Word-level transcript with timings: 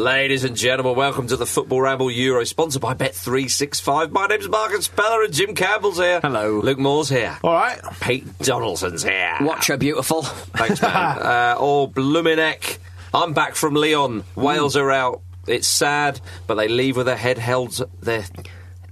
Ladies 0.00 0.44
and 0.44 0.56
gentlemen, 0.56 0.96
welcome 0.96 1.26
to 1.26 1.36
the 1.36 1.44
Football 1.44 1.82
Ramble 1.82 2.10
Euro, 2.10 2.42
sponsored 2.44 2.80
by 2.80 2.94
Bet365. 2.94 4.10
My 4.10 4.26
name's 4.28 4.48
Marcus 4.48 4.86
Speller 4.86 5.24
and 5.24 5.34
Jim 5.34 5.54
Campbell's 5.54 5.98
here. 5.98 6.20
Hello. 6.22 6.58
Luke 6.58 6.78
Moore's 6.78 7.10
here. 7.10 7.36
All 7.44 7.52
right. 7.52 7.78
Pete 8.00 8.38
Donaldson's 8.38 9.02
here. 9.02 9.36
Watch 9.42 9.66
her 9.66 9.76
beautiful. 9.76 10.22
Thanks, 10.22 10.80
man. 10.80 10.90
uh, 10.94 11.54
oh, 11.58 11.86
Bluminek. 11.86 12.78
I'm 13.12 13.34
back 13.34 13.54
from 13.54 13.74
Lyon. 13.74 14.24
Wales 14.36 14.74
are 14.74 14.90
out. 14.90 15.20
It's 15.46 15.68
sad, 15.68 16.18
but 16.46 16.54
they 16.54 16.68
leave 16.68 16.96
with 16.96 17.04
their 17.04 17.14
head 17.14 17.36
held 17.36 17.86
their 18.00 18.24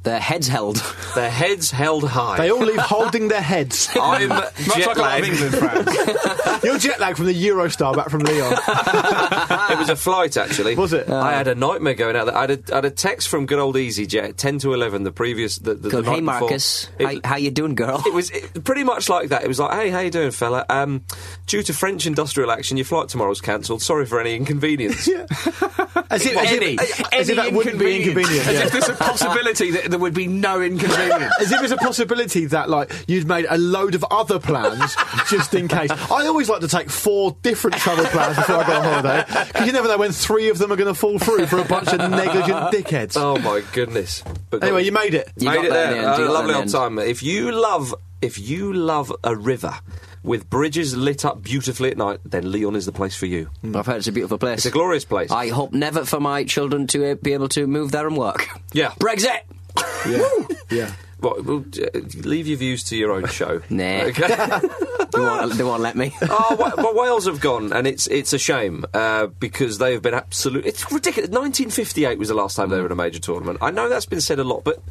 Their 0.09 0.21
heads 0.21 0.49
held. 0.49 0.77
their 1.15 1.29
heads 1.31 1.71
held 1.71 2.09
high. 2.09 2.39
They 2.39 2.51
all 2.51 2.65
leave 2.65 2.79
holding 2.81 3.29
their 3.29 3.43
heads. 3.43 3.91
I'm 3.95 4.29
Much 4.31 4.55
jet 4.57 4.87
like 4.87 4.97
a 4.97 5.01
lot 5.01 5.21
lagged. 5.21 5.27
England 5.27 5.55
fans. 5.55 6.65
You're 6.65 6.79
jet 6.79 6.99
lagged 6.99 7.19
from 7.19 7.27
the 7.27 7.35
Eurostar 7.35 7.95
back 7.95 8.09
from 8.09 8.21
Lyon. 8.21 8.55
it 9.71 9.79
was 9.79 9.91
a 9.91 9.97
flight, 9.97 10.39
actually. 10.39 10.77
Was 10.77 10.95
it? 10.95 11.11
I 11.11 11.33
had 11.35 11.47
a 11.47 11.55
nightmare 11.55 11.93
going 11.93 12.17
out 12.17 12.25
there. 12.25 12.35
I 12.37 12.41
had 12.41 12.51
a, 12.53 12.73
I 12.73 12.75
had 12.77 12.85
a 12.87 12.91
text 12.91 13.29
from 13.29 13.45
good 13.45 13.59
old 13.59 13.77
EasyJet, 13.77 14.37
10 14.37 14.61
to 14.61 14.73
11, 14.73 15.03
the 15.03 15.13
previous... 15.13 15.59
The, 15.59 15.75
the, 15.75 15.91
the 15.91 16.01
night 16.01 16.05
Hey, 16.15 16.21
before. 16.21 16.41
Marcus. 16.41 16.89
It- 16.99 17.25
How, 17.25 17.31
how 17.33 17.37
you 17.37 17.51
doing, 17.51 17.75
girl? 17.75 18.03
It 18.07 18.15
was 18.15 18.31
it, 18.31 18.65
pretty 18.65 18.85
much 18.85 19.11
like 19.11 19.29
that. 19.29 19.45
It 19.45 19.49
was 19.49 19.61
like, 19.61 19.75
hey, 19.79 19.91
how 19.91 20.01
you 20.01 20.11
doing, 20.11 20.31
fella? 20.31 20.65
Um, 20.71 21.05
due 21.47 21.63
to 21.65 21.75
French 21.75 22.07
industrial 22.07 22.51
action, 22.51 22.79
your 22.79 22.87
flight 22.87 23.11
tomorrow's 23.11 23.43
cancelled. 23.43 23.83
Sorry 23.83 24.07
for 24.07 24.19
any 24.23 24.37
inconvenience. 24.37 25.07
As 26.11 26.25
if, 26.25 26.37
as 26.39 26.53
Any, 26.53 26.75
if, 26.75 27.13
as 27.13 27.29
if 27.29 27.37
that 27.37 27.53
wouldn't 27.53 27.79
be 27.79 27.97
inconvenient. 27.99 28.47
As 28.47 28.55
yeah. 28.55 28.65
if 28.65 28.73
there's 28.73 28.89
a 28.89 28.95
possibility 28.95 29.73
that 29.73 29.98
there 29.99 30.03
would 30.05 30.15
be 30.15 30.29
no 30.29 30.63
inconvenience. 30.63 31.35
As 31.41 31.51
if 31.51 31.59
there's 31.59 31.73
a 31.73 31.77
possibility 31.77 32.47
that, 32.47 32.71
like, 32.71 32.93
you'd 33.09 33.27
made 33.27 33.47
a 33.51 33.59
load 33.59 33.97
of 33.97 34.05
other 34.13 34.39
plans 34.39 34.95
just 35.29 35.55
in 35.55 35.67
case. 35.67 35.91
I 35.91 36.27
always 36.29 36.49
like 36.49 36.61
to 36.61 36.69
take 36.69 36.89
four 36.89 37.37
different 37.43 37.77
travel 37.79 38.05
plans 38.07 38.37
before 38.37 38.57
I 38.57 38.67
go 38.67 38.73
on 38.75 38.85
holiday 38.85 39.25
because 39.49 39.67
you 39.67 39.73
never 39.73 39.89
know 39.89 39.99
when 39.99 40.13
three 40.13 40.51
of 40.51 40.59
them 40.59 40.71
are 40.71 40.77
going 40.77 40.87
to 40.93 40.99
fall 40.99 41.19
through 41.19 41.47
for 41.47 41.59
a 41.59 41.65
bunch 41.65 41.89
of 41.89 41.99
negligent 41.99 42.73
dickheads. 42.73 43.17
oh 43.17 43.39
my 43.39 43.63
goodness! 43.73 44.23
But 44.51 44.63
Anyway, 44.63 44.85
you 44.85 44.93
made 44.93 45.15
it. 45.15 45.33
You 45.37 45.49
made 45.49 45.57
got 45.57 45.65
it 45.65 45.71
there 45.73 45.91
there. 45.93 46.03
the 46.03 46.09
end, 46.09 46.19
you 46.19 46.25
A 46.25 46.27
got 46.29 46.33
lovely 46.35 46.53
there 46.53 46.61
old 46.61 46.69
the 46.69 46.73
time. 46.79 46.99
If 47.01 47.23
you 47.25 47.51
love, 47.51 47.95
if 48.23 48.39
you 48.39 48.73
love 48.73 49.13
a 49.25 49.35
river 49.35 49.75
with 50.23 50.49
bridges 50.51 50.97
lit 50.97 51.25
up 51.25 51.43
beautifully 51.43 51.91
at 51.91 51.97
night, 51.97 52.21
then 52.25 52.51
Lyon 52.53 52.77
is 52.77 52.87
the 52.87 52.93
place 52.93 53.17
for 53.17 53.27
you. 53.27 53.51
I've 53.75 53.87
heard 53.87 53.97
it's 53.97 54.07
a 54.09 54.13
beautiful 54.13 54.39
place. 54.39 54.59
It's 54.59 54.67
a 54.67 54.71
glorious 54.71 55.05
place. 55.05 55.31
I 55.31 55.49
hope 55.49 55.73
never 55.73 56.05
for 56.05 56.21
my 56.21 56.45
children 56.45 56.87
to 56.89 57.13
uh, 57.13 57.15
be 57.17 57.33
able 57.33 57.49
to 57.51 57.67
move 57.67 57.91
there 57.93 58.07
and 58.07 58.17
work. 58.17 58.47
Yeah. 58.73 58.91
Brexit! 59.01 59.41
Yeah. 60.09 60.29
yeah. 60.71 60.93
Well, 61.21 61.37
well, 61.43 61.65
uh, 61.83 61.99
leave 62.23 62.47
your 62.47 62.59
views 62.59 62.85
to 62.85 62.97
your 62.97 63.11
own 63.13 63.27
show. 63.27 63.61
Nah. 63.71 64.03
Okay. 64.05 64.61
They 65.11 65.21
won't, 65.21 65.53
they 65.55 65.65
won't 65.65 65.81
let 65.83 65.97
me. 65.97 66.15
oh, 66.23 66.57
well, 66.59 66.75
well, 66.77 66.95
Wales 66.95 67.25
have 67.27 67.41
gone, 67.41 67.73
and 67.73 67.87
it's 67.87 68.07
it's 68.09 68.35
a 68.35 68.39
shame 68.39 68.85
uh, 68.93 69.27
because 69.27 69.79
they 69.79 69.95
have 69.95 70.03
been 70.03 70.13
absolute. 70.15 70.67
It's 70.67 70.93
ridiculous. 70.93 71.31
1958 71.31 72.19
was 72.19 72.29
the 72.29 72.35
last 72.35 72.57
time 72.57 72.69
they 72.69 72.79
were 72.79 72.85
in 72.87 72.93
a 72.93 72.95
major 72.95 73.19
tournament. 73.19 73.59
I 73.63 73.71
know 73.71 73.89
that's 73.89 74.05
been 74.05 74.21
said 74.21 74.39
a 74.39 74.45
lot, 74.45 74.65
but 74.65 74.83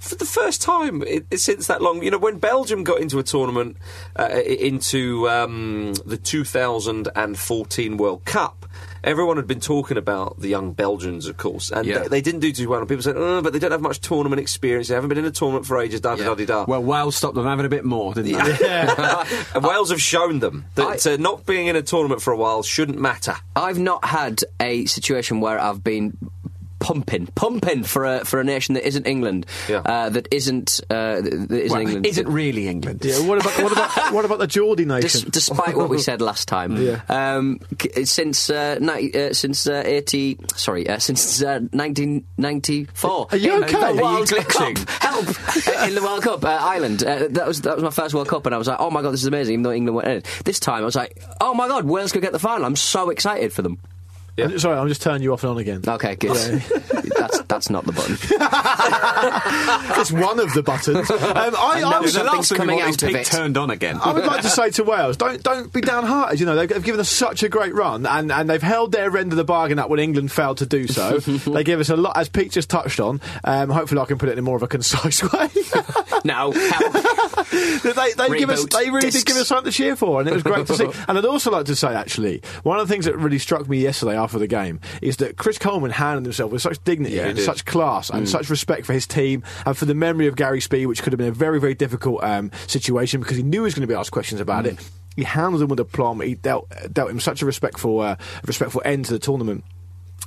for 0.00 0.14
the 0.14 0.24
first 0.24 0.62
time 0.62 1.02
it, 1.02 1.26
it- 1.30 1.38
since 1.40 1.66
that 1.66 1.82
long, 1.82 2.02
you 2.02 2.10
know, 2.10 2.16
when 2.18 2.38
Belgium 2.38 2.84
got 2.84 3.00
into 3.00 3.18
a 3.18 3.22
tournament 3.22 3.76
uh, 4.18 4.28
into 4.44 5.28
um, 5.28 5.92
the 6.06 6.16
2014 6.16 7.96
World 7.96 8.24
Cup. 8.24 8.65
Everyone 9.06 9.36
had 9.36 9.46
been 9.46 9.60
talking 9.60 9.96
about 9.96 10.40
the 10.40 10.48
young 10.48 10.72
Belgians, 10.72 11.26
of 11.28 11.36
course, 11.36 11.70
and 11.70 11.86
Yeah. 11.86 12.00
they, 12.00 12.08
they 12.08 12.20
didn't 12.20 12.40
do 12.40 12.52
too 12.52 12.68
well. 12.68 12.80
And 12.80 12.88
people 12.88 13.02
said, 13.02 13.14
"Oh, 13.16 13.40
but 13.40 13.52
they 13.52 13.60
don't 13.60 13.70
have 13.70 13.80
much 13.80 14.00
tournament 14.00 14.40
experience. 14.40 14.88
They 14.88 14.94
haven't 14.94 15.08
been 15.10 15.18
in 15.18 15.24
a 15.24 15.30
tournament 15.30 15.64
for 15.64 15.78
ages." 15.80 16.00
Da 16.00 16.16
da 16.16 16.24
da 16.24 16.34
da 16.34 16.44
da. 16.44 16.64
Well, 16.66 16.82
Wales 16.82 17.14
stopped 17.16 17.36
them 17.36 17.46
having 17.46 17.64
a 17.64 17.68
bit 17.68 17.84
more, 17.84 18.12
didn't 18.14 18.32
they? 18.32 19.38
And 19.54 19.64
Wales 19.64 19.90
have 19.90 20.02
shown 20.02 20.40
them 20.40 20.64
that 20.74 21.06
uh, 21.06 21.16
not 21.18 21.46
being 21.46 21.68
in 21.68 21.76
a 21.76 21.82
tournament 21.82 22.20
for 22.20 22.32
a 22.32 22.36
while 22.36 22.62
shouldn't 22.64 22.98
matter. 22.98 23.36
I've 23.54 23.78
not 23.78 24.04
had 24.04 24.42
a 24.60 24.84
situation 24.86 25.40
where 25.40 25.58
I've 25.60 25.84
been 25.84 26.18
pumping, 26.78 27.26
pumping 27.34 27.82
for 27.84 28.04
a 28.04 28.24
for 28.24 28.40
a 28.40 28.44
nation 28.44 28.74
that 28.74 28.86
isn't 28.86 29.06
England, 29.06 29.46
Yeah. 29.68 29.78
uh, 29.84 30.08
that 30.10 30.28
isn't 30.30 30.80
uh, 30.90 31.20
that 31.20 31.50
isn't 31.50 31.70
Well, 31.70 31.80
England. 31.80 32.06
isn't 32.06 32.28
really 32.28 32.68
England. 32.68 33.04
Yeah, 33.04 33.20
what 33.26 33.38
about 33.40 33.62
what 33.62 33.72
about 33.72 34.12
what 34.12 34.24
about 34.24 34.38
the 34.38 34.46
Geordie 34.46 34.84
Dis- 34.84 35.14
nation? 35.14 35.30
despite 35.30 35.76
what 35.76 35.88
we 35.88 35.98
said 35.98 36.20
last 36.20 36.48
time, 36.48 36.76
Yeah. 36.82 37.00
um, 37.08 37.60
since 38.04 38.50
uh, 38.50 38.78
ni- 38.80 39.12
uh, 39.12 39.32
since 39.32 39.66
uh, 39.66 39.82
eighty, 39.84 40.38
sorry, 40.54 40.88
uh, 40.88 40.98
since 40.98 41.42
uh, 41.42 41.60
nineteen 41.72 42.24
ninety 42.38 42.84
four. 42.94 43.26
Are 43.30 43.36
you 43.36 43.56
in 43.56 43.64
okay? 43.64 43.72
The 43.72 43.86
Are 43.86 43.94
you 43.94 44.02
World? 44.02 44.28
Cup, 44.28 44.78
help! 45.00 45.26
Uh, 45.28 45.84
in 45.88 45.94
the 45.94 46.02
World 46.02 46.22
Cup, 46.22 46.44
uh, 46.44 46.48
Ireland. 46.48 47.02
Uh, 47.02 47.28
that 47.30 47.46
was 47.46 47.62
that 47.62 47.74
was 47.74 47.82
my 47.84 47.90
first 47.90 48.14
World 48.14 48.28
Cup, 48.28 48.46
and 48.46 48.54
I 48.54 48.58
was 48.58 48.68
like, 48.68 48.78
oh 48.80 48.90
my 48.90 49.02
god, 49.02 49.12
this 49.12 49.20
is 49.22 49.26
amazing. 49.26 49.54
Even 49.54 49.62
though 49.62 49.72
England 49.72 49.96
went 49.96 50.08
in, 50.08 50.22
this 50.44 50.60
time 50.60 50.82
I 50.82 50.84
was 50.86 50.96
like, 50.96 51.22
oh 51.40 51.54
my 51.54 51.68
god, 51.68 51.84
Wales 51.84 52.12
could 52.12 52.22
get 52.22 52.32
the 52.32 52.38
final. 52.38 52.64
I'm 52.66 52.76
so 52.76 53.10
excited 53.10 53.52
for 53.52 53.62
them. 53.62 53.78
Yeah. 54.36 54.46
I'm- 54.48 54.58
sorry, 54.58 54.76
I'm 54.78 54.88
just 54.88 55.02
turning 55.02 55.22
you 55.22 55.32
off 55.32 55.42
and 55.44 55.50
on 55.50 55.58
again. 55.58 55.82
Okay, 55.86 56.14
good. 56.16 56.36
that's 57.16 57.40
that's 57.42 57.70
not 57.70 57.84
the 57.84 57.92
button. 57.92 58.16
It's 59.98 60.12
one 60.12 60.38
of 60.38 60.52
the 60.52 60.62
buttons. 60.62 61.10
Um, 61.10 61.18
I, 61.20 61.82
I, 61.84 62.00
was- 62.00 62.14
the 62.14 62.22
last 62.24 62.48
thing 62.50 62.58
coming 62.58 62.80
out 62.80 63.02
of 63.02 63.08
it. 63.14 63.26
turned 63.26 63.56
on 63.56 63.70
again. 63.70 63.98
I 64.04 64.12
would 64.12 64.24
like 64.26 64.42
to 64.42 64.48
say 64.48 64.70
to 64.72 64.84
Wales, 64.84 65.16
don't 65.16 65.42
don't 65.42 65.72
be 65.72 65.80
downhearted. 65.80 66.38
You 66.38 66.46
know 66.46 66.54
they've, 66.54 66.68
they've 66.68 66.84
given 66.84 67.00
us 67.00 67.08
such 67.08 67.42
a 67.42 67.48
great 67.48 67.74
run, 67.74 68.06
and, 68.06 68.30
and 68.30 68.48
they've 68.48 68.62
held 68.62 68.92
their 68.92 69.16
end 69.16 69.32
of 69.32 69.36
the 69.36 69.44
bargain 69.44 69.78
up 69.78 69.88
when 69.90 69.98
England 70.00 70.30
failed 70.30 70.58
to 70.58 70.66
do 70.66 70.86
so. 70.86 71.18
they 71.18 71.64
give 71.64 71.80
us 71.80 71.88
a 71.88 71.96
lot, 71.96 72.16
as 72.16 72.28
Pete 72.28 72.52
just 72.52 72.68
touched 72.70 73.00
on. 73.00 73.20
Um, 73.44 73.70
hopefully, 73.70 74.00
I 74.00 74.04
can 74.04 74.18
put 74.18 74.28
it 74.28 74.38
in 74.38 74.44
more 74.44 74.56
of 74.56 74.62
a 74.62 74.68
concise 74.68 75.22
way. 75.32 75.48
Now, 76.26 76.50
they 77.52 78.12
they 78.16 78.38
give 78.38 78.50
us 78.50 78.64
they 78.66 78.90
really 78.90 79.02
discs. 79.02 79.22
did 79.22 79.26
give 79.26 79.36
us 79.36 79.48
something 79.48 79.70
to 79.70 79.76
cheer 79.76 79.96
for, 79.96 80.20
and 80.20 80.28
it 80.28 80.34
was 80.34 80.42
great 80.42 80.66
to 80.66 80.74
see. 80.74 80.86
And 81.08 81.16
I'd 81.18 81.24
also 81.24 81.50
like 81.50 81.66
to 81.66 81.76
say, 81.76 81.94
actually, 81.94 82.42
one 82.62 82.78
of 82.78 82.88
the 82.88 82.92
things 82.92 83.04
that 83.04 83.16
really 83.16 83.38
struck 83.38 83.68
me 83.68 83.78
yesterday 83.78 84.16
after 84.16 84.38
the 84.38 84.46
game 84.46 84.80
is 85.00 85.18
that 85.18 85.36
Chris 85.36 85.58
Coleman 85.58 85.90
handled 85.90 86.24
himself 86.24 86.50
with 86.50 86.62
such 86.62 86.82
dignity 86.84 87.18
and 87.18 87.36
did. 87.36 87.44
such 87.44 87.64
class 87.64 88.10
and 88.10 88.28
such 88.28 88.50
respect 88.50 88.86
for 88.86 88.92
his 88.92 89.06
team 89.06 89.42
and 89.64 89.76
for 89.76 89.84
the 89.84 89.94
memory 89.94 90.26
of 90.26 90.36
Gary 90.36 90.60
Speed, 90.60 90.86
which 90.86 91.02
could 91.02 91.12
have 91.12 91.18
been 91.18 91.28
a 91.28 91.32
very 91.32 91.60
very 91.60 91.74
difficult 91.74 92.22
um, 92.24 92.50
situation 92.66 93.20
because 93.20 93.36
he 93.36 93.42
knew 93.42 93.60
he 93.60 93.64
was 93.64 93.74
going 93.74 93.86
to 93.86 93.92
be 93.92 93.94
asked 93.94 94.10
questions 94.12 94.40
about 94.40 94.66
it. 94.66 94.78
He 95.16 95.22
handled 95.24 95.62
him 95.62 95.68
with 95.68 95.80
aplomb. 95.80 96.20
He 96.20 96.34
dealt 96.34 96.70
dealt 96.92 97.10
him 97.10 97.20
such 97.20 97.42
a 97.42 97.46
respectful 97.46 98.00
uh, 98.00 98.16
respectful 98.44 98.82
end 98.84 99.06
to 99.06 99.12
the 99.12 99.18
tournament. 99.18 99.64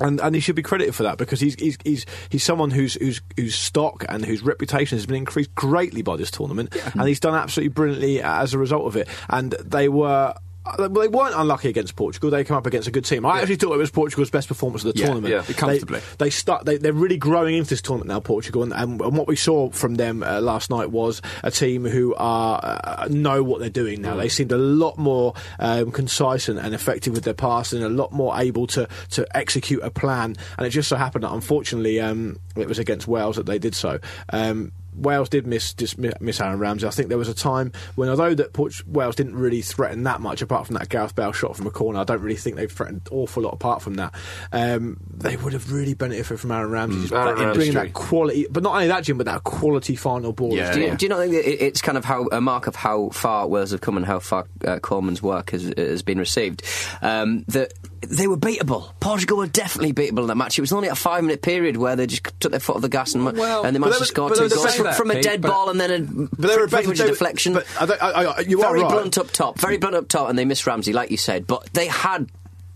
And, 0.01 0.19
and 0.19 0.35
he 0.35 0.41
should 0.41 0.55
be 0.55 0.61
credited 0.61 0.95
for 0.95 1.03
that 1.03 1.17
because 1.17 1.39
he's 1.39 1.55
he's 1.55 1.77
he's, 1.83 2.05
he's 2.29 2.43
someone 2.43 2.71
whose 2.71 2.95
whose 2.95 3.21
whose 3.35 3.55
stock 3.55 4.05
and 4.07 4.25
whose 4.25 4.41
reputation 4.41 4.97
has 4.97 5.05
been 5.05 5.17
increased 5.17 5.53
greatly 5.55 6.01
by 6.01 6.15
this 6.15 6.31
tournament, 6.31 6.75
and 6.93 7.07
he's 7.07 7.19
done 7.19 7.35
absolutely 7.35 7.69
brilliantly 7.69 8.21
as 8.21 8.53
a 8.53 8.57
result 8.57 8.85
of 8.85 8.95
it. 8.95 9.07
And 9.29 9.51
they 9.63 9.89
were. 9.89 10.33
Well, 10.77 10.89
they 10.89 11.07
weren't 11.07 11.35
unlucky 11.35 11.69
against 11.69 11.95
Portugal. 11.95 12.29
They 12.29 12.43
come 12.43 12.57
up 12.57 12.65
against 12.65 12.87
a 12.87 12.91
good 12.91 13.05
team. 13.05 13.25
I 13.25 13.39
actually 13.39 13.55
thought 13.55 13.73
it 13.73 13.77
was 13.77 13.91
Portugal's 13.91 14.29
best 14.29 14.47
performance 14.47 14.83
of 14.85 14.93
the 14.93 14.99
Yeah, 14.99 15.05
tournament. 15.07 15.33
yeah, 15.33 15.41
They- 15.41 15.53
comfortably. 15.53 16.01
They, 16.17 16.29
start. 16.29 16.65
They, 16.65 16.77
they're 16.77 16.93
really 16.93 17.17
growing 17.17 17.55
into 17.55 17.69
this 17.71 17.81
tournament 17.81 18.09
now, 18.09 18.19
Portugal, 18.19 18.63
and, 18.63 18.73
and, 18.73 19.01
and 19.01 19.17
what 19.17 19.27
we 19.27 19.35
saw 19.35 19.69
from 19.71 19.95
them 19.95 20.23
uh, 20.23 20.41
last 20.41 20.69
night 20.69 20.91
was 20.91 21.21
a 21.43 21.51
team 21.51 21.85
who 21.85 22.13
are 22.15 22.59
uh, 22.63 23.07
know 23.09 23.43
what 23.43 23.59
they're 23.59 23.69
doing 23.69 24.01
now. 24.01 24.15
They 24.15 24.29
seemed 24.29 24.51
a 24.51 24.57
lot 24.57 24.97
more 24.97 25.33
um, 25.59 25.91
concise 25.91 26.49
and, 26.49 26.59
and 26.59 26.73
effective 26.75 27.13
with 27.13 27.23
their 27.23 27.33
passing, 27.33 27.83
and 27.83 27.85
a 27.91 28.01
lot 28.01 28.11
more 28.11 28.37
able 28.37 28.67
to 28.67 28.87
to 29.11 29.25
execute 29.37 29.81
a 29.83 29.89
plan. 29.89 30.35
And 30.57 30.67
it 30.67 30.71
just 30.71 30.89
so 30.89 30.95
happened 30.95 31.23
that 31.23 31.31
unfortunately 31.33 31.99
um, 31.99 32.37
it 32.55 32.67
was 32.67 32.79
against 32.79 33.07
Wales 33.07 33.35
that 33.37 33.45
they 33.45 33.59
did 33.59 33.75
so. 33.75 33.99
Um, 34.31 34.71
Wales 34.99 35.29
did 35.29 35.47
miss 35.47 35.73
dis- 35.73 35.97
mi- 35.97 36.11
miss 36.19 36.39
Aaron 36.41 36.59
Ramsey. 36.59 36.87
I 36.87 36.91
think 36.91 37.09
there 37.09 37.17
was 37.17 37.29
a 37.29 37.33
time 37.33 37.71
when, 37.95 38.09
although 38.09 38.33
that 38.35 38.53
Port- 38.53 38.85
Wales 38.87 39.15
didn't 39.15 39.35
really 39.35 39.61
threaten 39.61 40.03
that 40.03 40.21
much, 40.21 40.41
apart 40.41 40.67
from 40.67 40.75
that 40.75 40.89
Gareth 40.89 41.15
Bale 41.15 41.31
shot 41.31 41.55
from 41.55 41.67
a 41.67 41.71
corner, 41.71 41.99
I 41.99 42.03
don't 42.03 42.21
really 42.21 42.35
think 42.35 42.55
they've 42.55 42.71
threatened 42.71 43.01
an 43.11 43.17
awful 43.17 43.43
lot 43.43 43.53
apart 43.53 43.81
from 43.81 43.95
that. 43.95 44.13
Um, 44.51 44.97
they 45.11 45.37
would 45.37 45.53
have 45.53 45.71
really 45.71 45.93
benefited 45.93 46.39
from 46.39 46.51
Aaron 46.51 46.71
Ramsey 46.71 47.01
just 47.01 47.13
Aaron 47.13 47.53
bringing 47.53 47.73
that 47.73 47.93
quality, 47.93 48.47
but 48.49 48.63
not 48.63 48.75
only 48.75 48.87
that, 48.87 49.03
Jim, 49.03 49.17
but 49.17 49.25
that 49.25 49.43
quality 49.43 49.95
final 49.95 50.33
ball. 50.33 50.53
Yeah. 50.53 50.73
Do 50.73 50.79
well. 50.79 50.89
you, 50.89 50.97
do 50.97 51.05
you 51.05 51.09
not 51.09 51.19
think 51.19 51.33
that 51.33 51.65
it's 51.65 51.81
kind 51.81 51.97
of 51.97 52.05
how 52.05 52.27
a 52.31 52.41
mark 52.41 52.67
of 52.67 52.75
how 52.75 53.09
far 53.09 53.47
Wales 53.47 53.71
have 53.71 53.81
come 53.81 53.97
and 53.97 54.05
how 54.05 54.19
far 54.19 54.47
uh, 54.65 54.79
Coleman's 54.79 55.21
work 55.21 55.51
has, 55.51 55.73
has 55.77 56.01
been 56.01 56.19
received? 56.19 56.63
Um, 57.01 57.45
that 57.49 57.73
they 58.01 58.27
were 58.27 58.37
beatable. 58.37 58.91
Portugal 58.99 59.37
were 59.37 59.47
definitely 59.47 59.93
beatable 59.93 60.19
in 60.21 60.27
that 60.27 60.35
match. 60.37 60.57
It 60.57 60.61
was 60.61 60.71
only 60.71 60.87
a 60.87 60.95
five 60.95 61.23
minute 61.23 61.41
period 61.41 61.77
where 61.77 61.95
they 61.95 62.07
just 62.07 62.23
took 62.39 62.51
their 62.51 62.59
foot 62.59 62.77
off 62.77 62.81
the 62.81 62.89
gas 62.89 63.13
and, 63.15 63.23
Well, 63.25 63.63
and 63.65 63.75
they 63.75 63.79
but 63.79 63.87
managed 63.87 63.99
to 63.99 64.05
score 64.05 64.29
two 64.29 64.49
goals 64.49 64.75
from, 64.75 64.93
from 64.93 65.11
a 65.11 65.21
dead 65.21 65.41
but- 65.41 65.49
ball 65.49 65.69
and 65.69 65.79
then 65.79 65.91
a 65.91 65.99
But 66.35 66.47
they 66.47 66.57
were 66.57 66.67
pretty 66.67 66.87
much 66.87 66.97
they 66.97 67.03
a 67.03 67.07
were- 67.07 67.11
deflection. 67.13 67.53
But 67.53 67.65
I, 67.79 67.85
I, 67.85 68.23
I, 68.25 68.39
you 68.41 68.59
are 68.63 68.69
very 68.71 68.81
right. 68.81 68.91
blunt 68.91 69.17
up 69.17 69.31
top, 69.31 69.59
very 69.59 69.77
blunt 69.77 69.95
up 69.95 70.07
top, 70.07 70.29
and 70.29 70.37
they 70.39 70.45
missed 70.45 70.65
Ramsey, 70.65 70.93
like 70.93 71.11
you 71.11 71.17
said. 71.17 71.45
But 71.47 71.71
they 71.73 71.87
had 71.87 72.29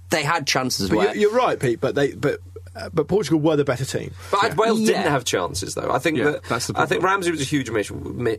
they 0.09 0.23
had 0.23 0.45
chances 0.45 0.89
But 0.89 0.97
where 0.97 1.15
you- 1.15 1.21
you're 1.21 1.33
right, 1.33 1.59
Pete. 1.59 1.79
But 1.81 1.95
they, 1.95 2.13
but 2.13 2.39
uh, 2.75 2.89
but 2.91 3.07
Portugal 3.07 3.39
were 3.39 3.55
the 3.55 3.63
better 3.63 3.85
team. 3.85 4.11
But 4.31 4.57
Wales 4.57 4.79
Yeah. 4.79 4.87
didn't 4.97 5.11
have 5.11 5.25
chances, 5.25 5.75
though. 5.75 5.91
I 5.91 5.99
think 5.99 6.17
Yeah, 6.17 6.23
that 6.31 6.43
that's 6.45 6.67
the 6.67 6.73
I 6.79 6.85
think. 6.87 7.03
Ramsey 7.03 7.29
was 7.31 7.39
a 7.41 7.43
huge 7.43 7.69
miss, 7.69 7.91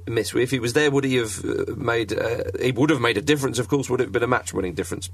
miss. 0.08 0.34
If 0.34 0.50
he 0.50 0.58
was 0.58 0.72
there, 0.72 0.90
would 0.90 1.04
he 1.04 1.16
have 1.16 1.44
uh, 1.44 1.72
made? 1.76 2.12
Uh, 2.12 2.42
he 2.60 2.72
would 2.72 2.90
have 2.90 3.00
made 3.00 3.16
a 3.16 3.22
difference. 3.22 3.58
Of 3.60 3.68
course, 3.68 3.88
would 3.88 4.00
it 4.00 4.04
have 4.04 4.12
been 4.12 4.24
a 4.24 4.28
match-winning 4.28 4.74
difference? 4.74 5.08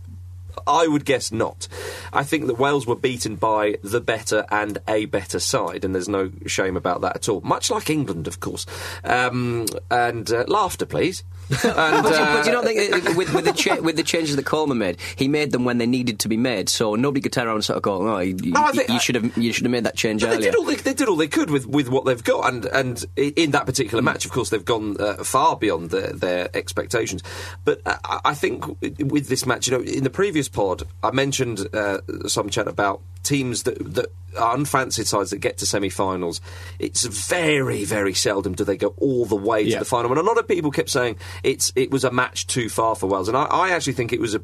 I 0.67 0.87
would 0.87 1.05
guess 1.05 1.33
not. 1.33 1.69
I 2.13 2.25
think 2.25 2.47
that 2.47 2.59
Wales 2.59 2.87
were 2.87 2.97
beaten 2.97 3.37
by 3.37 3.79
the 3.83 4.01
better 4.01 4.45
and 4.51 4.79
a 4.89 5.07
better 5.07 5.39
side, 5.41 5.85
and 5.85 5.95
there's 5.95 6.09
no 6.09 6.31
shame 6.47 6.77
about 6.77 7.01
that 7.03 7.17
at 7.17 7.29
all. 7.29 7.41
Much 7.43 7.71
like 7.71 7.91
England, 7.91 8.27
of 8.27 8.41
course. 8.41 8.67
Um, 9.05 9.67
and 9.91 10.31
uh, 10.31 10.45
laughter, 10.49 10.87
please. 10.87 11.25
And, 11.65 12.03
But, 12.05 12.13
you- 12.13 12.17
uh, 12.19 12.35
but 12.35 12.43
do 12.45 12.51
you 12.51 12.55
not 12.57 12.65
think 12.65 12.95
uh, 13.09 13.15
with, 13.17 13.35
with 13.35 13.45
the 13.45 13.53
cha- 13.53 13.81
with 13.81 13.97
the 13.97 14.03
changes 14.05 14.37
that 14.37 14.45
Coleman 14.47 14.79
made, 14.79 14.99
he 15.17 15.27
made 15.27 15.51
them 15.51 15.65
when 15.65 15.79
they 15.79 15.87
needed 15.87 16.21
to 16.21 16.29
be 16.29 16.37
made, 16.37 16.69
so 16.69 16.95
nobody 16.95 17.21
could 17.21 17.33
turn 17.33 17.47
around 17.49 17.57
and 17.57 17.65
sort 17.65 17.77
of 17.77 17.83
go, 17.83 18.07
"Oh, 18.09 18.19
you, 18.21 18.37
think- 18.37 18.89
you 18.89 19.01
should 19.01 19.17
have 19.17 19.37
you 19.37 19.53
should 19.53 19.65
have 19.65 19.73
made 19.73 19.85
that 19.85 19.97
change 19.97 20.23
But 20.23 20.31
they 20.31 20.37
earlier." 20.37 20.51
did 20.53 20.59
all 20.59 20.65
they, 20.65 20.77
they 20.77 20.95
did 20.95 21.09
all 21.09 21.17
they 21.17 21.27
could 21.27 21.51
with, 21.51 21.67
with 21.67 21.89
what 21.89 22.05
they've 22.05 22.23
got, 22.23 22.53
and 22.53 22.67
and 22.67 23.05
in 23.17 23.51
that 23.51 23.67
particular 23.67 24.01
match, 24.03 24.25
of 24.25 24.31
course, 24.31 24.51
they've 24.51 24.65
gone 24.65 24.97
uh, 25.01 25.15
far 25.25 25.57
beyond 25.57 25.91
their, 25.91 26.13
their 26.13 26.57
expectations. 26.57 27.23
But 27.65 27.81
uh, 27.85 27.97
I 28.25 28.35
think 28.35 28.65
with 29.01 29.27
this 29.29 29.45
match, 29.45 29.67
you 29.67 29.77
know, 29.77 29.83
in 29.83 30.05
the 30.05 30.11
previous 30.11 30.40
pod, 30.49 30.85
I 31.03 31.11
mentioned 31.11 31.69
uh, 31.75 32.01
some 32.27 32.49
chat 32.51 32.69
about 32.69 33.01
teams 33.31 33.63
that 33.67 33.79
that 33.95 34.09
are 34.39 34.55
unfancied 34.55 35.09
sides 35.09 35.31
that 35.31 35.39
get 35.39 35.59
to 35.59 35.67
semi-finals. 35.67 36.41
It's 36.79 37.03
very 37.05 37.85
very 37.85 38.15
seldom 38.15 38.53
do 38.55 38.63
they 38.65 38.77
go 38.77 38.95
all 38.99 39.25
the 39.27 39.41
way 39.51 39.65
to 39.65 39.71
Yeah. 39.71 39.79
the 39.81 39.85
final. 39.85 40.11
And 40.13 40.21
a 40.21 40.23
lot 40.31 40.39
of 40.39 40.47
people 40.47 40.71
kept 40.71 40.89
saying 40.91 41.17
it's 41.43 41.73
it 41.75 41.91
was 41.91 42.05
a 42.05 42.13
match 42.13 42.47
too 42.47 42.69
far 42.69 42.95
for 42.95 43.09
Wales, 43.09 43.29
and 43.29 43.37
I, 43.37 43.45
I 43.45 43.67
actually 43.71 43.95
think 43.99 44.13
it 44.13 44.21
was 44.21 44.35
a 44.37 44.41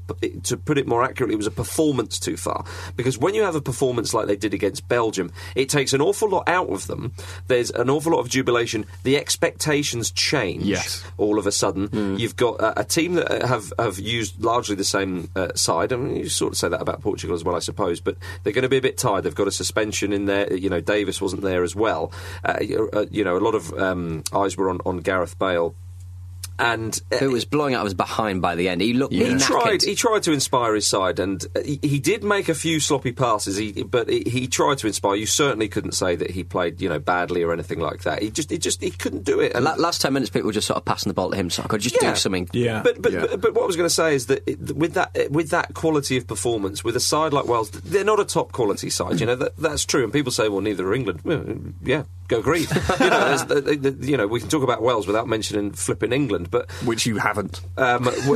to 0.50 0.56
put 0.56 0.76
it 0.78 0.86
more 0.88 1.02
accurately, 1.04 1.34
it 1.34 1.42
was 1.44 1.46
a 1.46 1.58
performance 1.64 2.18
too 2.18 2.36
far 2.36 2.64
because 2.96 3.16
when 3.24 3.34
you 3.34 3.42
have 3.42 3.54
a 3.54 3.60
performance 3.72 4.12
like 4.16 4.26
they 4.26 4.36
did 4.36 4.54
against 4.54 4.88
Belgium, 4.88 5.30
it 5.54 5.68
takes 5.68 5.92
an 5.92 6.00
awful 6.00 6.28
lot 6.30 6.48
out 6.48 6.68
of 6.70 6.86
them. 6.88 7.12
There's 7.46 7.70
an 7.70 7.88
awful 7.90 8.12
lot 8.12 8.20
of 8.20 8.28
jubilation. 8.28 8.86
The 9.04 9.16
expectations 9.16 10.10
change 10.10 10.64
Yes. 10.64 11.04
all 11.16 11.38
of 11.38 11.46
a 11.46 11.52
sudden. 11.52 12.16
You've 12.18 12.36
got 12.36 12.54
a, 12.60 12.80
a 12.80 12.84
team 12.84 13.14
that 13.14 13.42
have 13.42 13.72
have 13.78 13.98
used 14.00 14.42
largely 14.42 14.74
the 14.74 14.84
same 14.98 15.30
uh, 15.36 15.54
side. 15.54 15.92
I 15.92 15.96
mean, 15.96 16.16
you 16.16 16.28
sort 16.28 16.52
of 16.54 16.58
say 16.58 16.68
that 16.68 16.82
about 16.82 17.02
Portugal 17.02 17.34
as 17.36 17.44
well, 17.44 17.54
I 17.56 17.60
suppose. 17.60 18.00
But 18.00 18.16
they're 18.42 18.52
going 18.52 18.62
to 18.62 18.68
be 18.68 18.75
a 18.76 18.82
bit 18.82 18.98
tired. 18.98 19.24
They've 19.24 19.34
got 19.34 19.48
a 19.48 19.52
suspension 19.52 20.12
in 20.12 20.26
there. 20.26 20.52
You 20.52 20.70
know, 20.70 20.80
Davies 20.80 21.20
wasn't 21.20 21.42
there 21.42 21.62
as 21.62 21.74
well. 21.74 22.12
Uh, 22.44 22.58
you 22.60 22.88
uh, 22.92 23.06
know, 23.10 23.36
a 23.36 23.40
lot 23.40 23.54
of 23.54 23.72
um, 23.74 24.22
eyes 24.32 24.56
were 24.56 24.70
on, 24.70 24.80
on 24.86 24.98
Gareth 24.98 25.38
Bale. 25.38 25.74
And 26.58 26.98
uh, 27.12 27.16
Who 27.18 27.32
was 27.32 27.44
blowing 27.44 27.74
out 27.74 27.80
of 27.80 27.86
his 27.86 27.94
behind 27.94 28.40
by 28.40 28.54
the 28.54 28.68
end? 28.68 28.80
He 28.80 28.92
looked 28.94 29.12
he 29.12 29.36
tried. 29.38 29.82
He 29.82 29.94
tried 29.94 30.22
to 30.24 30.32
inspire 30.32 30.74
his 30.74 30.86
side, 30.86 31.18
and 31.18 31.44
uh, 31.54 31.60
he, 31.60 31.78
he 31.82 31.98
did 31.98 32.24
make 32.24 32.48
a 32.48 32.54
few 32.54 32.80
sloppy 32.80 33.12
passes. 33.12 33.56
He, 33.56 33.82
but 33.82 34.08
he, 34.08 34.22
he 34.26 34.46
tried 34.46 34.78
to 34.78 34.86
inspire. 34.86 35.16
You 35.16 35.26
certainly 35.26 35.68
couldn't 35.68 35.92
say 35.92 36.16
that 36.16 36.30
he 36.30 36.44
played, 36.44 36.80
you 36.80 36.88
know, 36.88 36.98
badly 36.98 37.42
or 37.42 37.52
anything 37.52 37.78
like 37.78 38.02
that. 38.04 38.22
He 38.22 38.30
just, 38.30 38.50
he 38.50 38.58
just, 38.58 38.80
he 38.80 38.90
couldn't 38.90 39.24
do 39.24 39.40
it. 39.40 39.52
And 39.54 39.64
La- 39.64 39.74
last 39.74 40.00
ten 40.00 40.12
minutes, 40.12 40.30
people 40.30 40.46
were 40.46 40.52
just 40.52 40.66
sort 40.66 40.78
of 40.78 40.84
passing 40.84 41.10
the 41.10 41.14
ball 41.14 41.30
to 41.30 41.36
him, 41.36 41.50
so 41.50 41.62
I 41.62 41.66
could 41.66 41.80
just 41.82 41.96
Yeah. 42.00 42.10
do 42.12 42.16
something. 42.16 42.48
Yeah. 42.52 42.82
But 42.82 43.02
but, 43.02 43.12
Yeah. 43.12 43.20
but 43.30 43.40
but 43.40 43.54
what 43.54 43.64
I 43.64 43.66
was 43.66 43.76
going 43.76 43.88
to 43.88 43.94
say 43.94 44.14
is 44.14 44.26
that 44.26 44.42
it, 44.48 44.74
with 44.76 44.94
that 44.94 45.30
with 45.30 45.50
that 45.50 45.74
quality 45.74 46.16
of 46.16 46.26
performance, 46.26 46.82
with 46.82 46.96
a 46.96 47.00
side 47.00 47.32
like 47.32 47.46
Wales, 47.46 47.70
they're 47.70 48.04
not 48.04 48.20
a 48.20 48.24
top 48.24 48.52
quality 48.52 48.88
side. 48.90 49.20
You 49.20 49.26
know 49.26 49.36
that 49.36 49.56
that's 49.58 49.84
true. 49.84 50.04
And 50.04 50.12
people 50.12 50.32
say, 50.32 50.48
well, 50.48 50.60
neither 50.62 50.86
are 50.88 50.94
England. 50.94 51.20
Well, 51.24 51.44
yeah, 51.82 52.04
go 52.28 52.42
green. 52.42 52.62
you 53.00 53.10
know, 53.10 53.20
there's- 53.36 53.44
the- 53.44 53.60
the- 53.60 54.06
you 54.06 54.16
know, 54.16 54.26
we 54.26 54.40
can 54.40 54.48
talk 54.48 54.62
about 54.62 54.82
Wales 54.82 55.06
without 55.06 55.26
mentioning 55.28 55.72
flipping 55.72 56.12
England, 56.12 56.50
but 56.50 56.70
Which 56.84 57.06
you 57.06 57.18
haven't. 57.18 57.60
um, 57.76 58.04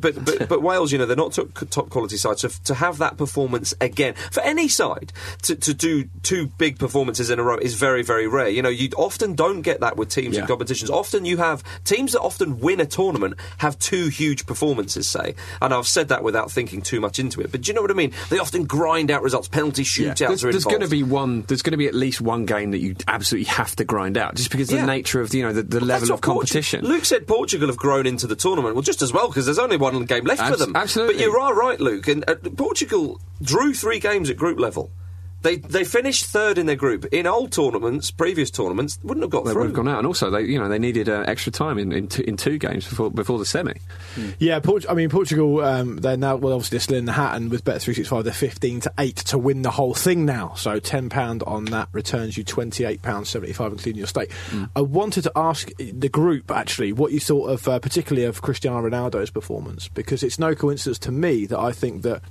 but, 0.00 0.48
but, 0.48 0.62
Wales, 0.62 0.92
you 0.92 0.98
know, 0.98 1.06
they're 1.06 1.16
not 1.16 1.32
top, 1.32 1.48
top 1.70 1.90
quality 1.90 2.16
side. 2.16 2.38
So 2.38 2.48
to 2.64 2.74
have 2.74 2.98
that 2.98 3.16
performance 3.16 3.74
again, 3.80 4.14
for 4.30 4.42
any 4.42 4.68
side, 4.68 5.12
to, 5.42 5.56
to 5.56 5.74
do 5.74 6.04
two 6.22 6.46
big 6.58 6.78
performances 6.78 7.30
in 7.30 7.38
a 7.38 7.42
row 7.42 7.56
is 7.56 7.74
very, 7.74 8.02
very 8.02 8.26
rare. 8.26 8.48
You 8.48 8.62
know, 8.62 8.68
you 8.68 8.90
often 8.96 9.34
don't 9.34 9.62
get 9.62 9.80
that 9.80 9.96
with 9.96 10.08
teams 10.08 10.36
in 10.36 10.46
competitions. 10.46 10.90
Often 10.90 11.24
you 11.24 11.36
have 11.38 11.62
teams 11.84 12.12
that 12.12 12.20
often 12.20 12.58
win 12.58 12.80
a 12.80 12.86
tournament 12.86 13.34
have 13.58 13.78
two 13.78 14.08
huge 14.08 14.46
performances, 14.46 15.08
say. 15.08 15.34
And 15.60 15.72
I've 15.72 15.86
said 15.86 16.08
that 16.08 16.22
without 16.22 16.50
thinking 16.50 16.82
too 16.82 17.00
much 17.00 17.18
into 17.18 17.40
it. 17.40 17.50
But 17.52 17.62
do 17.62 17.68
you 17.70 17.74
know 17.74 17.82
what 17.82 17.90
I 17.90 17.94
mean? 17.94 18.12
They 18.30 18.38
often 18.38 18.64
grind 18.64 19.10
out 19.10 19.22
results. 19.22 19.48
Penalty 19.48 19.82
shootouts 19.84 20.18
There's, 20.18 20.44
are 20.44 20.50
there's 20.50 20.64
going 20.64 20.80
to 20.80 20.88
be 20.88 21.02
one. 21.02 21.42
There's 21.42 21.62
going 21.62 21.72
to 21.72 21.76
be 21.78 21.86
at 21.86 21.94
least 21.94 22.20
one 22.20 22.46
game 22.46 22.70
that 22.72 22.78
you 22.78 22.96
absolutely 23.06 23.25
have 23.34 23.74
to 23.76 23.84
grind 23.84 24.16
out, 24.16 24.34
just 24.34 24.50
because 24.50 24.70
Yeah. 24.70 24.80
the 24.82 24.86
nature 24.86 25.20
of 25.20 25.34
you 25.34 25.42
know 25.42 25.52
the, 25.52 25.62
the 25.62 25.78
Well, 25.78 25.86
level 25.86 26.04
of 26.04 26.10
what 26.10 26.20
Portu- 26.20 26.22
competition. 26.22 26.84
Luke 26.84 27.04
said 27.04 27.26
Portugal 27.26 27.68
have 27.68 27.76
grown 27.76 28.06
into 28.06 28.26
the 28.26 28.36
tournament. 28.36 28.74
Well, 28.74 28.82
just 28.82 29.02
as 29.02 29.12
well 29.12 29.28
because 29.28 29.44
there's 29.46 29.58
only 29.58 29.76
one 29.76 30.04
game 30.04 30.24
left 30.24 30.42
for 30.42 30.56
them. 30.56 30.72
absolutely. 30.74 31.14
But 31.16 31.22
you 31.22 31.32
are 31.38 31.54
right, 31.54 31.80
Luke. 31.80 32.08
And 32.08 32.24
uh, 32.28 32.36
Portugal 32.56 33.20
drew 33.42 33.74
three 33.74 33.98
games 33.98 34.30
at 34.30 34.36
group 34.36 34.58
level. 34.58 34.90
They 35.46 35.56
they 35.56 35.84
finished 35.84 36.24
third 36.24 36.58
in 36.58 36.66
their 36.66 36.74
group. 36.74 37.04
In 37.12 37.24
old 37.24 37.52
tournaments, 37.52 38.10
previous 38.10 38.50
tournaments, 38.50 38.98
wouldn't 39.04 39.22
have 39.22 39.30
got 39.30 39.44
they 39.44 39.52
through. 39.52 39.60
would 39.62 39.68
have 39.68 39.76
gone 39.76 39.86
out, 39.88 39.98
and 39.98 40.06
also 40.06 40.28
they 40.28 40.42
you 40.42 40.58
know 40.58 40.68
they 40.68 40.80
needed 40.80 41.08
uh, 41.08 41.22
extra 41.28 41.52
time 41.52 41.78
in 41.78 41.92
in 41.92 42.08
two, 42.08 42.22
in 42.24 42.36
two 42.36 42.58
games 42.58 42.88
before 42.88 43.12
before 43.12 43.38
the 43.38 43.46
semi. 43.46 43.74
Yeah, 44.40 44.58
Port- 44.58 44.86
I 44.90 44.94
mean 44.94 45.08
Portugal. 45.08 45.60
Um, 45.60 45.98
they're 45.98 46.16
now 46.16 46.34
well, 46.34 46.54
obviously 46.54 46.74
they're 46.76 46.80
still 46.82 46.96
in 46.96 47.04
the 47.04 47.12
hat, 47.12 47.36
and 47.36 47.48
with 47.48 47.62
Bet 47.62 47.80
three 47.80 47.94
six 47.94 48.08
five, 48.08 48.24
they're 48.24 48.32
fifteen 48.32 48.80
to 48.80 48.92
eight 48.98 49.16
to 49.16 49.38
win 49.38 49.62
the 49.62 49.70
whole 49.70 49.94
thing 49.94 50.26
now. 50.26 50.54
So 50.56 50.80
ten 50.80 51.08
pound 51.08 51.44
on 51.44 51.66
that 51.66 51.90
returns 51.92 52.36
you 52.36 52.42
twenty 52.42 52.84
eight 52.84 53.02
pounds 53.02 53.28
seventy 53.28 53.52
five, 53.52 53.70
including 53.70 53.98
your 53.98 54.08
stake. 54.08 54.32
I 54.74 54.80
wanted 54.80 55.22
to 55.22 55.32
ask 55.36 55.70
the 55.78 56.08
group 56.08 56.50
actually 56.50 56.92
what 56.92 57.12
you 57.12 57.20
thought 57.20 57.50
of, 57.50 57.68
uh, 57.68 57.78
particularly 57.78 58.26
of 58.26 58.42
Cristiano 58.42 58.82
Ronaldo's 58.88 59.30
performance, 59.30 59.86
because 59.86 60.24
it's 60.24 60.40
no 60.40 60.56
coincidence 60.56 60.98
to 61.00 61.12
me 61.12 61.46
that 61.46 61.58
I 61.60 61.70
think 61.70 62.02
that. 62.02 62.22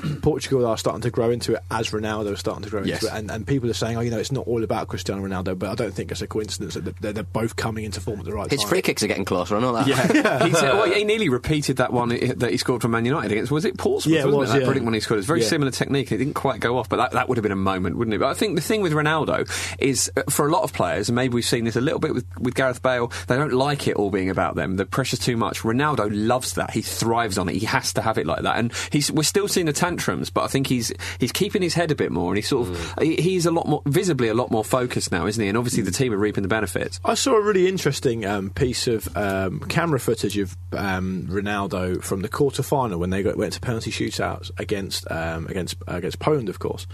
Portugal 0.22 0.66
are 0.66 0.76
starting 0.78 1.02
to 1.02 1.10
grow 1.10 1.30
into 1.30 1.54
it 1.54 1.60
as 1.70 1.90
Ronaldo 1.90 2.32
is 2.32 2.40
starting 2.40 2.64
to 2.64 2.70
grow 2.70 2.82
Yes. 2.82 3.02
into 3.02 3.14
it, 3.14 3.18
and, 3.18 3.30
and 3.30 3.46
people 3.46 3.68
are 3.70 3.74
saying, 3.74 3.96
oh, 3.96 4.00
you 4.00 4.10
know, 4.10 4.18
it's 4.18 4.32
not 4.32 4.46
all 4.46 4.62
about 4.64 4.88
Cristiano 4.88 5.22
Ronaldo, 5.26 5.58
but 5.58 5.70
I 5.70 5.74
don't 5.74 5.92
think 5.94 6.10
it's 6.10 6.22
a 6.22 6.26
coincidence 6.26 6.74
that 6.74 6.84
they're, 7.00 7.12
they're 7.12 7.22
both 7.22 7.56
coming 7.56 7.84
into 7.84 8.00
form 8.00 8.18
at 8.20 8.24
the 8.26 8.32
right 8.32 8.50
His 8.50 8.60
time. 8.60 8.64
His 8.66 8.68
free 8.70 8.82
kicks 8.82 9.02
are 9.02 9.06
getting 9.06 9.24
closer, 9.24 9.56
I 9.56 9.60
know 9.60 9.72
that. 9.72 9.86
Yeah, 9.86 10.44
He, 10.46 10.52
said, 10.54 10.72
well, 10.74 10.90
he 10.90 11.04
nearly 11.04 11.28
repeated 11.28 11.76
that 11.78 11.92
one 11.92 12.08
that 12.10 12.50
he 12.50 12.56
scored 12.56 12.82
for 12.82 12.88
Man 12.88 13.04
United 13.04 13.32
against. 13.32 13.50
Was 13.52 13.64
it 13.64 13.76
Portsmouth? 13.78 14.14
Yeah, 14.14 14.20
it 14.22 14.24
wasn't 14.26 14.38
was, 14.40 14.52
That 14.52 14.58
yeah. 14.60 14.64
brilliant 14.64 14.84
one 14.84 14.94
he 14.94 15.00
scored. 15.00 15.18
It's 15.18 15.22
was 15.22 15.26
very 15.28 15.40
Yeah. 15.42 15.48
similar 15.48 15.70
technique. 15.70 16.12
It 16.12 16.18
didn't 16.18 16.34
quite 16.34 16.60
go 16.60 16.78
off, 16.78 16.88
but 16.88 16.96
that, 16.96 17.12
that 17.12 17.28
would 17.28 17.38
have 17.38 17.42
been 17.42 17.52
a 17.52 17.56
moment, 17.56 17.96
wouldn't 17.96 18.14
it? 18.14 18.18
But 18.18 18.28
I 18.28 18.34
think 18.34 18.56
the 18.56 18.62
thing 18.62 18.82
with 18.82 18.92
Ronaldo 18.92 19.48
is, 19.78 20.10
uh, 20.16 20.22
for 20.30 20.46
a 20.46 20.50
lot 20.52 20.62
of 20.62 20.72
players, 20.72 21.08
and 21.08 21.16
maybe 21.16 21.34
we've 21.34 21.44
seen 21.44 21.64
this 21.64 21.76
a 21.76 21.80
little 21.80 22.00
bit 22.00 22.14
with, 22.14 22.24
with 22.38 22.54
Gareth 22.54 22.82
Bale, 22.82 23.10
they 23.28 23.36
don't 23.36 23.52
like 23.52 23.86
it 23.88 23.96
all 23.96 24.10
being 24.10 24.30
about 24.30 24.54
them. 24.56 24.76
The 24.76 24.86
pressure's 24.86 25.20
too 25.20 25.36
much. 25.36 25.60
Ronaldo 25.62 26.08
loves 26.10 26.54
that. 26.54 26.70
He 26.72 26.82
thrives 26.82 27.38
on 27.38 27.48
it. 27.48 27.54
He 27.56 27.66
has 27.66 27.92
to 27.94 28.02
have 28.02 28.18
it 28.18 28.26
like 28.26 28.42
that. 28.42 28.56
And 28.58 28.72
he's, 28.90 29.10
we're 29.10 29.22
still 29.22 29.48
seeing 29.48 29.66
the 29.66 29.72
tantrums, 29.84 30.30
but 30.30 30.44
I 30.44 30.46
think 30.46 30.66
he's 30.66 30.92
he's 31.18 31.32
keeping 31.32 31.60
his 31.60 31.74
head 31.74 31.90
a 31.90 31.94
bit 31.94 32.10
more, 32.10 32.30
and 32.30 32.36
he's 32.36 32.48
sort 32.48 32.68
of 32.68 32.94
he, 33.00 33.16
he's 33.16 33.46
a 33.46 33.50
lot 33.50 33.66
more 33.68 33.82
visibly 33.86 34.28
a 34.28 34.34
lot 34.34 34.50
more 34.50 34.64
focused 34.64 35.12
now, 35.12 35.26
isn't 35.26 35.42
he? 35.42 35.48
And 35.48 35.58
obviously 35.58 35.82
the 35.82 35.90
team 35.90 36.12
are 36.12 36.16
reaping 36.16 36.42
the 36.42 36.48
benefits. 36.48 37.00
I 37.04 37.14
saw 37.14 37.36
a 37.36 37.42
really 37.42 37.68
interesting 37.68 38.24
um, 38.24 38.50
piece 38.50 38.86
of 38.86 39.14
um, 39.16 39.60
camera 39.68 40.00
footage 40.00 40.38
of 40.38 40.56
um, 40.72 41.26
Ronaldo 41.30 42.02
from 42.02 42.22
the 42.22 42.28
quarter 42.28 42.62
final 42.62 42.98
when 42.98 43.10
they 43.10 43.22
got, 43.22 43.36
went 43.36 43.52
to 43.54 43.60
penalty 43.60 43.90
shootouts 43.90 44.50
against 44.58 45.10
um, 45.10 45.46
against 45.48 45.76
against 45.86 46.18
Poland, 46.18 46.48
of 46.48 46.58
course, 46.58 46.86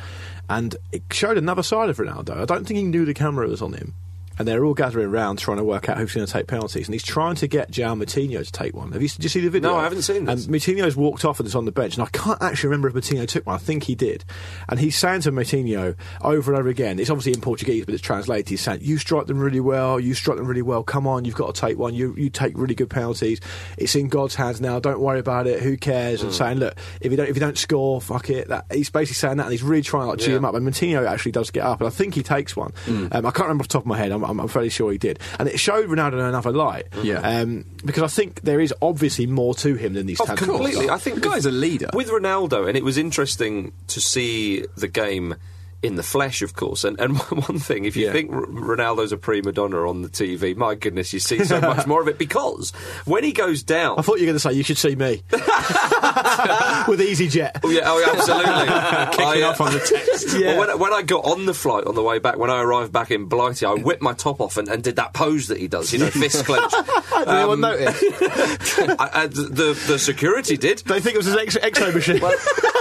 and 0.49 0.77
it 0.91 1.03
showed 1.13 1.39
another 1.39 1.63
side 1.63 1.91
of 1.91 1.99
Ronaldo. 1.99 2.37
I 2.39 2.45
don't 2.45 2.67
think 2.67 2.79
he 2.79 2.85
knew 2.85 3.05
the 3.05 3.15
camera 3.15 3.47
was 3.47 3.63
on 3.63 3.75
him. 3.75 3.95
And 4.41 4.49
they're 4.49 4.65
all 4.65 4.73
gathering 4.73 5.07
around 5.07 5.39
trying 5.39 5.59
to 5.59 5.65
work 5.65 5.91
out 5.91 5.99
who's 5.99 6.15
going 6.15 6.27
to 6.27 6.33
take 6.33 6.47
penalties. 6.47 6.87
And 6.89 6.95
he's 6.95 7.03
trying 7.03 7.35
to 7.35 7.47
get 7.47 7.71
João 7.71 8.03
Moutinho 8.03 8.43
to 8.43 8.51
take 8.51 8.75
one. 8.75 8.91
Have 8.93 9.03
you, 9.03 9.09
did 9.09 9.23
you 9.23 9.29
see 9.29 9.41
the 9.41 9.51
video? 9.51 9.69
No, 9.73 9.77
I 9.77 9.83
haven't 9.83 10.01
seen 10.01 10.25
this. 10.25 10.47
And 10.47 10.55
Moutinho's 10.55 10.97
walked 10.97 11.27
off 11.27 11.41
and 11.41 11.47
is 11.47 11.55
on 11.55 11.67
the 11.67 11.73
bench. 11.73 11.99
And 11.99 12.05
I 12.07 12.09
can't 12.09 12.41
actually 12.41 12.69
remember 12.71 12.89
if 12.89 12.95
Moutinho 12.95 13.29
took 13.29 13.47
one. 13.47 13.55
I 13.57 13.59
think 13.59 13.83
he 13.83 13.95
did. 13.95 14.25
And 14.71 14.81
he's 14.81 14.97
saying 14.97 15.21
to 15.23 15.31
Moutinho 15.33 15.95
over 16.23 16.53
and 16.53 16.59
over 16.59 16.71
again, 16.71 16.99
it's 16.99 17.11
obviously 17.11 17.35
in 17.35 17.43
Portuguese, 17.43 17.85
but 17.85 17.93
it's 17.93 18.03
translated. 18.03 18.49
He's 18.49 18.63
saying, 18.63 18.79
You 18.81 18.97
strike 18.97 19.27
them 19.27 19.39
really 19.41 19.61
well. 19.61 20.01
You 20.01 20.15
strike 20.15 20.39
them 20.39 20.47
really 20.47 20.63
well. 20.63 20.85
Come 20.85 21.07
on, 21.07 21.27
you've 21.27 21.35
got 21.35 21.55
to 21.55 21.61
take 21.61 21.77
one. 21.79 21.93
You, 21.95 22.15
you 22.17 22.31
take 22.31 22.57
really 22.57 22.75
good 22.75 22.89
penalties. 22.89 23.43
It's 23.77 23.95
in 23.95 24.09
God's 24.09 24.37
hands 24.37 24.59
now. 24.63 24.81
Don't 24.81 25.01
worry 25.01 25.19
about 25.19 25.49
it. 25.49 25.63
Who 25.63 25.77
cares? 25.77 26.21
Hmm. 26.23 26.29
And 26.29 26.35
saying, 26.35 26.59
Look, 26.61 26.77
if 27.03 27.11
you 27.11 27.19
don't, 27.19 27.29
if 27.29 27.37
you 27.37 27.41
don't 27.41 27.59
score, 27.59 28.01
fuck 28.01 28.31
it. 28.31 28.49
That, 28.49 28.65
he's 28.73 28.89
basically 28.89 29.17
saying 29.17 29.37
that. 29.37 29.43
And 29.45 29.53
he's 29.53 29.63
really 29.63 29.83
trying 29.83 30.05
to 30.05 30.09
like, 30.13 30.19
cheer 30.21 30.31
Yeah. 30.31 30.37
him 30.39 30.47
up. 30.47 30.55
And 30.55 30.67
Moutinho 30.67 31.07
actually 31.07 31.33
does 31.33 31.51
get 31.51 31.65
up. 31.65 31.81
And 31.83 31.89
I 31.89 31.91
think 31.91 32.15
he 32.15 32.23
takes 32.23 32.57
one. 32.57 32.73
Hmm. 32.87 33.09
Um, 33.13 33.27
I 33.27 33.31
can't 33.33 33.41
remember 33.41 33.63
off 33.65 33.69
the 33.69 33.73
top 33.73 33.83
of 33.83 33.87
my 33.87 33.99
head. 33.99 34.13
I'm, 34.13 34.30
I'm, 34.31 34.41
I'm 34.41 34.49
fairly 34.49 34.71
sure 34.71 34.91
he 34.93 34.99
did. 34.99 35.19
And 35.39 35.49
it 35.49 35.59
showed 35.61 35.89
Ronaldo 35.89 36.15
in 36.15 36.21
another 36.21 36.53
light. 36.53 36.87
Yeah. 37.03 37.19
Um, 37.21 37.65
because 37.85 38.03
I 38.03 38.07
think 38.07 38.41
there 38.43 38.61
is 38.61 38.73
obviously 38.81 39.27
more 39.27 39.55
to 39.57 39.75
him 39.75 39.95
than 39.95 40.07
these 40.07 40.21
Oh, 40.21 40.25
tantrums. 40.27 40.51
completely. 40.59 40.89
I 40.91 40.99
think 40.99 41.17
The 41.17 41.29
guy's 41.29 41.47
a 41.47 41.51
leader. 41.51 41.91
with 41.93 42.09
Ronaldo, 42.09 42.69
and 42.69 42.77
it 42.77 42.85
was 42.85 42.97
interesting 42.97 43.73
to 43.89 44.01
see 44.01 44.65
the 44.77 44.89
game 44.89 45.35
in 45.83 45.95
the 45.97 46.03
flesh, 46.03 46.43
of 46.43 46.55
course. 46.55 46.85
And, 46.85 47.01
and 47.01 47.17
one 47.19 47.59
thing, 47.59 47.85
if 47.87 47.97
you 47.97 48.07
Yeah. 48.07 48.13
think 48.13 48.33
R- 48.33 48.43
Ronaldo's 48.47 49.13
a 49.13 49.17
prima 49.17 49.53
donna 49.53 49.89
on 49.89 50.03
the 50.03 50.09
TV, 50.09 50.55
my 50.57 50.75
goodness, 50.75 51.13
you 51.13 51.21
see 51.21 51.45
so 51.45 51.61
much 51.61 51.87
more 51.87 52.03
of 52.03 52.09
it 52.09 52.19
because 52.19 52.71
when 53.07 53.25
he 53.25 53.33
goes 53.33 53.63
down. 53.63 53.99
I 53.99 54.03
thought 54.03 54.17
you 54.19 54.23
were 54.23 54.33
going 54.33 54.37
to 54.37 54.41
say 54.41 54.53
you 54.53 54.63
should 54.63 54.79
see 54.79 54.95
me 54.95 55.23
with 55.31 57.01
EasyJet. 57.01 57.61
Oh, 57.65 57.71
yeah, 57.71 57.83
oh, 57.85 58.13
absolutely. 58.15 59.17
Kicking 59.27 59.43
I, 59.43 59.47
uh, 59.47 59.51
off 59.51 59.61
on 59.61 59.73
the 59.73 59.81
text. 59.81 60.37
Yeah. 60.39 60.59
Well, 60.59 60.69
when, 60.69 60.79
when 60.79 60.93
I 60.93 61.03
got 61.03 61.25
on 61.25 61.47
the 61.47 61.55
flight 61.55 61.85
on 61.85 61.95
the 61.95 62.03
way 62.03 62.19
back, 62.19 62.37
when 62.39 62.51
I 62.51 62.61
arrived 62.61 62.93
back 62.93 63.11
in 63.11 63.27
Blighty, 63.27 63.67
I 63.67 63.75
whipped 63.75 64.03
my 64.03 64.13
top 64.13 64.41
off 64.41 64.57
and, 64.57 64.69
and 64.69 64.83
did 64.83 64.97
that 64.97 65.13
pose 65.15 65.49
that 65.49 65.59
he 65.59 65.69
does, 65.69 65.93
you 65.93 65.99
know, 65.99 66.11
fist 66.11 66.45
clenched. 66.45 66.77
Did 66.77 67.29
anyone 67.29 67.61
notice? 67.61 68.03
I, 68.03 69.11
I, 69.13 69.27
the, 69.27 69.79
the 69.87 69.99
security 69.99 70.57
did. 70.57 70.79
They 70.79 71.01
think 71.01 71.15
it 71.15 71.19
was 71.19 71.27
his 71.27 71.37
X- 71.37 71.57
X-ray 71.61 71.93
machine. 71.93 72.21
Well, 72.21 72.37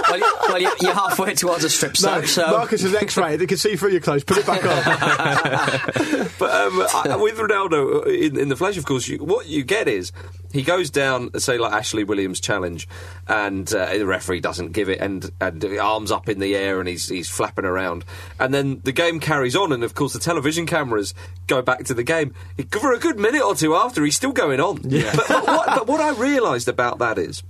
well, 0.08 0.18
you- 0.18 0.36
well, 0.48 0.58
you- 0.60 0.72
you're 0.80 0.94
halfway 0.94 1.34
towards 1.34 1.64
a 1.64 1.70
strip 1.70 1.92
no, 2.02 2.20
search, 2.20 2.28
so. 2.28 2.50
Marcus 2.50 2.82
is 2.90 3.02
X-ray. 3.02 3.36
They 3.36 3.46
can 3.46 3.58
see 3.58 3.76
through 3.76 3.90
your 3.90 4.00
clothes. 4.00 4.24
Put 4.24 4.38
it 4.38 4.46
back 4.46 4.64
on. 4.64 6.30
But 6.40 6.50
um, 6.52 6.86
I, 6.94 7.16
with 7.16 7.36
Ronaldo 7.36 8.06
uh, 8.06 8.08
in, 8.08 8.38
in 8.38 8.48
the 8.48 8.56
flesh, 8.56 8.78
of 8.78 8.86
course, 8.86 9.06
you, 9.06 9.18
what 9.18 9.46
you 9.46 9.62
get 9.62 9.88
is 9.88 10.10
he 10.52 10.62
goes 10.62 10.88
down, 10.88 11.38
say, 11.38 11.58
like 11.58 11.72
Ashley 11.72 12.02
Williams' 12.02 12.40
challenge, 12.40 12.88
and 13.28 13.72
uh, 13.74 13.92
the 13.92 14.06
referee 14.06 14.40
doesn't 14.40 14.72
give 14.72 14.88
it, 14.88 15.00
and, 15.00 15.30
and 15.38 15.62
arms 15.78 16.10
up 16.10 16.30
in 16.30 16.38
the 16.38 16.56
air, 16.56 16.80
and 16.80 16.88
he's 16.88 17.08
he's 17.08 17.28
flapping 17.28 17.66
around, 17.66 18.06
and 18.38 18.54
then 18.54 18.80
the 18.84 18.92
game 18.92 19.20
carries 19.20 19.54
on, 19.54 19.70
and 19.70 19.84
of 19.84 19.94
course 19.94 20.14
the 20.14 20.18
television 20.18 20.64
cameras 20.64 21.12
go 21.46 21.60
back 21.60 21.84
to 21.84 21.94
the 21.94 22.02
game 22.02 22.34
for 22.70 22.94
a 22.94 22.98
good 22.98 23.18
minute 23.18 23.42
or 23.42 23.54
two 23.54 23.74
after. 23.74 24.02
He's 24.02 24.16
still 24.16 24.32
going 24.32 24.60
on. 24.60 24.80
Yeah. 24.88 25.12
But, 25.14 25.28
but 25.28 25.46
what, 25.46 25.66
but 25.66 25.86
what 25.86 26.00
I 26.00 26.12
realised 26.18 26.68
about 26.68 26.98
that 27.00 27.18
is. 27.18 27.42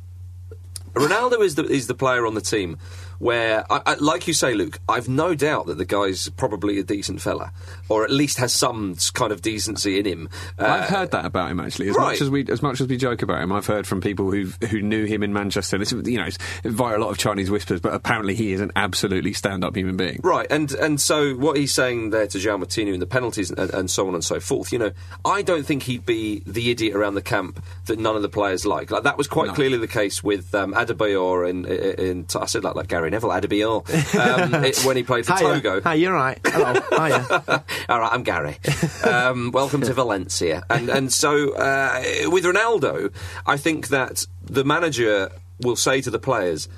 Ronaldo 0.95 1.41
is 1.43 1.55
the 1.55 1.65
is 1.65 1.87
the 1.87 1.95
player 1.95 2.27
on 2.27 2.35
the 2.35 2.41
team 2.41 2.77
where, 3.21 3.71
I, 3.71 3.83
I, 3.87 3.95
like 3.95 4.27
you 4.27 4.35
say, 4.35 4.55
Luke, 4.55 4.81
I've 4.89 5.09
no 5.09 5.35
doubt 5.35 5.67
that 5.67 5.79
the 5.79 5.85
guy's 5.85 6.29
probably 6.31 6.79
a 6.79 6.83
decent 6.83 7.21
fella, 7.21 7.53
or 7.89 8.03
at 8.03 8.11
least 8.11 8.39
has 8.39 8.53
some 8.53 8.97
kind 9.15 9.31
of 9.31 9.43
decency 9.43 9.99
in 9.99 10.07
him. 10.07 10.29
Uh, 10.59 10.65
I've 10.65 10.89
heard 10.89 11.11
that 11.13 11.25
about 11.25 11.51
him 11.51 11.61
actually. 11.61 11.91
As 11.91 11.97
right. 11.97 12.13
much 12.13 12.21
as 12.21 12.31
we 12.31 12.47
as 12.49 12.63
much 12.63 12.81
as 12.81 12.89
we 12.89 12.97
joke 12.97 13.23
about 13.23 13.43
him, 13.43 13.53
I've 13.53 13.67
heard 13.67 13.87
from 13.87 14.01
people 14.01 14.33
who 14.33 14.47
who 14.71 14.81
knew 14.83 15.05
him 15.05 15.23
in 15.23 15.33
Manchester. 15.33 15.79
This 15.79 15.93
you 15.93 16.17
know, 16.19 16.29
via 16.65 16.97
a 16.97 16.99
lot 16.99 17.11
of 17.11 17.19
Chinese 17.19 17.51
whispers, 17.51 17.81
but 17.81 17.95
apparently 17.95 18.35
he 18.35 18.53
is 18.53 18.61
an 18.61 18.73
absolutely 18.75 19.33
stand-up 19.33 19.77
human 19.77 19.97
being. 19.97 20.21
Right, 20.25 20.47
and 20.51 20.73
and 20.73 21.01
so 21.01 21.35
what 21.35 21.57
he's 21.57 21.73
saying 21.73 22.11
there 22.11 22.27
to 22.27 22.39
Moutinho 22.39 22.95
in 22.95 23.01
the 23.01 23.07
penalties 23.07 23.51
and, 23.51 23.71
and 23.73 23.91
so 23.91 24.09
on 24.09 24.15
and 24.15 24.25
so 24.25 24.41
forth. 24.41 24.73
You 24.73 24.79
know, 24.79 24.93
I 25.25 25.43
don't 25.43 25.65
think 25.65 25.85
he'd 25.85 26.07
be 26.07 26.43
the 26.47 26.71
idiot 26.71 26.95
around 26.95 27.15
the 27.15 27.23
camp 27.23 27.63
that 27.87 27.99
none 27.99 28.17
of 28.17 28.23
the 28.23 28.29
players 28.29 28.67
like. 28.67 28.91
Like 28.91 29.05
that 29.05 29.19
was 29.19 29.29
quite 29.29 29.49
No. 29.49 29.55
clearly 29.55 29.79
the 29.79 29.89
case 29.89 30.23
with 30.25 30.55
um, 30.55 30.75
Adebayor 30.75 31.49
in, 31.49 31.65
in, 31.67 32.27
I 32.35 32.47
said 32.47 32.65
like 32.65 32.75
like 32.75 32.89
Gary 32.89 33.10
Neville 33.11 33.31
Adebayor 33.31 33.85
um, 34.19 34.55
it, 34.65 34.79
when 34.85 34.97
he 34.97 35.03
played 35.03 35.27
for 35.27 35.37
Hiya. 35.37 35.55
Togo. 35.61 35.81
Hi, 35.83 35.95
you're 35.95 36.13
right. 36.15 36.39
Hello. 36.45 36.73
Hiya. 36.91 37.65
All 37.89 38.01
right, 38.01 38.13
I'm 38.13 38.23
Gary. 38.23 38.59
Um, 39.05 39.51
welcome 39.53 39.83
to 39.83 39.93
Valencia. 39.93 40.63
And 40.71 40.89
and 40.89 41.13
so 41.13 41.55
uh, 41.55 42.03
with 42.27 42.45
Ronaldo, 42.45 43.13
I 43.47 43.57
think 43.57 43.89
that 43.89 44.27
the 44.43 44.65
manager 44.65 45.31
will 45.61 45.77
say 45.77 46.01
to 46.01 46.11
the 46.11 46.19
players. 46.19 46.69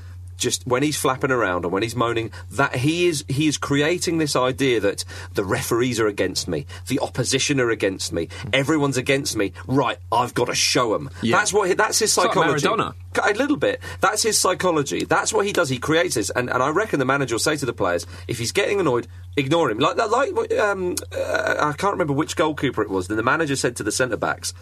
Just 0.43 0.67
when 0.67 0.83
he's 0.83 0.97
flapping 0.97 1.31
around 1.31 1.65
and 1.65 1.73
when 1.73 1.83
he's 1.83 1.97
moaning, 1.97 2.31
that 2.51 2.75
he 2.75 3.07
is 3.07 3.25
he 3.29 3.47
is 3.47 3.57
creating 3.57 4.19
this 4.19 4.35
idea 4.35 4.81
that 4.81 5.05
the 5.35 5.45
referees 5.45 6.01
are 6.01 6.09
against 6.09 6.49
me, 6.49 6.67
the 6.89 6.99
opposition 7.01 7.61
are 7.61 7.71
against 7.71 8.13
me, 8.13 8.29
everyone's 8.53 8.97
against 8.97 9.37
me. 9.37 9.53
Right, 9.67 9.99
I've 10.11 10.35
got 10.35 10.47
to 10.47 10.55
show 10.55 10.93
them. 10.93 11.11
Yeah. 11.23 11.37
That's 11.37 11.53
what 11.53 11.69
he, 11.69 11.75
that's 11.75 11.99
his 11.99 12.17
like 12.17 12.33
psychology. 12.33 12.67
Maradona. 12.67 12.95
A 13.23 13.35
little 13.35 13.57
bit. 13.57 13.81
That's 14.01 14.23
his 14.23 14.39
psychology. 14.39 15.05
That's 15.05 15.33
what 15.33 15.47
he 15.47 15.53
does. 15.53 15.69
He 15.69 15.79
creates 15.79 16.15
this, 16.17 16.31
and, 16.31 16.51
and 16.51 16.63
I 16.63 16.71
reckon 16.71 16.99
the 16.99 17.05
manager 17.05 17.35
will 17.35 17.41
say 17.41 17.57
to 17.57 17.67
the 17.67 17.73
players, 17.73 18.07
if 18.27 18.39
he's 18.39 18.53
getting 18.53 18.81
annoyed, 18.81 19.07
ignore 19.37 19.71
him. 19.71 19.79
Like 19.79 19.97
like 19.97 20.59
um, 20.59 20.97
uh, 21.15 21.57
I 21.61 21.73
can't 21.73 21.93
remember 21.93 22.15
which 22.15 22.37
goalkeeper 22.37 22.83
it 22.83 22.91
was. 22.91 23.09
Then 23.09 23.17
the 23.17 23.23
manager 23.23 23.55
said 23.57 23.77
to 23.77 23.83
the 23.83 23.93
centre 23.93 24.17
backs. 24.17 24.55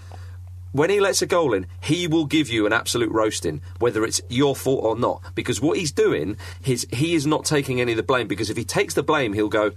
When 0.72 0.88
he 0.88 1.00
lets 1.00 1.20
a 1.20 1.26
goal 1.26 1.52
in, 1.52 1.66
he 1.80 2.06
will 2.06 2.26
give 2.26 2.48
you 2.48 2.64
an 2.64 2.72
absolute 2.72 3.10
roasting, 3.10 3.60
whether 3.80 4.04
it's 4.04 4.20
your 4.28 4.54
fault 4.54 4.84
or 4.84 4.96
not. 4.96 5.34
Because 5.34 5.60
what 5.60 5.76
he's 5.76 5.90
doing, 5.90 6.36
his, 6.62 6.86
he 6.92 7.14
is 7.14 7.26
not 7.26 7.44
taking 7.44 7.80
any 7.80 7.92
of 7.92 7.96
the 7.96 8.04
blame. 8.04 8.28
Because 8.28 8.50
if 8.50 8.56
he 8.56 8.64
takes 8.64 8.94
the 8.94 9.02
blame, 9.02 9.32
he'll 9.32 9.48
go, 9.48 9.72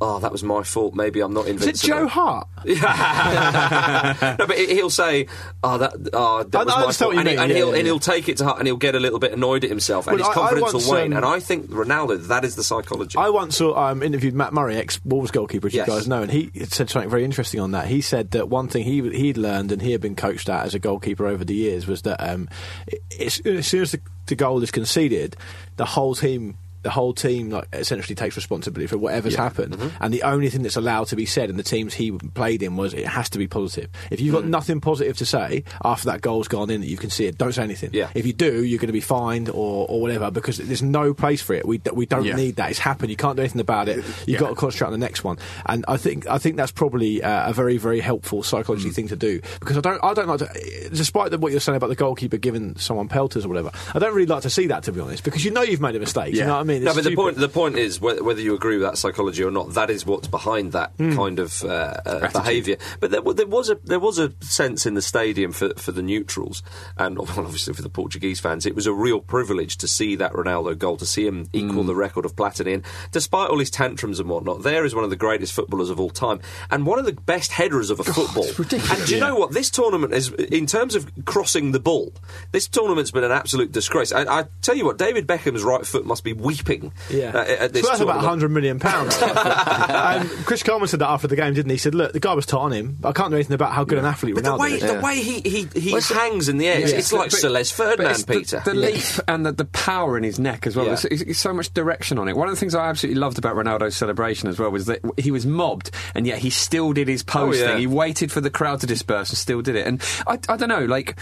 "Oh, 0.00 0.18
that 0.20 0.30
was 0.32 0.42
my 0.42 0.62
fault. 0.62 0.94
Maybe 0.94 1.20
I'm 1.20 1.32
not 1.34 1.46
invincible. 1.46 1.70
Is 1.70 1.82
invincible." 1.84 1.98
it 1.98 2.02
Joe 2.02 2.08
Hart? 2.08 2.48
no, 4.38 4.46
but 4.46 4.56
he- 4.58 4.74
he'll 4.74 4.90
say, 4.90 5.26
"Oh, 5.62 5.78
that, 5.78 5.92
oh, 6.12 6.42
that 6.44 6.58
I- 6.60 6.64
was 6.64 6.74
I 6.74 6.86
my 6.86 6.92
fault," 6.92 7.14
and, 7.18 7.28
he, 7.28 7.36
and 7.36 7.50
yeah, 7.50 7.56
he'll 7.56 7.70
yeah, 7.72 7.76
and 7.78 7.86
he'll 7.86 7.98
take 7.98 8.28
it 8.28 8.36
to 8.38 8.44
heart, 8.44 8.58
and 8.58 8.66
he'll 8.66 8.76
get 8.76 8.94
a 8.94 9.00
little 9.00 9.18
bit 9.18 9.32
annoyed 9.32 9.64
at 9.64 9.70
himself, 9.70 10.06
and 10.06 10.18
Well, 10.18 10.26
his 10.28 10.34
confidence 10.34 10.72
once, 10.72 10.86
will 10.86 10.94
wane. 10.94 11.12
um, 11.12 11.16
and 11.18 11.26
I 11.26 11.40
think 11.40 11.68
Ronaldo, 11.70 12.26
that 12.28 12.44
is 12.44 12.56
the 12.56 12.64
psychology. 12.64 13.18
I 13.18 13.28
once 13.30 13.56
saw, 13.56 13.76
um, 13.90 14.02
interviewed 14.02 14.34
Matt 14.34 14.52
Murray, 14.52 14.76
ex 14.76 15.00
Wolves 15.04 15.30
goalkeeper, 15.30 15.66
as 15.68 15.74
Yes. 15.74 15.86
you 15.88 15.92
guys 15.94 16.08
know, 16.08 16.22
and 16.22 16.30
he 16.30 16.50
said 16.68 16.90
something 16.90 17.10
very 17.10 17.24
interesting 17.24 17.60
on 17.60 17.72
that. 17.72 17.86
He 17.88 18.00
said 18.00 18.30
that 18.32 18.48
one 18.48 18.68
thing 18.68 18.84
he 18.84 19.00
he'd 19.10 19.36
learned 19.36 19.72
and 19.72 19.82
he 19.82 19.92
had 19.92 20.00
been 20.00 20.16
coached 20.16 20.48
at 20.48 20.64
as 20.64 20.74
a 20.74 20.78
goalkeeper 20.78 21.26
over 21.26 21.44
the 21.44 21.54
years 21.54 21.86
was 21.86 22.02
that 22.02 22.16
um, 22.26 22.48
it, 22.86 23.02
it's, 23.10 23.40
as 23.40 23.66
soon 23.66 23.82
as 23.82 23.92
the, 23.92 24.00
the 24.26 24.34
goal 24.36 24.62
is 24.62 24.70
conceded, 24.70 25.36
the 25.76 25.84
whole 25.84 26.14
team. 26.14 26.56
The 26.82 26.90
whole 26.90 27.12
team 27.12 27.50
like, 27.50 27.66
essentially 27.72 28.14
takes 28.14 28.36
responsibility 28.36 28.86
for 28.86 28.98
whatever's 28.98 29.34
happened, 29.34 29.74
Mm-hmm. 29.74 30.02
and 30.02 30.14
the 30.14 30.22
only 30.22 30.48
thing 30.48 30.62
that's 30.62 30.76
allowed 30.76 31.08
to 31.08 31.16
be 31.16 31.26
said 31.26 31.50
in 31.50 31.56
the 31.56 31.62
teams 31.62 31.94
he 31.94 32.12
played 32.12 32.62
in 32.62 32.76
was 32.76 32.94
it 32.94 33.06
has 33.06 33.28
to 33.30 33.38
be 33.38 33.48
positive. 33.48 33.90
If 34.10 34.20
you've 34.20 34.34
got 34.34 34.44
Mm. 34.44 34.48
nothing 34.50 34.80
positive 34.80 35.16
to 35.18 35.26
say 35.26 35.64
after 35.84 36.06
that 36.06 36.20
goal's 36.20 36.46
gone 36.48 36.70
in 36.70 36.80
that 36.80 36.86
you 36.86 36.96
can 36.96 37.10
see 37.10 37.26
it, 37.26 37.36
don't 37.36 37.52
say 37.52 37.62
anything. 37.64 37.90
Yeah. 37.92 38.10
If 38.14 38.26
you 38.26 38.32
do, 38.32 38.62
you're 38.64 38.78
going 38.78 38.86
to 38.88 38.92
be 38.92 39.00
fined 39.00 39.48
or, 39.48 39.86
or 39.88 40.00
whatever 40.00 40.30
because 40.30 40.58
there's 40.58 40.82
no 40.82 41.12
place 41.14 41.42
for 41.42 41.54
it. 41.54 41.66
We, 41.66 41.80
we 41.92 42.06
don't 42.06 42.24
Yeah. 42.24 42.36
need 42.36 42.56
that. 42.56 42.70
It's 42.70 42.78
happened. 42.78 43.10
You 43.10 43.16
can't 43.16 43.36
do 43.36 43.42
anything 43.42 43.60
about 43.60 43.88
it. 43.88 43.96
You've 43.96 44.28
Yeah. 44.28 44.38
got 44.38 44.48
to 44.50 44.54
concentrate 44.54 44.86
on 44.86 44.92
the 44.92 44.98
next 44.98 45.24
one. 45.24 45.38
And 45.66 45.84
I 45.88 45.96
think 45.96 46.26
I 46.28 46.38
think 46.38 46.56
that's 46.56 46.72
probably 46.72 47.22
uh, 47.22 47.50
a 47.50 47.52
very 47.52 47.76
very 47.76 48.00
helpful 48.00 48.42
psychology 48.42 48.90
thing 48.90 49.08
to 49.08 49.16
do 49.16 49.40
because 49.60 49.76
I 49.76 49.80
don't 49.80 50.02
I 50.04 50.14
don't 50.14 50.28
like 50.28 50.38
to, 50.40 50.88
despite 50.90 51.30
the, 51.32 51.38
what 51.38 51.50
you're 51.52 51.60
saying 51.60 51.76
about 51.76 51.88
the 51.88 51.96
goalkeeper 51.96 52.36
giving 52.36 52.76
someone 52.78 53.08
pelters 53.08 53.44
or 53.44 53.48
whatever. 53.48 53.70
I 53.94 53.98
don't 53.98 54.14
really 54.14 54.26
like 54.26 54.42
to 54.42 54.50
see 54.50 54.68
that 54.68 54.84
to 54.84 54.92
be 54.92 55.00
honest 55.00 55.24
because 55.24 55.44
you 55.44 55.50
know 55.50 55.62
you've 55.62 55.80
made 55.80 55.96
a 55.96 56.00
mistake. 56.00 56.34
You 56.34 56.40
Yeah. 56.40 56.46
know 56.46 56.67
what 56.68 56.74
I 56.74 56.78
mean? 56.78 56.84
No, 56.84 56.90
It's 56.90 56.96
but 56.98 57.04
the 57.10 57.16
point 57.16 57.36
the 57.36 57.48
point 57.48 57.76
is 57.76 58.00
whether, 58.00 58.22
whether 58.22 58.40
you 58.40 58.54
agree 58.54 58.76
with 58.76 58.84
that 58.86 58.98
psychology 58.98 59.42
or 59.42 59.50
not. 59.50 59.74
That 59.74 59.90
is 59.90 60.06
what's 60.06 60.28
behind 60.28 60.72
that 60.72 60.92
Hmm. 60.98 61.14
kind 61.16 61.38
of 61.38 61.62
uh, 61.64 61.68
uh, 62.06 62.30
behaviour. 62.30 62.76
But 63.00 63.10
there, 63.10 63.20
there 63.20 63.46
was 63.46 63.70
a 63.70 63.76
there 63.84 64.00
was 64.00 64.18
a 64.18 64.32
sense 64.40 64.86
in 64.86 64.94
the 64.94 65.02
stadium 65.02 65.52
for, 65.52 65.74
for 65.76 65.92
the 65.92 66.02
neutrals 66.02 66.62
and 66.96 67.18
well, 67.18 67.28
obviously 67.38 67.74
for 67.74 67.82
the 67.82 67.88
Portuguese 67.88 68.40
fans. 68.40 68.66
It 68.66 68.74
was 68.74 68.86
a 68.86 68.92
real 68.92 69.20
privilege 69.20 69.76
to 69.78 69.88
see 69.88 70.16
that 70.16 70.32
Ronaldo 70.32 70.76
goal, 70.78 70.96
to 70.98 71.06
see 71.06 71.26
him 71.26 71.48
equal 71.52 71.82
Hmm. 71.82 71.86
the 71.86 71.94
record 71.94 72.24
of 72.24 72.36
Platini. 72.36 72.74
And 72.74 72.84
despite 73.12 73.50
all 73.50 73.58
his 73.58 73.70
tantrums 73.70 74.20
and 74.20 74.28
whatnot, 74.28 74.62
there 74.62 74.84
is 74.84 74.94
one 74.94 75.04
of 75.04 75.10
the 75.10 75.16
greatest 75.16 75.52
footballers 75.52 75.90
of 75.90 75.98
all 76.00 76.10
time 76.10 76.40
and 76.70 76.86
one 76.86 76.98
of 76.98 77.04
the 77.04 77.12
best 77.12 77.52
headers 77.52 77.90
of 77.90 78.00
a 78.00 78.04
football. 78.04 78.46
and 78.58 79.06
do 79.06 79.14
you 79.14 79.20
know 79.20 79.34
what? 79.36 79.52
This 79.52 79.70
tournament 79.70 80.12
is, 80.12 80.30
in 80.32 80.66
terms 80.66 80.94
of 80.94 81.10
crossing 81.24 81.72
the 81.72 81.80
ball, 81.80 82.12
this 82.52 82.66
tournament's 82.68 83.10
been 83.10 83.24
an 83.24 83.32
absolute 83.32 83.72
disgrace. 83.72 84.12
I, 84.12 84.40
I 84.40 84.44
tell 84.62 84.76
you 84.76 84.84
what, 84.84 84.98
David 84.98 85.26
Beckham's 85.26 85.62
right 85.62 85.86
foot 85.86 86.04
must 86.06 86.24
be 86.24 86.32
weeping. 86.66 86.92
Yeah, 87.10 87.30
uh, 87.34 87.44
at 87.64 87.72
this 87.72 87.82
so 87.82 87.88
that's 87.88 88.00
about 88.00 88.16
100 88.16 88.50
million 88.50 88.78
pounds. 88.78 89.20
um, 89.22 90.28
Chris 90.44 90.62
Coleman 90.62 90.88
said 90.88 91.00
that 91.00 91.08
after 91.08 91.26
the 91.28 91.36
game, 91.36 91.54
didn't 91.54 91.70
he? 91.70 91.74
He 91.74 91.78
said, 91.78 91.94
"Look, 91.94 92.12
the 92.12 92.20
guy 92.20 92.34
was 92.34 92.46
tight 92.46 92.58
on 92.58 92.72
him, 92.72 92.96
but 93.00 93.08
I 93.10 93.12
can't 93.12 93.30
do 93.30 93.36
anything 93.36 93.54
about 93.54 93.72
how 93.72 93.84
good 93.84 93.98
an 93.98 94.04
athlete 94.04 94.34
But 94.34 94.44
the 94.44 94.56
way, 94.56 94.72
is." 94.72 94.82
the 94.82 95.00
way 95.00 95.20
he, 95.20 95.40
he, 95.40 95.68
he 95.78 95.90
hangs 96.00 96.48
in 96.48 96.58
the 96.58 96.68
air, 96.68 96.80
it's, 96.80 96.92
it's 96.92 97.12
like 97.12 97.30
But- 97.30 97.38
Celeste 97.40 97.74
Ferdinand, 97.74 98.10
it's 98.12 98.24
the- 98.24 98.32
Peter. 98.38 98.62
The, 98.64 98.74
leap 98.74 99.02
and 99.28 99.44
the, 99.46 99.52
the 99.52 99.64
power 99.66 100.16
in 100.16 100.24
his 100.24 100.38
neck 100.38 100.66
as 100.66 100.76
well. 100.76 100.86
Yeah. 100.86 100.90
There's, 100.92 101.02
there's- 101.02 101.24
there's 101.24 101.38
so 101.38 101.52
much 101.52 101.72
direction 101.74 102.18
on 102.18 102.28
it. 102.28 102.36
One 102.36 102.48
of 102.48 102.54
the 102.54 102.60
things 102.60 102.74
I 102.74 102.88
absolutely 102.88 103.20
loved 103.20 103.38
about 103.38 103.56
Ronaldo's 103.56 103.96
celebration 103.96 104.48
as 104.48 104.58
well 104.58 104.70
was 104.70 104.86
that 104.86 105.00
he 105.18 105.30
was 105.30 105.46
mobbed 105.46 105.90
and 106.14 106.26
yet 106.26 106.38
he 106.38 106.50
still 106.50 106.92
did 106.92 107.08
his 107.08 107.22
pose 107.22 107.56
Oh, 107.56 107.60
yeah. 107.60 107.68
thing. 107.70 107.78
He 107.78 107.86
waited 107.86 108.30
for 108.32 108.40
the 108.40 108.50
crowd 108.50 108.80
to 108.80 108.86
disperse 108.86 109.30
and 109.30 109.38
still 109.38 109.62
did 109.62 109.76
it. 109.76 109.86
And 109.86 110.02
I, 110.26 110.38
I 110.48 110.56
don't 110.56 110.68
know, 110.68 110.84
like. 110.84 111.18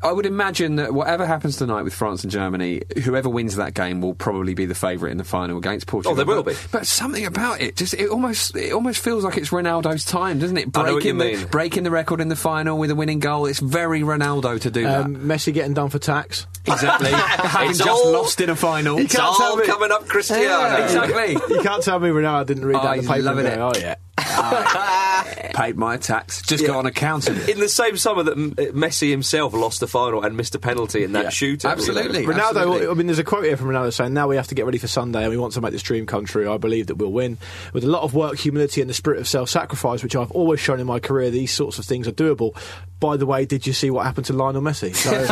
I 0.00 0.12
would 0.12 0.26
imagine 0.26 0.76
that 0.76 0.94
whatever 0.94 1.26
happens 1.26 1.56
tonight 1.56 1.82
with 1.82 1.92
France 1.92 2.22
and 2.22 2.30
Germany, 2.30 2.82
whoever 3.04 3.28
wins 3.28 3.56
that 3.56 3.74
game 3.74 4.00
will 4.00 4.14
probably 4.14 4.54
be 4.54 4.64
the 4.64 4.74
favourite 4.74 5.10
in 5.10 5.18
the 5.18 5.24
final 5.24 5.58
against 5.58 5.86
Portugal. 5.88 6.12
Oh, 6.12 6.14
they 6.16 6.22
will 6.24 6.42
be. 6.44 6.54
But 6.70 6.86
something 6.86 7.26
about 7.26 7.60
it, 7.60 7.74
just 7.76 7.94
it 7.94 8.08
almost 8.08 8.54
it 8.56 8.72
almost 8.72 9.02
feels 9.02 9.24
like 9.24 9.36
it's 9.36 9.50
Ronaldo's 9.50 10.04
time, 10.04 10.38
doesn't 10.38 10.56
it? 10.56 10.68
I 10.76 10.84
know 10.84 10.94
what 10.94 11.04
you 11.04 11.14
Breaking 11.14 11.16
mean. 11.18 11.40
the 11.40 11.46
breaking 11.48 11.82
the 11.82 11.90
record 11.90 12.20
in 12.20 12.28
the 12.28 12.36
final 12.36 12.78
with 12.78 12.90
a 12.90 12.94
winning 12.94 13.18
goal. 13.18 13.46
It's 13.46 13.58
very 13.60 14.02
Ronaldo 14.02 14.60
to 14.60 14.70
do 14.70 14.84
that. 14.84 15.04
um, 15.06 15.16
Messi 15.16 15.52
getting 15.52 15.74
done 15.74 15.88
for 15.88 15.98
tax. 15.98 16.46
Exactly. 16.66 17.10
Having 17.12 17.70
It's 17.70 17.78
just 17.78 17.90
all- 17.90 18.12
lost 18.12 18.40
in 18.40 18.50
a 18.50 18.56
final. 18.56 18.98
it's 18.98 19.16
can't 19.16 19.36
tell 19.36 19.50
all 19.50 19.56
me- 19.56 19.66
coming 19.66 19.90
up, 19.90 20.06
Cristiano. 20.06 20.84
exactly. 20.84 21.32
You 21.54 21.62
can't 21.62 21.82
tell 21.82 21.98
me 21.98 22.10
Ronaldo 22.10 22.46
didn't 22.46 22.66
read 22.66 22.76
Oh, 22.76 22.82
that 22.82 22.92
in 22.92 22.98
he's 23.00 23.06
the 23.08 23.12
paper. 23.14 23.24
loving 23.24 23.46
and 23.46 23.56
go, 23.56 23.68
it. 23.70 23.76
Oh 23.76 23.80
yeah. 23.80 23.94
Paid 25.54 25.76
my 25.76 25.96
tax. 25.96 26.42
Just 26.42 26.62
Yeah. 26.62 26.68
got 26.68 26.76
on 26.78 26.86
accountant. 26.86 27.48
In 27.48 27.58
the 27.58 27.68
same 27.68 27.96
summer 27.96 28.22
that 28.22 28.32
M- 28.36 28.54
uh, 28.58 28.62
Messi 28.72 29.10
himself 29.10 29.52
lost 29.54 29.80
the 29.80 29.86
final 29.86 30.22
and 30.22 30.36
missed 30.36 30.54
a 30.54 30.58
penalty 30.58 31.02
in 31.04 31.12
that 31.12 31.24
Yeah, 31.24 31.30
shootout. 31.30 31.70
absolutely. 31.70 32.24
Ronaldo, 32.24 32.38
Absolutely. 32.48 32.86
I 32.88 32.94
mean, 32.94 33.06
there's 33.06 33.18
a 33.18 33.24
quote 33.24 33.44
here 33.44 33.56
from 33.56 33.68
Ronaldo 33.68 33.92
saying, 33.92 34.14
"Now 34.14 34.28
we 34.28 34.36
have 34.36 34.46
to 34.48 34.54
get 34.54 34.64
ready 34.66 34.78
for 34.78 34.86
Sunday, 34.88 35.22
and 35.22 35.30
we 35.30 35.36
want 35.36 35.52
to 35.54 35.60
make 35.60 35.72
this 35.72 35.82
dream 35.82 36.06
come 36.06 36.24
true. 36.24 36.52
I 36.52 36.58
believe 36.58 36.86
that 36.88 36.96
we'll 36.96 37.12
win. 37.12 37.38
With 37.72 37.84
a 37.84 37.88
lot 37.88 38.02
of 38.02 38.14
work, 38.14 38.36
humility, 38.38 38.80
and 38.80 38.88
the 38.90 38.94
spirit 38.94 39.20
of 39.20 39.28
self-sacrifice, 39.28 40.02
which 40.02 40.14
I've 40.16 40.30
always 40.32 40.60
shown 40.60 40.80
in 40.80 40.86
my 40.86 41.00
career, 41.00 41.30
these 41.30 41.50
sorts 41.52 41.78
of 41.78 41.84
things 41.84 42.06
are 42.06 42.12
doable." 42.12 42.56
By 43.00 43.16
the 43.16 43.26
way, 43.26 43.44
did 43.44 43.64
you 43.64 43.72
see 43.72 43.90
what 43.90 44.04
happened 44.06 44.26
to 44.26 44.32
Lionel 44.32 44.60
Messi? 44.60 44.92
So 44.94 45.10
it's, 45.14 45.28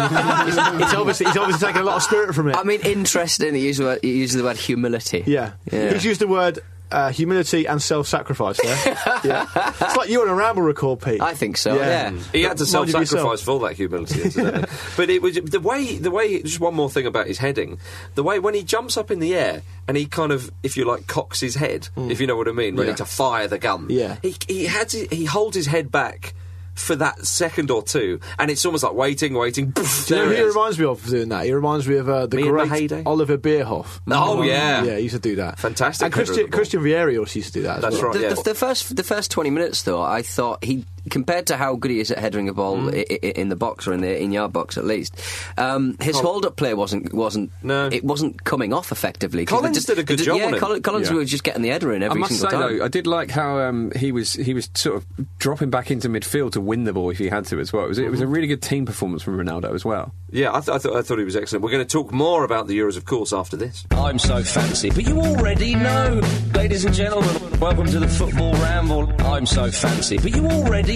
it's 0.83 0.95
obviously 0.95 1.27
he's 1.27 1.37
obviously 1.37 1.67
taken 1.67 1.83
a 1.83 1.85
lot 1.85 1.97
of 1.97 2.03
spirit 2.05 2.33
from 2.35 2.49
it. 2.49 2.57
I 2.57 2.63
mean, 2.63 2.81
interesting. 2.83 3.55
He 3.55 3.67
uses 3.67 3.79
the 3.79 3.85
word, 3.85 3.99
he 4.03 4.13
uses 4.19 4.37
the 4.37 4.45
word 4.45 4.57
humility. 4.57 5.25
yeah. 5.27 5.53
Yeah. 5.73 5.93
he's 5.93 6.05
used 6.05 6.21
the 6.21 6.29
word. 6.29 6.61
Uh, 6.89 7.11
humility 7.11 7.67
and 7.67 7.83
self-sacrifice 7.83 8.61
there. 8.63 8.77
yeah, 9.25 9.47
it's 9.81 9.97
like 9.97 10.09
you 10.09 10.23
on 10.23 10.29
a 10.29 10.35
ramble 10.35 10.63
record, 10.63 11.01
Pete. 11.01 11.21
I 11.21 11.35
think 11.35 11.57
so, 11.57 11.75
yeah. 11.75 12.11
He 12.11 12.15
had 12.15 12.23
to 12.33 12.33
Mind 12.33 12.49
of 12.53 12.61
yourself. 12.61 12.91
self-sacrifice 12.91 13.43
for 13.43 13.51
all 13.51 13.59
that 13.61 13.73
humility, 13.73 14.23
incidentally. 14.23 14.69
but 14.97 15.11
it 15.11 15.21
was 15.21 15.35
the 15.35 15.59
way. 15.59 15.97
The 15.99 16.13
way. 16.13 16.41
Just 16.43 16.61
one 16.61 16.75
more 16.75 16.89
thing 16.89 17.05
about 17.05 17.27
his 17.27 17.39
heading. 17.39 17.79
The 18.15 18.23
way 18.23 18.39
when 18.39 18.55
he 18.55 18.63
jumps 18.63 18.97
up 18.97 19.11
in 19.11 19.19
the 19.19 19.35
air 19.35 19.63
and 19.89 19.97
he 19.97 20.07
kind 20.07 20.31
of, 20.31 20.53
if 20.63 20.77
you 20.77 20.85
like, 20.85 21.09
cocks 21.09 21.41
his 21.41 21.57
head, 21.57 21.89
if 21.97 22.21
you 22.21 22.29
know 22.29 22.37
what 22.37 22.47
I 22.47 22.53
mean, 22.53 22.77
ready 22.77 22.91
Yeah. 22.91 22.97
to 22.97 23.05
fire 23.05 23.49
the 23.49 23.59
gun. 23.59 23.87
Yeah. 23.91 24.19
He 24.23 24.37
he 24.47 24.65
had 24.67 24.89
to, 24.91 25.09
he 25.11 25.25
holds 25.25 25.57
his 25.57 25.67
head 25.67 25.91
back. 25.91 26.35
For 26.77 26.95
that 26.97 27.27
second 27.27 27.71
or 27.71 27.83
two, 27.83 28.21
and 28.39 28.51
it's 28.51 28.65
almost 28.65 28.85
like 28.85 28.93
waiting, 28.93 29.35
waiting. 29.35 29.73
poof, 29.73 30.07
Do 30.07 30.15
you 30.15 30.21
know 30.23 30.29
who 30.29 30.35
he 30.37 30.43
reminds 30.43 30.79
me 30.79 30.85
of 30.85 31.05
doing 31.05 31.31
that? 31.31 31.47
He 31.47 31.53
reminds 31.53 31.89
me 31.89 31.97
of 31.97 32.09
uh, 32.09 32.27
the 32.27 32.37
Me 32.37 32.49
in 32.49 32.55
my 32.55 32.69
great? 32.69 32.93
Oliver 33.07 33.39
Bierhoff. 33.39 34.01
Oh, 34.11 34.43
yeah. 34.43 34.85
yeah, 34.85 34.97
he 34.97 35.05
used 35.05 35.15
to 35.15 35.21
do 35.21 35.37
that. 35.37 35.59
Fantastic 35.59 36.05
And 36.05 36.15
header 36.15 36.23
of 36.23 36.27
the 36.29 36.33
Christian, 36.35 36.51
ball. 36.51 36.57
Christian 36.59 36.81
Vieri 36.83 37.19
also 37.19 37.39
used 37.39 37.53
to 37.55 37.61
do 37.61 37.63
that. 37.65 37.77
As 37.79 37.83
That's 37.83 37.97
well. 37.97 38.05
right. 38.05 38.15
The, 38.15 38.21
yeah. 38.23 38.35
the, 38.35 38.43
the 38.43 38.55
first 38.55 38.95
the 38.95 39.03
first 39.03 39.31
twenty 39.31 39.51
minutes, 39.51 39.83
though, 39.83 40.03
I 40.03 40.23
thought 40.23 40.63
he 40.63 40.85
compared 41.11 41.47
to 41.47 41.57
how 41.57 41.77
good 41.77 41.91
he 41.91 42.01
is 42.01 42.11
at 42.11 42.19
heading 42.19 42.49
a 42.49 42.53
ball 42.53 42.77
Mm. 42.77 42.95
i- 42.95 43.07
i- 43.27 43.33
in 43.37 43.49
the 43.49 43.57
box 43.57 43.87
or 43.87 43.93
in 43.93 44.01
the 44.01 44.21
in 44.23 44.33
yard 44.33 44.53
box 44.53 44.77
at 44.77 44.85
least, 44.85 45.15
um, 45.59 45.97
his 46.01 46.19
hold 46.19 46.45
up 46.47 46.57
play 46.57 46.75
wasn't 46.75 47.13
wasn't 47.15 47.51
No. 47.63 47.89
it 47.93 48.05
wasn't 48.05 48.43
coming 48.45 48.73
off 48.73 48.93
effectively. 48.93 49.45
Collins 49.47 49.85
they 49.85 49.95
did 49.95 50.01
a 50.03 50.07
good 50.07 50.19
they 50.19 50.25
job 50.25 50.39
Yeah, 50.39 50.47
on 50.47 50.55
him. 50.55 50.81
Collins 50.83 51.09
Yeah. 51.11 51.17
was 51.17 51.31
just 51.31 51.45
getting 51.45 51.63
the 51.63 51.69
header 51.71 51.93
in 51.93 52.03
I 52.03 52.07
every 52.07 52.21
must 52.21 52.33
say 52.33 52.39
single 52.49 52.61
time. 52.61 52.79
though, 52.79 52.85
I 52.85 52.89
did 52.89 53.07
like 53.07 53.31
how 53.31 53.59
um, 53.61 53.93
he 53.97 54.13
was 54.13 54.33
he 54.35 54.55
was 54.55 54.69
sort 54.75 54.97
of 54.97 55.07
dropping 55.39 55.71
back 55.71 55.91
into 55.91 56.09
midfield 56.09 56.53
to 56.53 56.61
win 56.61 56.85
the 56.85 56.93
ball 56.93 57.11
if 57.11 57.19
he 57.19 57.29
had 57.29 57.45
to 57.47 57.61
as 57.61 57.73
well. 57.73 57.85
It 57.85 57.89
was, 57.89 57.99
it 57.99 58.11
was 58.11 58.21
a 58.21 58.27
really 58.27 58.47
good 58.47 58.63
team 58.63 58.85
performance 58.87 59.23
from 59.23 59.37
Ronaldo 59.39 59.75
as 59.75 59.85
well. 59.85 60.13
Yeah, 60.33 60.51
I, 60.55 60.61
th- 60.61 60.69
I, 60.75 60.79
th- 60.79 60.95
I 60.95 61.03
thought 61.03 61.19
he 61.19 61.25
was 61.25 61.37
excellent. 61.37 61.63
We're 61.65 61.71
going 61.71 61.87
to 61.87 61.91
talk 61.91 62.13
more 62.13 62.45
about 62.45 62.67
the 62.67 62.77
Euros, 62.79 62.97
of 62.97 63.05
course, 63.05 63.33
after 63.33 63.57
this. 63.57 63.85
I'm 63.93 64.19
so 64.19 64.43
fancy, 64.43 64.91
but 64.91 65.07
you 65.07 65.21
already 65.21 65.75
know. 65.77 66.21
Ladies 66.55 66.85
and 66.85 66.93
gentlemen, 66.95 67.31
welcome 67.61 67.87
to 67.87 68.01
the 68.01 68.09
Football 68.09 68.53
Ramble. 68.55 69.13
I'm 69.21 69.47
so 69.47 69.71
fancy, 69.71 70.19
but 70.19 70.35
you 70.35 70.45
already 70.47 70.96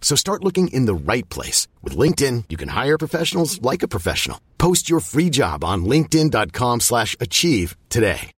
So 0.00 0.16
start 0.16 0.42
looking 0.42 0.66
in 0.74 0.86
the 0.86 0.94
right 0.94 1.28
place. 1.28 1.68
With 1.84 1.96
LinkedIn, 1.96 2.46
you 2.48 2.56
can 2.56 2.70
hire 2.70 2.98
professionals 2.98 3.62
like 3.62 3.84
a 3.84 3.88
professional. 3.96 4.40
Post 4.58 4.90
your 4.90 4.98
free 4.98 5.30
job 5.30 5.62
on 5.62 5.84
linkedin.com 5.84 6.80
slash 6.80 7.14
achieve 7.20 7.76
today. 7.88 8.32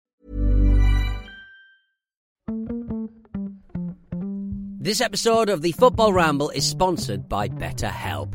This 4.82 5.02
episode 5.02 5.50
of 5.50 5.60
the 5.60 5.72
Football 5.72 6.14
Ramble 6.14 6.48
is 6.50 6.66
sponsored 6.66 7.28
by 7.28 7.50
BetterHelp. 7.50 8.34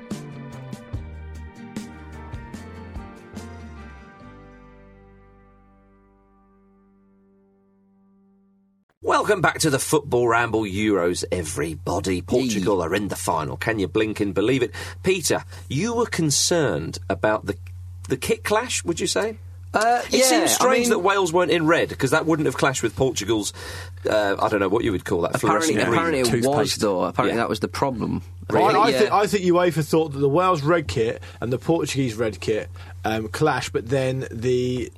Welcome 9.03 9.41
back 9.41 9.57
to 9.61 9.71
the 9.71 9.79
Football 9.79 10.27
Ramble 10.27 10.61
Euros, 10.61 11.25
everybody. 11.31 12.21
Portugal 12.21 12.83
are 12.83 12.93
in 12.93 13.07
the 13.07 13.15
final. 13.15 13.57
Can 13.57 13.79
you 13.79 13.87
blink 13.87 14.19
and 14.19 14.31
believe 14.31 14.61
it? 14.61 14.75
Peter, 15.01 15.43
you 15.67 15.95
were 15.95 16.05
concerned 16.05 16.99
about 17.09 17.47
the 17.47 17.57
the 18.09 18.15
kit 18.15 18.43
clash, 18.43 18.83
would 18.83 18.99
you 18.99 19.07
say? 19.07 19.39
Uh, 19.73 20.03
it 20.05 20.13
yeah, 20.19 20.23
seems 20.25 20.51
strange 20.51 20.75
I 20.75 20.79
mean- 20.81 20.89
that 20.91 20.99
Wales 20.99 21.33
weren't 21.33 21.49
in 21.49 21.65
red 21.65 21.89
because 21.89 22.11
that 22.11 22.27
wouldn't 22.27 22.45
have 22.45 22.57
clashed 22.57 22.83
with 22.83 22.95
Portugal's. 22.95 23.53
Uh, 24.07 24.35
I 24.39 24.49
don't 24.49 24.59
know 24.59 24.69
what 24.69 24.83
you 24.83 24.91
would 24.91 25.03
call 25.03 25.21
that. 25.21 25.33
Apparently, 25.35 25.69
fluorescent 25.73 25.95
apparently 25.95 26.29
green. 26.29 26.43
it 26.43 26.47
was 26.47 26.75
though. 26.75 27.01
Apparently 27.05 27.37
that 27.37 27.49
was 27.49 27.59
the 27.59 27.67
problem. 27.67 28.21
I, 28.51 28.55
I, 28.59 28.89
Yeah. 28.89 28.99
think, 28.99 29.11
I 29.13 29.25
think 29.25 29.45
UEFA 29.45 29.83
thought 29.83 30.11
that 30.11 30.19
the 30.19 30.29
Wales 30.29 30.61
red 30.61 30.87
kit 30.87 31.23
and 31.39 31.51
the 31.51 31.57
Portuguese 31.57 32.13
red 32.13 32.39
kit 32.39 32.69
um, 33.03 33.29
clashed, 33.29 33.73
but 33.73 33.89
then 33.89 34.27
the 34.29 34.91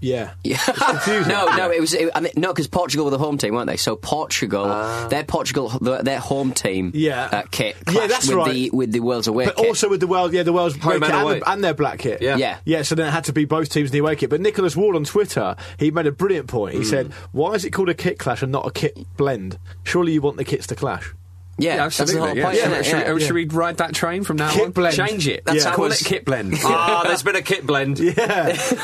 yeah, 0.00 0.32
Yeah. 0.44 0.58
It's 0.68 1.06
no, 1.28 1.46
no, 1.56 1.70
it 1.70 1.80
was 1.80 1.94
it, 1.94 2.10
I 2.14 2.20
mean, 2.20 2.32
no 2.36 2.52
because 2.52 2.66
Portugal 2.68 3.04
were 3.06 3.10
the 3.10 3.18
home 3.18 3.38
team, 3.38 3.54
weren't 3.54 3.66
they? 3.66 3.76
So 3.76 3.96
Portugal, 3.96 4.66
their 5.08 5.24
Portugal, 5.24 5.68
their, 5.80 6.18
home 6.20 6.52
team, 6.52 6.92
Yeah. 6.94 7.24
uh, 7.32 7.42
kit, 7.50 7.76
Yeah, 7.90 8.06
that's 8.06 8.28
with 8.28 8.36
right. 8.36 8.52
the 8.52 8.70
with 8.70 8.92
the 8.92 9.00
world's 9.00 9.26
away 9.26 9.46
But 9.46 9.56
kit. 9.56 9.66
also 9.66 9.88
with 9.88 10.00
the 10.00 10.06
world, 10.06 10.32
yeah, 10.32 10.42
the 10.42 10.52
world's 10.52 10.76
Home 10.76 10.92
red 10.92 11.02
kit 11.02 11.10
and 11.10 11.22
away. 11.22 11.38
the, 11.40 11.50
and 11.50 11.64
their 11.64 11.74
black 11.74 11.98
kit. 12.00 12.20
Yeah. 12.22 12.36
Yeah. 12.36 12.58
Yeah, 12.64 12.82
so 12.82 12.94
then 12.94 13.08
it 13.08 13.10
had 13.10 13.24
to 13.24 13.32
be 13.32 13.44
both 13.44 13.68
teams 13.70 13.88
in 13.90 13.92
the 13.92 13.98
away 13.98 14.16
kit. 14.16 14.30
But 14.30 14.40
Nicholas 14.40 14.76
Ward 14.76 14.96
on 14.96 15.04
Twitter, 15.04 15.56
he 15.78 15.90
made 15.90 16.06
a 16.06 16.12
brilliant 16.12 16.48
point. 16.48 16.74
He 16.74 16.84
said, 16.84 17.12
"Why 17.32 17.52
is 17.54 17.64
it 17.64 17.70
called 17.70 17.88
a 17.88 17.94
kit 17.94 18.18
clash 18.18 18.42
and 18.42 18.52
not 18.52 18.66
a 18.66 18.70
kit 18.70 18.98
blend? 19.16 19.58
Surely 19.84 20.12
you 20.12 20.20
want 20.22 20.36
the 20.36 20.44
kits 20.44 20.66
to 20.68 20.74
clash." 20.74 21.14
Yeah, 21.58 21.70
Yeah, 21.70 21.76
that's 21.76 21.96
the 21.96 22.02
absolutely. 22.02 22.28
whole 22.28 22.36
yeah. 22.36 22.44
point. 22.44 22.56
Should, 22.56 22.64
isn't 22.66 22.78
it? 22.80 22.84
should, 22.84 22.98
Yeah. 23.06 23.12
we, 23.14 23.20
should 23.20 23.34
we 23.34 23.44
ride 23.46 23.76
that 23.78 23.94
train 23.94 24.24
from 24.24 24.36
now 24.36 24.50
Kit 24.52 24.64
on? 24.66 24.70
blend. 24.72 24.94
Change 24.96 25.26
it. 25.28 25.44
That's 25.44 25.64
That's 25.64 25.70
how 25.70 25.74
call 25.76 25.86
it 25.86 26.00
it 26.00 26.04
kit 26.04 26.24
blend. 26.24 26.54
Ah, 26.64 27.02
there's 27.06 27.22
been 27.22 27.36
a 27.36 27.42
kit 27.42 27.66
blend. 27.66 27.98
Yeah, 27.98 28.12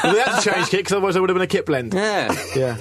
well, 0.05 0.13
they 0.15 0.21
had 0.21 0.41
to 0.41 0.51
change 0.51 0.69
kit 0.69 0.81
because 0.81 0.93
otherwise 0.93 1.15
there 1.15 1.21
would 1.23 1.31
have 1.31 1.35
been 1.37 1.43
a 1.43 1.47
kit 1.47 1.67
blend. 1.67 1.93
Yeah. 1.95 2.35
Yeah, 2.57 2.77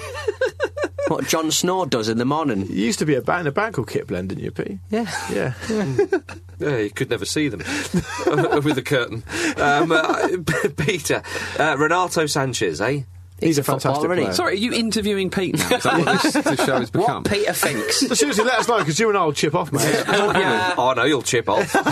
what 1.07 1.27
Jon 1.27 1.51
Snow 1.51 1.85
does 1.85 2.07
in 2.07 2.17
the 2.17 2.25
morning. 2.25 2.61
it 2.61 2.69
used 2.69 2.99
to 2.99 3.05
be 3.05 3.15
a 3.15 3.21
band, 3.21 3.47
a 3.47 3.51
band 3.51 3.73
called 3.75 3.89
Kit 3.89 4.07
Blend, 4.07 4.29
didn't 4.29 4.43
you, 4.43 4.51
P? 4.51 4.79
Yeah. 4.89 5.11
Yeah. 5.31 5.53
Yeah, 6.59 6.77
you 6.77 6.91
could 6.91 7.09
never 7.09 7.25
see 7.25 7.47
them 7.49 7.57
with 7.57 8.75
the 8.75 8.83
curtain. 8.85 9.23
Um, 9.57 9.91
uh, 9.91 10.27
Peter, 10.77 11.23
uh, 11.57 11.75
Renato 11.75 12.25
Sanches, 12.25 12.79
eh? 12.79 13.01
He's 13.41 13.57
a 13.57 13.63
footballer, 13.63 13.79
fantastic 13.79 14.11
isn't 14.11 14.17
he? 14.17 14.23
player. 14.23 14.33
Sorry, 14.35 14.53
are 14.53 14.57
you 14.57 14.73
interviewing 14.73 15.29
Pete 15.29 15.57
now? 15.57 15.75
Is 15.75 15.83
that 15.83 16.05
what 16.05 16.21
this, 16.21 16.33
this 16.33 16.65
show 16.65 16.79
has 16.79 16.91
become? 16.91 17.23
What 17.23 17.31
Peter 17.31 17.53
thinks. 17.53 17.99
So 18.01 18.13
seriously, 18.13 18.43
let 18.45 18.59
us 18.59 18.67
know 18.67 18.77
because 18.79 18.99
you 18.99 19.09
and 19.09 19.17
I 19.17 19.25
will 19.25 19.33
chip 19.33 19.55
off, 19.55 19.71
mate. 19.71 20.05
Oh 20.07 20.93
no, 20.95 21.03
you'll 21.03 21.21
chip 21.21 21.49
off. 21.49 21.75
um, 21.75 21.83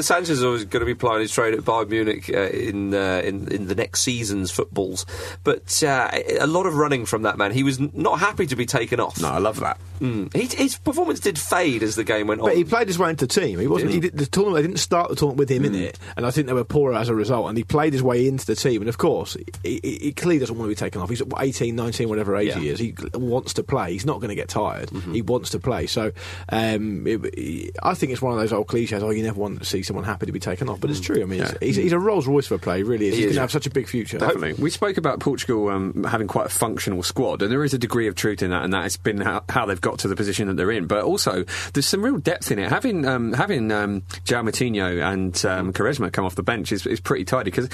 Sanches 0.00 0.30
is 0.30 0.42
always 0.42 0.64
going 0.64 0.80
to 0.80 0.86
be 0.86 0.94
playing 0.94 1.20
his 1.20 1.32
trade 1.32 1.54
at 1.54 1.60
Bayern 1.60 1.88
Munich 1.88 2.30
uh, 2.30 2.48
in, 2.48 2.94
uh, 2.94 3.20
in 3.24 3.52
in 3.52 3.66
the 3.66 3.74
next 3.74 4.00
season's 4.00 4.50
footballs, 4.50 5.04
but 5.44 5.82
uh, 5.82 6.10
a 6.40 6.46
lot 6.46 6.66
of 6.66 6.74
running 6.74 7.04
from 7.06 7.22
that 7.22 7.36
man. 7.36 7.52
He 7.52 7.62
was 7.62 7.78
not 7.78 8.20
happy 8.20 8.46
to 8.46 8.56
be 8.56 8.66
taken 8.66 9.00
off. 9.00 9.20
No, 9.20 9.28
I 9.28 9.38
love 9.38 9.60
that. 9.60 9.78
Mm. 10.00 10.34
He, 10.34 10.46
his 10.62 10.78
performance 10.78 11.20
did 11.20 11.38
fade 11.38 11.82
as 11.82 11.94
the 11.94 12.04
game 12.04 12.26
went 12.26 12.40
on. 12.40 12.48
But 12.48 12.56
he 12.56 12.64
played 12.64 12.88
his 12.88 12.98
way 12.98 13.10
into 13.10 13.26
the 13.26 13.40
team. 13.40 13.58
He 13.58 13.66
wasn't. 13.66 13.92
He 13.92 14.00
did, 14.00 14.16
the 14.16 14.26
tournament. 14.26 14.62
They 14.62 14.68
didn't 14.68 14.80
start 14.80 15.10
the 15.10 15.16
tournament 15.16 15.38
with 15.38 15.50
him 15.50 15.64
in 15.64 15.74
it, 15.74 15.98
and 16.16 16.24
I 16.24 16.30
think 16.30 16.46
they 16.46 16.54
were 16.54 16.64
poorer 16.64 16.94
as 16.94 17.08
a 17.08 17.14
result. 17.14 17.48
And 17.48 17.58
he 17.58 17.64
played 17.64 17.92
his 17.92 18.02
way 18.02 18.26
into 18.30 18.46
the 18.46 18.54
team. 18.56 18.80
And 18.82 18.88
of 18.88 18.96
course, 18.98 19.36
he, 19.62 19.80
he, 19.82 20.12
clearly 20.12 20.38
doesn't 20.38 20.56
want 20.56 20.68
to 20.68 20.74
be 20.74 20.78
taken 20.78 21.00
off. 21.02 21.10
He's 21.10 21.22
18, 21.38 21.76
19, 21.76 22.08
whatever 22.08 22.36
age 22.36 22.54
he 22.54 22.68
is. 22.68 22.78
He 22.78 22.94
wants 23.14 23.54
to 23.54 23.62
play. 23.62 23.92
He's 23.92 24.06
not 24.06 24.20
going 24.20 24.30
to 24.30 24.34
get 24.34 24.48
tired. 24.48 24.90
He 25.12 25.20
wants 25.22 25.50
to 25.50 25.58
play. 25.58 25.86
So 25.86 26.12
um, 26.48 27.06
it- 27.06 27.76
I 27.82 27.94
think 27.94 28.12
it's 28.12 28.22
one 28.22 28.32
of 28.32 28.38
those 28.40 28.52
old 28.52 28.68
cliches. 28.68 29.02
Oh, 29.02 29.10
you 29.10 29.22
never 29.22 29.38
want 29.38 29.58
to 29.58 29.64
see 29.64 29.82
someone 29.82 30.04
happy 30.04 30.26
to 30.26 30.32
be 30.32 30.40
taken 30.40 30.68
off, 30.68 30.80
but 30.80 30.90
it's 30.90 31.00
true. 31.00 31.20
I 31.22 31.24
mean, 31.26 31.40
it's- 31.40 31.56
he's, 31.60 31.76
he's 31.76 31.92
a 31.92 31.98
Rolls 31.98 32.26
Royce 32.26 32.46
for 32.46 32.54
a 32.54 32.58
player. 32.58 32.78
He 32.78 32.82
really 32.84 33.08
is. 33.08 33.14
He 33.14 33.20
He's 33.20 33.26
going 33.26 33.34
to 33.36 33.40
have 33.42 33.52
such 33.52 33.66
a 33.66 33.70
big 33.70 33.88
future. 33.88 34.18
Definitely. 34.18 34.54
We 34.54 34.70
spoke 34.70 34.96
about 34.96 35.20
Portugal 35.20 35.68
um, 35.68 36.04
having 36.04 36.26
quite 36.28 36.46
a 36.46 36.50
functional 36.50 37.02
squad, 37.02 37.42
and 37.42 37.50
there 37.52 37.64
is 37.64 37.74
a 37.74 37.78
degree 37.78 38.06
of 38.08 38.14
truth 38.14 38.42
in 38.42 38.50
that, 38.50 38.64
and 38.64 38.72
that 38.72 38.82
has 38.84 38.96
been 38.96 39.20
how, 39.20 39.42
how 39.48 39.66
they've 39.66 39.80
got 39.80 39.98
to 40.00 40.08
the 40.08 40.16
position 40.16 40.48
that 40.48 40.54
they're 40.56 40.70
in. 40.70 40.86
But 40.86 41.04
also, 41.04 41.44
there's 41.74 41.86
some 41.86 42.02
real 42.02 42.18
depth 42.18 42.50
in 42.52 42.58
it. 42.58 42.68
Having 42.68 43.06
um, 43.06 43.32
having 43.32 43.70
um, 43.72 44.02
João 44.24 44.48
Moutinho 44.48 45.02
and 45.02 45.44
um, 45.46 45.72
Quaresma 45.72 46.12
come 46.12 46.24
off 46.24 46.34
the 46.34 46.42
bench 46.42 46.72
is, 46.72 46.86
is 46.86 47.00
pretty 47.00 47.24
tidy 47.24 47.50
because 47.50 47.68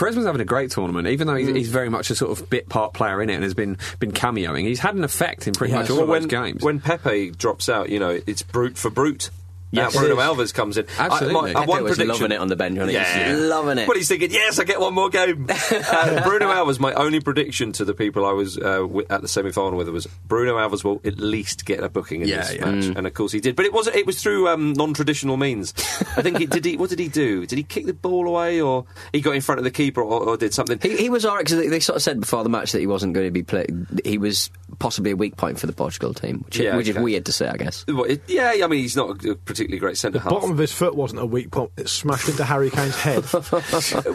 Quaresma's 0.00 0.24
having 0.24 0.40
a 0.40 0.46
great 0.46 0.70
tournament, 0.70 1.08
even 1.08 1.26
though 1.26 1.34
he's, 1.34 1.48
mm. 1.48 1.56
he's 1.56 1.68
very 1.68 1.90
much 1.90 2.10
a 2.10 2.14
sort 2.14 2.30
of 2.38 2.48
bit 2.48 2.70
part 2.70 2.94
player 2.94 3.20
in 3.20 3.28
it 3.28 3.34
and 3.34 3.42
has 3.44 3.52
been 3.52 3.76
been 3.98 4.12
cameoing. 4.12 4.62
He's 4.62 4.80
had 4.80 4.94
an 4.94 5.04
effect 5.04 5.46
in 5.46 5.52
pretty 5.52 5.74
He 5.74 5.78
much 5.78 5.90
all 5.90 5.96
Well, 5.96 6.04
of 6.04 6.08
those 6.08 6.20
when, 6.22 6.28
games. 6.28 6.62
when 6.62 6.80
Pepe 6.80 7.32
drops 7.32 7.68
out, 7.68 7.90
you 7.90 7.98
know, 7.98 8.18
it's 8.26 8.40
brute 8.40 8.78
for 8.78 8.88
brute. 8.88 9.28
Now 9.72 9.90
Bruno. 9.90 10.16
Alves 10.16 10.52
comes 10.52 10.76
in. 10.76 10.86
Absolutely. 10.98 11.50
I, 11.50 11.60
my, 11.60 11.64
one 11.66 11.84
was 11.84 11.96
prediction, 11.96 12.22
loving 12.22 12.32
it 12.36 12.40
on 12.40 12.48
the 12.48 12.56
bench, 12.56 12.76
wasn't? 12.78 12.92
Yeah. 12.94 13.34
Loving 13.36 13.78
it. 13.78 13.86
Well, 13.88 13.96
he's 13.96 14.08
thinking, 14.08 14.30
yes, 14.32 14.58
I 14.58 14.64
get 14.64 14.80
one 14.80 14.94
more 14.94 15.08
game. 15.10 15.46
uh, 15.50 16.22
Bruno 16.24 16.48
Alves, 16.48 16.80
my 16.80 16.92
only 16.94 17.20
prediction 17.20 17.72
to 17.72 17.84
the 17.84 17.94
people 17.94 18.26
I 18.26 18.32
was 18.32 18.58
uh, 18.58 18.80
wi- 18.80 19.06
at 19.10 19.22
the 19.22 19.28
semi-final 19.28 19.76
with 19.78 19.88
was 19.88 20.06
Bruno 20.26 20.56
Alves 20.56 20.82
will 20.82 21.00
at 21.04 21.18
least 21.18 21.64
get 21.64 21.82
a 21.82 21.88
booking 21.88 22.22
in 22.22 22.28
Yeah, 22.28 22.38
this 22.42 22.54
yeah. 22.54 22.64
match, 22.70 22.84
and 22.96 23.06
of 23.06 23.14
course 23.14 23.32
he 23.32 23.40
did. 23.40 23.54
But 23.56 23.66
it 23.66 23.72
was 23.72 23.86
it 23.86 24.06
was 24.06 24.20
through 24.22 24.48
um, 24.48 24.72
non-traditional 24.72 25.36
means. 25.36 25.72
I 26.16 26.22
think 26.22 26.38
he 26.38 26.46
did. 26.46 26.64
He 26.64 26.76
what 26.76 26.90
did 26.90 26.98
he 26.98 27.08
do? 27.08 27.46
Did 27.46 27.56
he 27.56 27.62
kick 27.62 27.86
the 27.86 27.94
ball 27.94 28.26
away, 28.26 28.60
or 28.60 28.86
he 29.12 29.20
got 29.20 29.34
in 29.36 29.40
front 29.40 29.58
of 29.58 29.64
the 29.64 29.70
keeper, 29.70 30.02
or, 30.02 30.20
or 30.30 30.36
did 30.36 30.52
something? 30.52 30.78
He, 30.82 30.96
he 30.96 31.10
was 31.10 31.24
alright 31.24 31.44
because 31.46 31.68
they, 31.70 31.80
sort 31.80 31.96
of 31.96 32.02
said 32.02 32.20
before 32.20 32.42
the 32.42 32.50
match 32.50 32.72
that 32.72 32.80
he 32.80 32.86
wasn't 32.86 33.14
going 33.14 33.26
to 33.26 33.30
be 33.30 33.42
play. 33.42 33.66
He 34.04 34.18
was 34.18 34.50
possibly 34.78 35.12
a 35.12 35.16
weak 35.16 35.36
point 35.36 35.58
for 35.60 35.66
the 35.66 35.72
Portugal 35.72 36.12
team, 36.14 36.40
which, 36.46 36.58
Yeah, 36.58 36.76
which 36.76 36.88
is 36.88 36.96
weird 36.96 37.26
to 37.26 37.32
say, 37.32 37.48
I 37.48 37.56
guess. 37.56 37.84
Well, 37.86 38.04
it- 38.04 38.22
yeah, 38.26 38.52
I 38.62 38.66
mean 38.66 38.80
he's 38.80 38.96
not 38.96 39.24
a 39.24 39.34
particularly 39.60 39.78
great 39.80 39.98
centre 39.98 40.18
half. 40.18 40.30
Bottom 40.30 40.50
of 40.52 40.58
his 40.58 40.72
foot 40.72 40.94
wasn't 40.94 41.20
a 41.20 41.26
weak 41.26 41.50
point. 41.50 41.70
It 41.76 41.88
smashed 41.88 42.28
into 42.28 42.44
Harry 42.44 42.70
Kane's 42.70 42.96
head. 42.96 43.24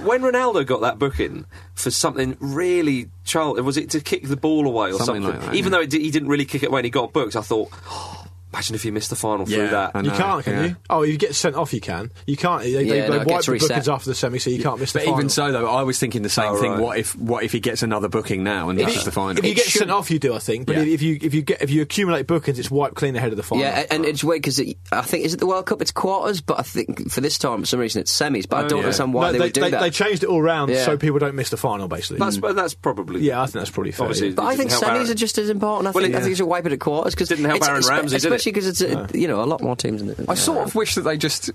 when 0.01 0.21
Ronaldo 0.21 0.65
got 0.65 0.81
that 0.81 0.97
booking 0.97 1.45
for 1.75 1.91
something 1.91 2.35
really 2.39 3.09
child, 3.25 3.59
was 3.61 3.77
it 3.77 3.91
to 3.91 3.99
kick 4.01 4.23
the 4.27 4.37
ball 4.37 4.65
away 4.67 4.91
or 4.91 4.97
Something 4.99 5.21
something? 5.23 5.39
like 5.41 5.49
that, 5.51 5.55
Even 5.55 5.71
yeah. 5.71 5.79
though 5.85 5.97
he 5.97 6.09
didn't 6.09 6.29
really 6.29 6.45
kick 6.45 6.63
it 6.63 6.67
away 6.67 6.79
and 6.79 6.85
he 6.85 6.89
got 6.89 7.13
booked, 7.13 7.35
I 7.35 7.41
thought, 7.41 7.69
"Oh, 7.87 8.14
imagine 8.55 8.75
if 8.75 8.83
he 8.83 8.91
missed 8.91 9.09
the 9.09 9.15
final 9.15 9.45
through 9.45 9.55
Yeah, 9.57 9.89
that. 9.93 10.05
You 10.05 10.11
can't, 10.11 10.43
can 10.43 10.53
yeah. 10.53 10.65
you? 10.67 10.75
Oh, 10.89 11.03
you 11.03 11.17
get 11.17 11.35
sent 11.35 11.55
off, 11.55 11.73
you 11.73 11.81
can. 11.81 12.11
You 12.25 12.37
can't. 12.37 12.63
They, 12.63 12.73
they, 12.73 12.83
Yeah, 12.83 13.09
they 13.09 13.17
no, 13.19 13.23
wipe 13.25 13.43
the 13.45 13.51
reset. 13.51 13.69
bookings 13.69 13.89
after 13.89 14.09
the 14.09 14.15
semi, 14.15 14.39
so 14.39 14.49
you 14.49 14.63
can't 14.63 14.79
miss 14.79 14.93
the 14.93 14.99
But 14.99 15.05
final. 15.05 15.19
even 15.19 15.29
so, 15.29 15.51
though, 15.51 15.67
I 15.67 15.83
was 15.83 15.99
thinking 15.99 16.21
the 16.21 16.29
same 16.29 16.45
Oh, 16.53 16.61
thing. 16.61 16.71
right. 16.71 16.79
What 16.81 16.97
if 16.97 17.15
what 17.15 17.43
if 17.43 17.51
he 17.51 17.59
gets 17.59 17.83
another 17.83 18.07
booking 18.07 18.43
now 18.43 18.69
and 18.69 18.79
if 18.79 18.85
misses 18.87 19.03
the 19.05 19.11
final? 19.11 19.37
if 19.37 19.45
you 19.45 19.51
It 19.51 19.55
get 19.55 19.65
should- 19.65 19.79
sent 19.79 19.91
off, 19.91 20.09
you 20.09 20.19
do, 20.19 20.33
I 20.33 20.39
think. 20.39 20.67
But 20.67 20.77
Yeah. 20.77 20.83
if 20.83 21.01
you 21.01 21.17
if 21.21 21.33
you 21.33 21.41
get 21.41 21.61
if 21.61 21.69
you 21.69 21.81
accumulate 21.81 22.27
bookings, 22.27 22.59
it's 22.59 22.71
wiped 22.71 22.95
clean 22.95 23.15
ahead 23.15 23.31
of 23.31 23.37
the 23.37 23.43
final. 23.43 23.63
Yeah, 23.63 23.81
a- 23.81 23.93
and 23.93 24.05
it's 24.05 24.23
weird 24.23 24.41
because 24.41 24.59
it, 24.59 24.77
I 24.91 25.01
think 25.01 25.25
is 25.25 25.33
it 25.33 25.39
the 25.39 25.47
World 25.47 25.65
Cup? 25.65 25.81
It's 25.81 25.91
quarters, 25.91 26.41
but 26.41 26.59
I 26.59 26.63
think 26.63 27.11
for 27.11 27.21
this 27.21 27.37
time, 27.37 27.61
for 27.61 27.65
some 27.65 27.79
reason, 27.79 28.01
it's 28.01 28.11
semis. 28.17 28.47
But 28.47 28.57
I 28.57 28.63
oh, 28.65 28.67
don't 28.69 28.77
yeah. 28.79 28.83
understand 28.85 29.13
why 29.13 29.27
No, 29.27 29.31
they, 29.33 29.37
they, 29.39 29.43
would 29.45 29.53
do 29.53 29.61
they, 29.61 29.69
that. 29.71 29.81
they 29.81 29.89
changed 29.89 30.23
it 30.23 30.29
all 30.29 30.41
round 30.41 30.71
Yeah. 30.71 30.85
so 30.85 30.97
people 30.97 31.19
don't 31.19 31.35
miss 31.35 31.49
the 31.49 31.57
final, 31.57 31.87
basically. 31.87 32.19
That's 32.19 32.37
that's 32.37 32.73
probably 32.73 33.21
yeah, 33.21 33.41
I 33.41 33.45
think 33.45 33.53
that's 33.55 33.69
probably 33.71 33.91
fair. 33.91 34.05
Obviously. 34.07 34.31
But 34.33 34.45
I 34.45 34.55
think 34.55 34.71
semis 34.71 35.09
are 35.09 35.13
just 35.15 35.37
as 35.37 35.49
important. 35.49 35.87
I 35.87 35.91
Well, 35.91 36.03
think, 36.03 36.15
I 36.15 36.19
think 36.19 36.29
you 36.29 36.35
should 36.35 36.45
wipe 36.45 36.65
it 36.65 36.71
at 36.73 36.79
quarters 36.79 37.13
because 37.15 37.29
Didn't 37.29 37.45
help 37.45 37.63
Aaron 37.67 37.83
Ramsey, 37.87 38.17
did 38.19 38.31
it? 38.31 38.41
Especially 38.45 38.51
because 38.51 38.81
it's 38.81 39.13
uh, 39.13 39.17
you 39.17 39.27
know 39.27 39.41
a 39.43 39.45
lot 39.45 39.61
more 39.61 39.75
teams. 39.75 40.01
In 40.01 40.09
it. 40.09 40.19
I 40.27 40.35
sort 40.35 40.67
of 40.67 40.75
wish 40.75 40.95
that 40.95 41.01
they 41.01 41.17
just 41.17 41.51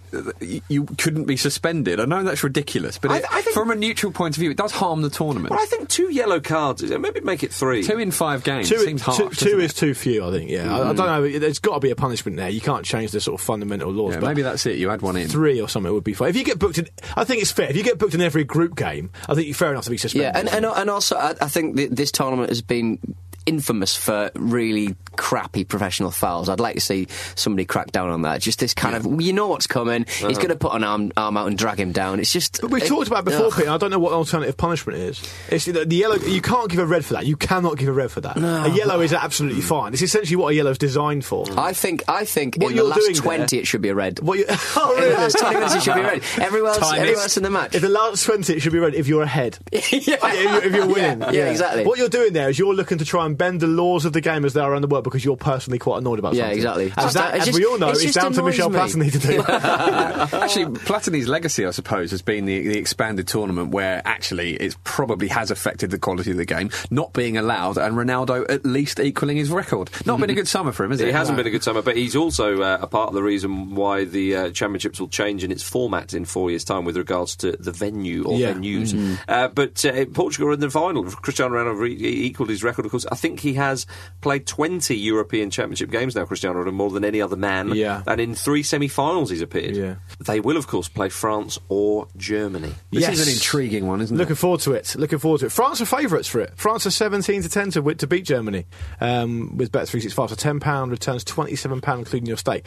you 0.68 0.84
couldn't 0.98 1.24
be 1.24 1.36
suspended. 1.36 2.00
I 2.00 2.04
know 2.04 2.22
that's 2.22 2.42
ridiculous, 2.42 2.98
but 2.98 3.10
I- 3.10 3.18
it, 3.18 3.24
I 3.30 3.42
think- 3.42 3.54
from 3.54 3.70
a 3.70 3.74
neutral 3.74 4.12
point 4.12 4.36
of 4.36 4.40
view, 4.40 4.50
it 4.50 4.56
does 4.56 4.72
harm 4.72 5.02
the 5.02 5.10
tournament. 5.10 5.50
Well, 5.50 5.60
I 5.60 5.66
think 5.66 5.88
two 5.88 6.12
yellow 6.12 6.40
cards. 6.40 6.82
Maybe 6.82 7.20
make 7.20 7.42
it 7.42 7.52
three. 7.52 7.82
Two 7.82 7.98
in 7.98 8.10
five 8.10 8.44
games 8.44 8.68
Two, 8.68 8.78
seems 8.78 9.02
harsh. 9.02 9.18
two 9.18 9.28
doesn't 9.28 9.60
is 9.60 9.74
too 9.74 9.94
few, 9.94 10.24
I 10.24 10.30
think. 10.30 10.50
Yeah, 10.50 10.74
I, 10.74 10.90
I 10.90 10.92
don't 10.92 11.06
know. 11.06 11.38
There's 11.38 11.58
got 11.58 11.74
to 11.74 11.80
be 11.80 11.90
a 11.90 11.96
punishment 11.96 12.36
there. 12.36 12.48
You 12.48 12.60
can't 12.60 12.84
change 12.84 13.12
the 13.12 13.20
sort 13.20 13.40
of 13.40 13.44
fundamental 13.44 13.90
laws. 13.90 14.14
Yeah, 14.14 14.20
but 14.20 14.28
maybe 14.28 14.42
that's 14.42 14.66
it. 14.66 14.78
You 14.78 14.88
had 14.88 15.02
one 15.02 15.16
in. 15.16 15.28
three 15.28 15.60
or 15.60 15.68
something 15.68 15.92
would 15.92 16.04
be 16.04 16.14
fine. 16.14 16.28
If 16.30 16.36
you 16.36 16.44
get 16.44 16.58
booked 16.58 16.78
in, 16.78 16.88
I 17.16 17.24
think 17.24 17.42
it's 17.42 17.50
fair. 17.52 17.68
If 17.70 17.76
you 17.76 17.82
get 17.82 17.98
booked 17.98 18.14
in 18.14 18.20
every 18.20 18.44
group 18.44 18.76
game, 18.76 19.10
I 19.28 19.34
think 19.34 19.46
you're 19.46 19.54
fair 19.54 19.70
enough 19.72 19.84
to 19.84 19.90
be 19.90 19.96
suspended. 19.98 20.32
Yeah, 20.34 20.38
and, 20.38 20.48
and 20.48 20.64
and 20.64 20.90
also 20.90 21.16
I, 21.16 21.34
I 21.40 21.48
think 21.48 21.76
th- 21.76 21.90
this 21.90 22.10
tournament 22.12 22.48
has 22.50 22.62
been 22.62 22.98
infamous 23.46 23.96
for 23.96 24.30
really 24.34 24.96
crappy 25.16 25.64
professional 25.64 26.10
fouls. 26.10 26.48
I'd 26.48 26.60
like 26.60 26.74
to 26.76 26.80
see 26.80 27.08
somebody 27.34 27.64
crack 27.64 27.92
down 27.92 28.08
on 28.10 28.22
that. 28.22 28.40
Just 28.40 28.58
this 28.60 28.74
kind 28.74 28.94
of, 28.94 29.20
you 29.20 29.32
know 29.32 29.48
what's 29.48 29.66
coming. 29.66 30.04
He's 30.06 30.22
Uh-huh. 30.24 30.32
going 30.34 30.48
to 30.48 30.56
put 30.56 30.74
an 30.74 30.84
arm, 30.84 31.12
arm 31.16 31.36
out 31.36 31.46
and 31.48 31.58
drag 31.58 31.78
him 31.78 31.92
down. 31.92 32.20
It's 32.20 32.32
just. 32.32 32.60
But 32.60 32.70
we 32.70 32.80
it- 32.82 32.86
talked 32.88 33.08
about 33.08 33.20
it 33.20 33.24
before, 33.26 33.46
ugh. 33.46 33.52
Peter. 33.56 33.70
I 33.70 33.76
don't 33.76 33.90
know 33.90 33.98
what 33.98 34.12
alternative 34.12 34.56
punishment 34.56 34.98
is. 34.98 35.22
It's 35.50 35.64
the, 35.66 35.84
the 35.84 35.96
yellow. 35.96 36.16
You 36.16 36.40
can't 36.40 36.70
give 36.70 36.78
a 36.80 36.86
red 36.86 37.04
for 37.04 37.14
that. 37.14 37.26
You 37.26 37.36
cannot 37.36 37.76
give 37.76 37.88
a 37.88 37.92
red 37.92 38.10
for 38.10 38.20
that. 38.22 38.36
No. 38.36 38.64
A 38.64 38.68
yellow 38.70 39.00
is 39.00 39.12
absolutely 39.12 39.60
fine. 39.62 39.92
It's 39.92 40.02
essentially 40.02 40.36
what 40.36 40.48
a 40.48 40.54
yellow 40.54 40.70
is 40.70 40.78
designed 40.78 41.24
for. 41.24 41.44
I 41.58 41.72
think 41.72 42.04
I 42.08 42.24
think 42.24 42.56
What 42.56 42.70
in 42.70 42.76
the 42.76 42.84
last 42.84 43.16
twenty 43.16 43.56
there- 43.56 43.60
it 43.60 43.66
should 43.66 43.82
be 43.82 43.88
a 43.88 43.94
red. 43.94 44.20
What 44.20 44.38
you, 44.38 44.44
oh, 44.76 44.94
In 44.96 45.02
the 45.10 45.16
last 45.16 45.38
twenty 45.38 45.54
minutes 45.56 45.74
it 45.74 45.82
should 45.82 45.94
be 45.94 46.00
red. 46.00 46.22
Everywhere 46.40 46.72
else, 46.72 46.92
everywhere 46.92 47.22
else 47.22 47.36
in 47.36 47.42
the 47.42 47.50
match. 47.50 47.74
If 47.74 47.82
the 47.82 47.88
last 47.88 48.24
20, 48.24 48.54
it 48.54 48.60
should 48.60 48.72
be 48.72 48.78
red 48.78 48.94
if 48.94 49.06
you're 49.08 49.22
ahead. 49.22 49.58
yeah. 49.72 49.80
if, 49.82 50.06
you're, 50.06 50.64
if 50.64 50.74
you're 50.74 50.86
winning. 50.86 51.20
Yeah, 51.20 51.30
yeah, 51.32 51.50
exactly. 51.50 51.84
What 51.84 51.98
you're 51.98 52.08
doing 52.08 52.32
there 52.32 52.48
is 52.50 52.58
you're 52.58 52.74
looking 52.74 52.98
to 52.98 53.04
try 53.04 53.26
and 53.26 53.36
bend 53.40 53.60
the 53.60 53.66
laws 53.66 54.04
of 54.04 54.12
the 54.12 54.20
game 54.20 54.44
as 54.44 54.52
they 54.52 54.60
are 54.60 54.70
around 54.70 54.82
the 54.82 54.88
world 54.88 55.02
because 55.04 55.24
you're 55.24 55.36
personally 55.36 55.78
quite 55.78 55.98
annoyed 55.98 56.18
about 56.18 56.34
Yeah, 56.34 56.42
something. 56.44 56.56
exactly. 56.58 56.84
As, 56.96 57.04
Just 57.04 57.14
that, 57.14 57.32
that- 57.32 57.40
as 57.40 57.46
just- 57.46 57.58
we 57.58 57.64
all 57.64 57.78
know, 57.78 57.88
it 57.88 58.02
it's 58.04 58.14
down 58.14 58.32
to 58.34 58.40
annoys 58.40 58.52
Michel 58.58 58.70
me. 58.70 58.78
Platini 58.78 59.12
to 59.12 59.18
do. 59.18 59.42
Actually, 60.40 60.66
Platini's 60.80 61.28
legacy, 61.28 61.66
I 61.66 61.70
suppose, 61.70 62.10
has 62.10 62.22
been 62.22 62.44
the, 62.44 62.68
the 62.68 62.78
expanded 62.78 63.26
tournament 63.28 63.70
where 63.72 64.02
actually 64.04 64.54
it 64.56 64.76
probably 64.84 65.28
has 65.28 65.50
affected 65.50 65.90
the 65.90 65.98
quality 65.98 66.30
of 66.30 66.36
the 66.36 66.44
game, 66.44 66.70
not 66.90 67.12
being 67.12 67.36
allowed, 67.36 67.78
and 67.78 67.94
Ronaldo 67.96 68.48
at 68.50 68.64
least 68.64 69.00
equaling 69.00 69.36
his 69.36 69.50
record. 69.50 69.90
Not 70.06 70.20
been 70.20 70.30
a 70.30 70.34
good 70.34 70.48
summer 70.48 70.72
for 70.72 70.84
him, 70.84 70.90
has 70.90 71.00
it? 71.00 71.08
It 71.08 71.14
hasn't 71.14 71.36
been 71.36 71.46
a 71.46 71.50
good 71.50 71.64
summer, 71.64 71.82
but 71.82 71.96
he's 71.96 72.16
also 72.16 72.60
uh, 72.62 72.78
a 72.80 72.86
part 72.86 73.08
of 73.08 73.14
the 73.14 73.22
reason 73.22 73.74
why 73.74 74.04
the 74.04 74.36
uh, 74.36 74.50
championships 74.50 75.00
will 75.00 75.08
change 75.08 75.44
in 75.44 75.50
its 75.50 75.62
format 75.62 76.12
in 76.14 76.24
four 76.24 76.50
years' 76.50 76.64
time 76.64 76.84
with 76.84 76.96
regards 76.96 77.36
to 77.36 77.52
the 77.52 77.72
venue 77.72 78.24
or 78.24 78.38
Yeah. 78.38 78.52
venues. 78.52 79.18
Uh, 79.28 79.48
but 79.48 79.84
uh, 79.84 80.04
Portugal 80.12 80.48
are 80.50 80.52
in 80.54 80.60
the 80.60 80.70
final. 80.70 81.04
Cristiano 81.04 81.54
Ronaldo 81.54 81.78
re- 81.78 81.94
equalled 81.94 82.50
his 82.50 82.62
record. 82.62 82.84
Of 82.84 82.90
course, 82.90 83.06
I 83.10 83.14
think 83.20 83.40
he 83.40 83.54
has 83.54 83.86
played 84.20 84.46
20 84.46 84.96
European 84.96 85.50
Championship 85.50 85.90
games 85.90 86.14
now. 86.16 86.24
Cristiano 86.24 86.62
Ronaldo 86.64 86.72
more 86.72 86.90
than 86.90 87.04
any 87.04 87.20
other 87.22 87.36
man. 87.36 87.72
Yeah. 87.74 88.02
and 88.06 88.20
in 88.20 88.34
three 88.34 88.62
semi-finals 88.62 89.30
he's 89.30 89.42
appeared. 89.42 89.76
Yeah. 89.76 89.96
They 90.18 90.40
will, 90.40 90.56
of 90.56 90.66
course, 90.66 90.88
play 90.88 91.08
France 91.08 91.58
or 91.68 92.08
Germany. 92.16 92.72
This 92.90 93.02
Yes. 93.02 93.18
is 93.20 93.26
an 93.28 93.32
intriguing 93.34 93.86
one, 93.86 94.00
isn't 94.00 94.16
Looking 94.16 94.20
it? 94.20 94.30
Looking 94.30 94.36
forward 94.40 94.60
to 94.60 94.72
it. 94.72 94.94
Looking 94.98 95.18
forward 95.18 95.40
to 95.40 95.46
it. 95.46 95.52
France 95.52 95.80
are 95.80 95.86
favourites 95.86 96.28
for 96.28 96.40
it. 96.40 96.52
France 96.56 96.86
are 96.86 96.90
17 96.90 97.42
to 97.42 97.48
10 97.48 97.64
to, 97.72 97.78
wi- 97.80 97.94
to 97.94 98.06
beat 98.06 98.24
Germany 98.24 98.66
um, 99.00 99.56
with 99.56 99.70
Bet365. 99.72 100.30
So 100.30 100.34
£10 100.36 100.90
returns 100.90 101.24
£27, 101.24 101.98
including 101.98 102.26
your 102.26 102.36
stake. 102.36 102.64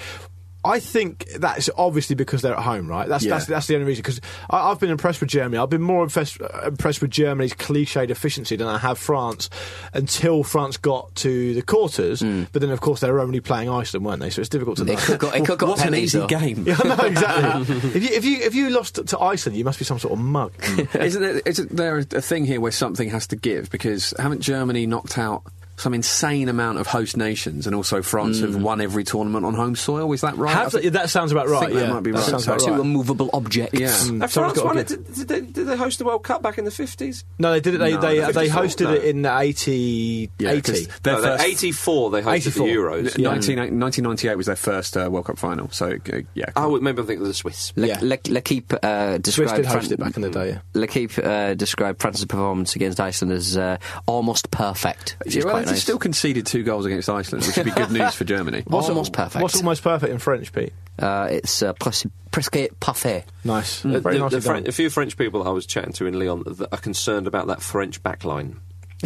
I 0.66 0.80
think 0.80 1.26
that's 1.38 1.70
obviously 1.78 2.16
because 2.16 2.42
they're 2.42 2.56
at 2.56 2.64
home, 2.64 2.88
right? 2.88 3.08
That's 3.08 3.24
Yeah. 3.26 3.32
that's, 3.36 3.46
that's 3.48 3.68
the 3.68 3.76
only 3.76 3.86
reason. 3.88 4.02
Because 4.02 4.22
I've 4.50 4.80
been 4.80 4.90
impressed 4.90 5.20
with 5.20 5.30
Germany. 5.30 5.58
I've 5.58 5.70
been 5.70 5.82
more 5.82 6.04
impressed, 6.04 6.42
uh, 6.42 6.48
impressed 6.68 7.02
with 7.02 7.12
Germany's 7.12 7.54
cliched 7.54 8.10
efficiency 8.10 8.56
than 8.56 8.68
I 8.68 8.78
have 8.78 8.98
France 8.98 9.50
until 9.94 10.44
France 10.44 10.78
got 10.78 11.14
to 11.16 11.54
the 11.54 11.62
quarters. 11.62 12.22
But 12.22 12.62
then, 12.62 12.70
of 12.70 12.82
course, 12.82 13.02
they 13.02 13.12
were 13.12 13.20
only 13.20 13.40
playing 13.42 13.70
Iceland, 13.70 14.06
weren't 14.06 14.22
they? 14.22 14.30
So 14.30 14.40
it's 14.42 14.50
difficult 14.50 14.78
to 14.78 14.86
know. 14.86 14.96
Could 14.96 15.20
go, 15.20 15.30
it 15.32 15.46
could 15.46 15.60
go 15.60 15.68
What 15.68 15.86
an 15.86 15.96
easy 15.96 16.20
though. 16.20 16.28
game. 16.28 16.64
yeah, 16.68 16.78
no, 16.84 16.96
exactly. 16.96 17.76
if 17.96 18.04
you 18.04 18.10
if 18.18 18.26
you 18.26 18.38
if 18.42 18.56
you 18.56 18.70
lost 18.70 19.06
to 19.06 19.20
Iceland, 19.20 19.58
you 19.58 19.64
must 19.66 19.80
be 19.80 19.86
some 19.86 20.00
sort 20.00 20.14
of 20.14 20.20
mug. 20.20 20.54
isn't, 20.94 21.22
there, 21.22 21.42
isn't 21.46 21.76
there 21.76 21.98
a 21.98 22.04
thing 22.04 22.46
here 22.46 22.62
where 22.62 22.72
something 22.72 23.10
has 23.10 23.28
to 23.28 23.36
give? 23.36 23.70
Because 23.70 24.14
haven't 24.18 24.42
Germany 24.42 24.86
knocked 24.88 25.18
out 25.18 25.44
some 25.76 25.94
insane 25.94 26.50
amount 26.50 26.78
of 26.78 26.88
host 26.88 27.18
nations, 27.18 27.66
and 27.68 27.76
also 27.76 28.02
France 28.02 28.40
have 28.42 28.56
won 28.56 28.80
every 28.82 29.04
tournament 29.04 29.46
on 29.46 29.54
home 29.56 29.76
soil? 29.76 30.12
Is 30.14 30.22
that 30.22 30.36
right? 30.38 30.56
I 30.56 30.60
Have 30.64 30.94
that 30.94 31.10
sounds 31.10 31.32
about 31.32 31.48
right. 31.50 31.66
think 31.68 31.74
that 31.80 31.90
might 31.90 32.04
be 32.04 32.12
that 32.12 32.18
right. 32.20 32.28
sounds 32.30 32.46
about 32.48 32.60
Two 32.60 32.72
right. 32.72 32.80
immovable 32.80 33.30
objects. 33.34 33.80
Yeah. 33.80 33.90
Have 34.20 34.32
France 34.32 34.62
won 34.62 34.78
it? 34.78 34.88
Did, 34.88 35.14
did, 35.14 35.28
they, 35.28 35.42
did 35.42 35.66
they 35.68 35.76
host 35.76 36.00
the 36.00 36.06
World 36.06 36.24
Cup 36.24 36.42
back 36.42 36.58
in 36.58 36.66
the 36.66 36.72
50s? 36.72 37.24
No, 37.40 37.52
they 37.52 37.60
did 37.60 37.76
it. 37.76 37.78
They 37.80 37.94
No, 37.94 38.02
they, 38.02 38.20
the 38.20 38.32
they 38.32 38.48
hosted 38.50 38.84
no. 38.86 38.94
it 38.94 39.04
in 39.04 39.26
80, 39.26 40.30
Yeah, 40.40 40.60
'cause 40.60 40.82
80. 40.82 40.92
their 41.04 41.14
No, 41.16 41.22
first- 41.22 41.44
84 41.44 42.12
they 42.12 42.22
hosted 42.22 42.34
84. 42.36 42.68
the 42.68 42.74
Euros. 42.74 43.18
Yeah. 43.18 43.30
19, 43.30 43.58
1998 43.58 44.36
was 44.36 44.46
their 44.46 44.56
first 44.56 44.96
uh, 44.98 45.10
World 45.12 45.26
Cup 45.26 45.38
final, 45.38 45.70
so 45.72 45.92
uh, 46.14 46.18
yeah. 46.34 46.46
Oh, 46.56 46.80
maybe 46.80 47.00
I'm 47.02 47.08
thinking 47.08 47.22
of 47.24 47.28
the 47.28 47.34
Swiss. 47.34 47.74
Le- 47.76 47.88
Yeah. 47.88 48.00
Le- 48.02 48.18
L'Equipe 48.30 48.74
uh, 48.84 49.14
Swiss 49.16 49.24
described 49.24 49.56
did 49.58 49.66
host 49.66 49.92
it 49.92 50.00
back 50.00 50.16
in 50.16 50.22
the 50.22 50.30
day. 50.30 50.50
Yeah. 50.50 50.60
L'Equipe 50.74 51.18
uh, 51.24 51.54
described 51.56 52.02
France's 52.02 52.26
performance 52.26 52.76
against 52.76 53.00
Iceland 53.00 53.34
as 53.34 53.58
uh, 53.58 53.78
almost 54.06 54.52
perfect, 54.52 55.18
which 55.64 55.68
Yeah, 55.68 55.72
quite 55.72 55.72
they 55.72 55.72
nice. 55.76 55.82
still 55.84 56.00
conceded 56.00 56.46
two 56.46 56.64
goals 56.64 56.86
against 56.86 57.10
Iceland, 57.10 57.46
which 57.46 57.56
would 57.58 57.66
be 57.66 57.72
good 57.72 57.92
news 58.00 58.14
for 58.14 58.24
Germany. 58.24 58.64
What's- 58.68 58.90
Almost 58.90 59.14
perfect. 59.14 59.42
What's 59.42 59.56
almost 59.58 59.84
perfect 59.84 60.12
in 60.12 60.20
French, 60.20 60.52
Pete? 60.54 60.74
uh, 61.00 61.28
it's 61.32 61.64
uh, 61.64 61.74
presque, 61.74 62.06
presque 62.32 62.58
parfait. 62.80 63.26
Nice. 63.44 63.82
The- 63.82 64.00
Very 64.00 64.18
the- 64.20 64.30
the 64.30 64.42
Fren- 64.42 64.64
done. 64.64 64.70
a 64.70 64.72
few 64.74 64.90
French 64.90 65.18
people 65.18 65.48
I 65.48 65.52
was 65.52 65.66
chatting 65.66 65.94
to 65.94 66.06
in 66.06 66.20
Lyon 66.20 66.44
that 66.46 66.68
are 66.72 66.78
concerned 66.78 67.28
about 67.28 67.48
that 67.48 67.62
French 67.62 68.02
backline. 68.04 68.58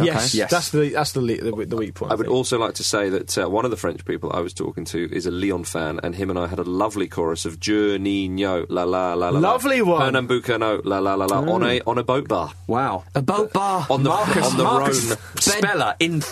Yes, 0.04 0.34
Yes. 0.34 0.50
that's 0.50 0.70
the 0.70 0.90
that's 0.90 1.12
the 1.12 1.20
the, 1.20 1.64
the 1.66 1.76
weak 1.76 1.94
point. 1.94 2.12
I 2.12 2.14
would 2.14 2.26
also 2.28 2.58
like 2.58 2.74
to 2.74 2.84
say 2.84 3.08
that 3.10 3.36
uh, 3.38 3.48
one 3.48 3.64
of 3.64 3.70
the 3.70 3.76
French 3.76 4.04
people 4.04 4.30
I 4.32 4.40
was 4.40 4.52
talking 4.54 4.84
to 4.86 5.08
is 5.14 5.26
a 5.26 5.30
Lyon 5.30 5.64
fan, 5.64 6.00
and 6.02 6.14
him 6.14 6.30
and 6.30 6.38
I 6.38 6.46
had 6.46 6.58
a 6.58 6.64
lovely 6.64 7.08
chorus 7.08 7.44
of 7.44 7.58
Juninho, 7.60 8.66
la 8.68 8.84
la 8.84 9.14
la 9.14 9.28
la. 9.30 9.38
Lovely 9.40 9.80
la, 9.82 9.98
one. 9.98 10.12
Pernambucano, 10.14 10.80
la 10.84 10.98
la 10.98 11.14
la 11.14 11.26
la, 11.26 11.38
on 11.40 11.62
a 11.64 11.80
on 11.86 11.98
a 11.98 12.04
boat 12.04 12.28
bar 12.28 12.52
Wow. 12.66 13.04
A 13.14 13.22
boat 13.22 13.52
bar. 13.52 13.86
on 13.90 14.02
the 14.02 14.10
Marcus, 14.10 14.46
on 14.50 14.56
the 14.56 14.64
Marcus 14.64 15.04
Rhone. 15.10 15.18
Speller 15.40 15.94
in 15.98 16.22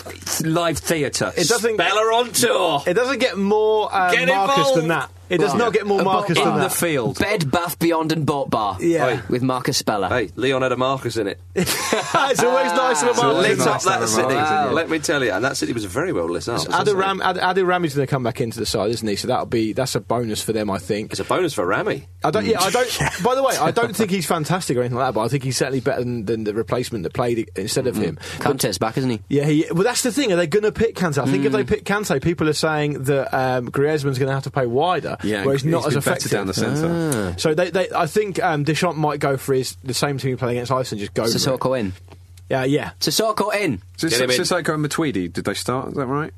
live 0.43 0.77
theatre. 0.77 1.33
It 1.35 1.47
doesn't. 1.47 1.75
Speller 1.75 2.11
on 2.13 2.31
tour. 2.31 2.83
It 2.87 2.93
doesn't 2.93 3.19
get 3.19 3.37
more 3.37 3.89
uh, 3.93 4.11
Get 4.11 4.27
Marcus 4.27 4.57
involved. 4.57 4.79
than 4.81 4.87
that. 4.89 5.09
It 5.29 5.39
does 5.39 5.49
Well, 5.51 5.57
not 5.59 5.73
get 5.73 5.85
more 5.85 6.01
a 6.01 6.03
Marcus 6.03 6.37
than 6.37 6.53
in 6.53 6.59
the 6.59 6.69
field. 6.69 7.19
Bed, 7.19 7.49
bath, 7.51 7.77
beyond, 7.79 8.11
and 8.11 8.25
boat 8.25 8.49
bar. 8.49 8.77
Yeah. 8.79 9.05
Oi. 9.05 9.19
With 9.29 9.41
Marcus 9.43 9.77
Speller. 9.77 10.07
Hey, 10.09 10.29
Lyon 10.35 10.61
had 10.61 10.71
a 10.71 10.77
Marcus 10.77 11.17
in 11.17 11.27
it. 11.27 11.39
it's 11.55 12.43
always 12.43 12.71
nice 12.71 13.03
of 13.03 13.17
a 13.17 13.21
always 13.21 13.47
lit 13.49 13.57
Marcus. 13.57 13.85
nice 13.85 13.87
up 13.87 13.99
that 14.01 14.07
city. 14.07 14.33
Marcus, 14.33 14.73
Let 14.73 14.89
me 14.89 14.99
tell 14.99 15.23
you, 15.23 15.31
and 15.31 15.43
that 15.43 15.57
city 15.57 15.73
was 15.73 15.85
very 15.85 16.13
well 16.13 16.29
lit 16.29 16.47
up. 16.47 16.61
Adil 16.61 16.95
Ram, 16.95 17.21
Ad, 17.21 17.37
Adil 17.37 17.65
Rami's 17.65 17.95
going 17.95 18.07
to 18.07 18.09
come 18.11 18.23
back 18.23 18.39
into 18.41 18.59
the 18.59 18.65
side, 18.65 18.89
isn't 18.91 19.07
he? 19.07 19.15
So 19.15 19.27
that'll 19.27 19.45
be 19.45 19.73
that's 19.73 19.95
a 19.95 19.99
bonus 19.99 20.41
for 20.41 20.53
them, 20.53 20.69
I 20.69 20.77
think. 20.77 21.11
It's 21.11 21.19
a 21.19 21.23
bonus 21.25 21.53
for 21.53 21.65
Rami. 21.65 22.07
I 22.23 22.31
don't. 22.31 22.45
Yeah, 22.45 22.61
I 22.61 22.69
don't. 22.69 22.99
By 23.23 23.35
the 23.35 23.43
way, 23.43 23.55
I 23.57 23.71
don't 23.71 23.95
think 23.95 24.11
he's 24.11 24.25
fantastic 24.25 24.77
or 24.77 24.81
anything 24.81 24.97
like 24.97 25.07
that, 25.07 25.13
but 25.15 25.21
I 25.21 25.27
think 25.27 25.43
he's 25.43 25.57
certainly 25.57 25.79
better 25.81 25.99
than, 26.03 26.25
than 26.25 26.43
the 26.43 26.53
replacement 26.53 27.03
that 27.03 27.13
played 27.13 27.49
instead 27.55 27.87
of 27.87 27.95
him. 27.95 28.15
But- 28.39 28.57
Kante's 28.57 28.77
back, 28.77 28.97
isn't 28.97 29.09
he? 29.09 29.19
Yeah, 29.29 29.45
he, 29.45 29.65
well, 29.71 29.83
that's 29.83 30.03
the 30.03 30.11
thing. 30.11 30.31
Are 30.31 30.35
they 30.35 30.47
going 30.47 30.63
to 30.63 30.71
pick 30.71 30.95
Kante? 30.95 31.17
I 31.21 31.25
think 31.29 31.45
if 31.45 31.51
they 31.51 31.61
Hmm. 31.63 31.67
pick 31.67 31.83
Kante, 31.83 32.21
people 32.21 32.47
are 32.47 32.53
saying 32.53 33.03
that 33.03 33.33
um, 33.33 33.69
Griezmann's 33.69 34.19
going 34.19 34.27
to 34.29 34.33
have 34.33 34.43
to 34.43 34.51
play 34.51 34.65
wider, 34.67 35.16
Yeah, 35.23 35.45
where 35.45 35.55
he's 35.55 35.65
not 35.65 35.79
he's 35.79 35.87
as 35.87 35.93
been 35.93 35.97
effective 35.99 36.31
down 36.31 36.47
the 36.47 36.53
centre. 36.53 37.35
So 37.37 37.53
they, 37.53 37.69
they, 37.69 37.89
I 37.95 38.07
think 38.07 38.41
um, 38.41 38.63
Deschamps 38.63 38.97
might 38.97 39.19
go 39.19 39.37
for 39.37 39.53
his 39.53 39.75
the 39.83 39.93
same 39.93 40.17
team 40.17 40.31
he 40.31 40.35
played 40.35 40.51
against 40.51 40.71
Iceland. 40.71 40.99
Just 40.99 41.13
go. 41.13 41.23
for 41.23 41.29
it. 41.29 41.33
Sissoko 41.33 41.79
in. 41.79 41.93
Yeah, 42.49 42.63
yeah. 42.63 42.91
Sissoko 42.99 43.53
in. 43.55 43.81
So, 43.97 44.07
in. 44.07 44.13
Sissoko 44.29 44.73
and 44.73 44.85
Matuidi, 44.85 45.31
did 45.31 45.45
they 45.45 45.53
start? 45.53 45.89
Is 45.89 45.93
that 45.95 46.05
right? 46.05 46.33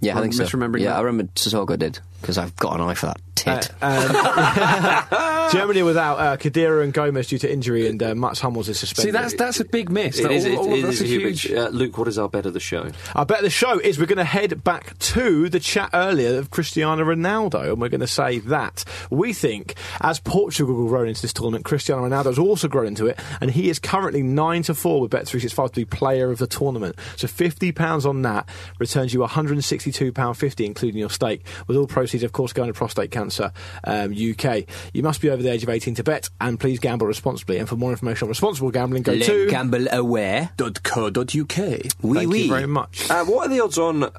Yeah, 0.00 0.14
I 0.14 0.16
I'm 0.18 0.30
think 0.30 0.34
so. 0.34 0.44
misremembering 0.44 0.80
Yeah, 0.80 0.90
that. 0.90 0.98
I 0.98 1.00
remember 1.02 1.32
Sissoko 1.34 1.78
did 1.78 2.00
because 2.20 2.38
I've 2.38 2.54
got 2.56 2.74
an 2.74 2.80
eye 2.82 2.94
for 2.94 3.06
that 3.06 3.20
tit. 3.34 3.70
Um, 3.80 5.50
Germany 5.52 5.82
without 5.82 6.18
uh, 6.18 6.36
Khedira 6.36 6.82
and 6.82 6.92
Gomez 6.92 7.28
due 7.28 7.38
to 7.38 7.50
injury, 7.50 7.86
and 7.88 8.02
uh, 8.02 8.14
Mats 8.14 8.40
Hummels 8.40 8.68
is 8.68 8.78
suspended. 8.78 9.08
See, 9.14 9.18
that's 9.18 9.34
that's 9.34 9.60
a 9.60 9.64
big 9.64 9.90
miss. 9.90 10.18
It 10.18 10.22
That- 10.24 10.32
is, 10.32 10.44
all- 10.46 10.50
it, 10.52 10.56
all 10.58 10.72
of 10.72 10.78
it 10.78 10.82
that's 10.82 10.94
is 10.96 11.00
a 11.00 11.04
a 11.04 11.06
huge. 11.08 11.42
huge. 11.42 11.56
Uh, 11.58 11.68
Luke, 11.68 11.96
what 11.98 12.08
is 12.08 12.18
our 12.18 12.28
bet 12.28 12.46
of 12.46 12.52
the 12.54 12.60
show? 12.60 12.90
Our 13.14 13.24
bet 13.24 13.38
of 13.38 13.44
the 13.44 13.50
show 13.50 13.78
is 13.78 13.98
we're 13.98 14.06
going 14.06 14.18
to 14.18 14.24
head 14.24 14.62
back 14.64 14.98
to 14.98 15.48
the 15.48 15.60
chat 15.60 15.90
earlier 15.94 16.38
of 16.38 16.50
Cristiano 16.50 17.04
Ronaldo, 17.04 17.70
and 17.72 17.80
we're 17.80 17.88
going 17.88 18.00
to 18.00 18.06
say 18.06 18.38
that 18.40 18.84
we 19.10 19.32
think 19.32 19.74
as 20.00 20.20
Portugal 20.20 20.74
will 20.74 20.88
grow 20.88 21.04
into 21.04 21.22
this 21.22 21.32
tournament, 21.32 21.64
Cristiano 21.64 22.06
Ronaldo 22.08 22.26
has 22.26 22.38
also 22.38 22.68
grown 22.68 22.88
into 22.88 23.06
it, 23.06 23.18
and 23.40 23.50
he 23.50 23.70
is 23.70 23.78
currently 23.78 24.22
nine 24.22 24.62
to 24.64 24.74
four 24.74 25.00
with 25.00 25.10
Bet365 25.12 25.68
to 25.68 25.72
be 25.80 25.84
player 25.84 26.30
of 26.30 26.38
the 26.38 26.46
tournament. 26.46 26.96
So 27.16 27.26
fifty 27.28 27.72
pounds 27.72 28.04
on 28.04 28.22
that 28.22 28.48
returns 28.78 29.14
you 29.14 29.20
one 29.20 29.28
hundred 29.30 29.54
and 29.54 29.64
sixty-two 29.64 30.12
pound 30.12 30.36
fifty, 30.36 30.66
including 30.66 30.98
your 31.00 31.10
stake. 31.10 31.44
With 31.66 31.76
all 31.76 31.86
proceeds, 31.86 32.07
of 32.22 32.32
course, 32.32 32.52
going 32.52 32.68
to 32.68 32.74
Prostate 32.74 33.10
Cancer 33.10 33.52
um, 33.84 34.12
UK. 34.12 34.64
You 34.92 35.02
must 35.02 35.20
be 35.20 35.30
over 35.30 35.42
the 35.42 35.50
age 35.52 35.62
of 35.62 35.68
eighteen 35.68 35.94
to 35.96 36.02
bet, 36.04 36.28
and 36.40 36.58
please 36.58 36.78
gamble 36.78 37.06
responsibly. 37.06 37.58
And 37.58 37.68
for 37.68 37.76
more 37.76 37.90
information 37.90 38.26
on 38.26 38.28
responsible 38.30 38.70
gambling, 38.70 39.02
go 39.02 39.12
Le 39.12 39.24
to. 39.24 39.48
Gamble 39.50 39.86
aware. 39.92 40.50
.co.uk. 40.56 41.58
Oui, 42.02 42.18
Thank 42.18 42.30
oui. 42.32 42.42
you 42.44 42.48
very 42.48 42.66
much. 42.66 43.10
Uh, 43.10 43.24
what 43.24 43.46
are 43.46 43.50
the 43.50 43.60
odds 43.60 43.78
on 43.78 44.04
uh, 44.04 44.10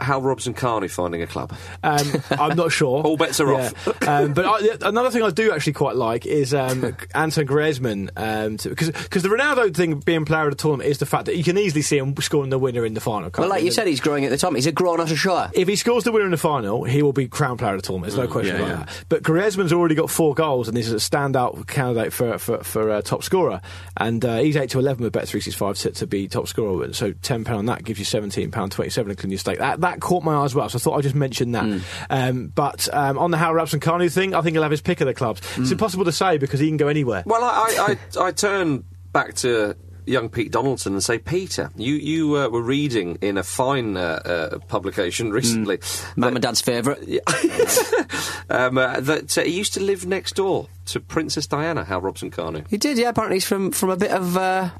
Hal 0.00 0.22
Robson-Kanu 0.22 0.90
finding 0.90 1.22
a 1.22 1.26
club? 1.26 1.52
Um, 1.82 2.06
I'm 2.30 2.56
not 2.56 2.72
sure. 2.72 3.02
All 3.02 3.16
bets 3.16 3.40
are 3.40 3.50
Yeah. 3.52 3.70
um, 4.06 4.32
but 4.34 4.44
I, 4.46 4.78
another 4.88 5.10
thing 5.10 5.22
I 5.22 5.30
do 5.30 5.52
actually 5.52 5.74
quite 5.74 5.96
like 5.96 6.26
is 6.26 6.54
um, 6.54 6.96
Anton 7.14 7.46
Griezmann 7.46 8.06
because 8.62 8.90
because 8.90 9.22
the 9.22 9.28
Ronaldo 9.28 9.74
thing 9.74 10.00
being 10.00 10.24
player 10.24 10.44
of 10.44 10.50
the 10.50 10.56
tournament 10.56 10.88
is 10.88 10.98
the 10.98 11.06
fact 11.06 11.26
that 11.26 11.36
you 11.36 11.44
can 11.44 11.58
easily 11.58 11.82
see 11.82 11.98
him 11.98 12.14
scoring 12.20 12.50
the 12.50 12.58
winner 12.58 12.84
in 12.84 12.94
the 12.94 13.00
final. 13.00 13.30
Well, 13.36 13.48
like 13.48 13.60
you? 13.60 13.66
you 13.66 13.70
said, 13.72 13.86
he's 13.86 14.00
growing 14.00 14.24
at 14.24 14.30
the 14.30 14.36
top. 14.36 14.54
He's 14.54 14.66
a 14.66 14.72
grown 14.72 15.00
out 15.00 15.10
of 15.10 15.18
shore. 15.18 15.50
If 15.54 15.68
he 15.68 15.76
scores 15.76 16.04
the 16.04 16.12
winner 16.12 16.24
in 16.26 16.30
the 16.30 16.36
final, 16.36 16.84
he 16.84 17.02
will 17.02 17.12
be 17.12 17.26
crown 17.34 17.58
player 17.58 17.74
of 17.74 17.82
the 17.82 17.86
tournament. 17.86 18.12
There's 18.12 18.26
no 18.26 18.32
question 18.32 18.56
yeah, 18.56 18.62
about 18.62 18.78
yeah. 18.78 18.84
that. 18.84 19.04
But 19.08 19.22
Griezmann's 19.22 19.72
already 19.72 19.94
got 19.94 20.08
four 20.08 20.34
goals 20.34 20.68
and 20.68 20.78
is 20.78 20.92
a 20.92 20.96
standout 20.96 21.66
candidate 21.66 22.12
for 22.12 22.38
for, 22.38 22.64
for 22.64 22.90
uh, 22.90 23.02
top 23.02 23.22
scorer. 23.22 23.60
And 23.96 24.24
uh, 24.24 24.38
he's 24.38 24.56
eight 24.56 24.70
to 24.70 24.78
eleven 24.78 25.04
with 25.04 25.12
Bet 25.12 25.28
three 25.28 25.40
six 25.40 25.54
five 25.56 25.76
to, 25.78 25.90
to 25.90 26.06
be 26.06 26.28
top 26.28 26.48
scorer. 26.48 26.92
So 26.92 27.12
ten 27.12 27.44
pound 27.44 27.58
on 27.58 27.66
that 27.66 27.84
gives 27.84 27.98
you 27.98 28.04
seventeen 28.04 28.50
pound 28.50 28.72
twenty 28.72 28.90
seven, 28.90 29.10
including 29.10 29.32
your 29.32 29.38
stake. 29.38 29.58
That 29.58 29.80
that 29.80 30.00
caught 30.00 30.22
my 30.22 30.34
eye 30.34 30.44
as 30.44 30.54
well. 30.54 30.68
So 30.68 30.76
I 30.76 30.80
thought 30.80 30.96
I'd 30.96 31.02
just 31.02 31.14
mention 31.14 31.52
that. 31.52 31.64
Hmm. 31.64 31.78
Um, 32.08 32.46
but 32.48 32.88
um, 32.92 33.18
on 33.18 33.30
the 33.30 33.36
Hal 33.36 33.54
Robson-Kanu 33.54 34.12
thing, 34.12 34.34
I 34.34 34.40
think 34.40 34.54
he'll 34.54 34.62
have 34.62 34.70
his 34.70 34.80
pick 34.80 35.00
of 35.00 35.06
the 35.06 35.14
clubs. 35.14 35.40
Hmm. 35.54 35.62
It's 35.62 35.72
impossible 35.72 36.04
to 36.04 36.12
say 36.12 36.38
because 36.38 36.60
he 36.60 36.68
can 36.68 36.76
go 36.76 36.88
anywhere. 36.88 37.24
Well, 37.26 37.42
I, 37.42 37.96
I, 38.16 38.22
I, 38.22 38.26
I 38.26 38.32
turn 38.32 38.84
back 39.12 39.34
to 39.34 39.76
young 40.06 40.28
Pete 40.28 40.50
Donaldson 40.50 40.92
and 40.92 41.02
say, 41.02 41.18
Peter, 41.18 41.70
you 41.76 41.94
you 41.94 42.36
uh, 42.36 42.48
were 42.48 42.62
reading 42.62 43.18
in 43.20 43.38
a 43.38 43.42
fine 43.42 43.96
uh, 43.96 44.20
uh, 44.24 44.58
publication 44.68 45.30
recently. 45.32 45.80
Mum 46.16 46.36
and 46.36 46.42
Dad's 46.42 46.60
favourite. 46.60 46.98
um, 48.50 48.78
uh, 48.78 49.00
that 49.00 49.36
uh, 49.38 49.42
he 49.42 49.56
used 49.56 49.74
to 49.74 49.80
live 49.80 50.06
next 50.06 50.36
door 50.36 50.68
to 50.86 51.00
Princess 51.00 51.46
Diana, 51.46 51.84
Hal 51.84 52.00
Robson-Kanu. 52.00 52.68
He 52.68 52.76
did, 52.76 52.98
yeah. 52.98 53.08
Apparently, 53.08 53.36
he's 53.36 53.46
from 53.46 53.70
from 53.70 53.90
a 53.90 53.96
bit 53.96 54.10
of 54.10 54.36
uh, 54.36 54.70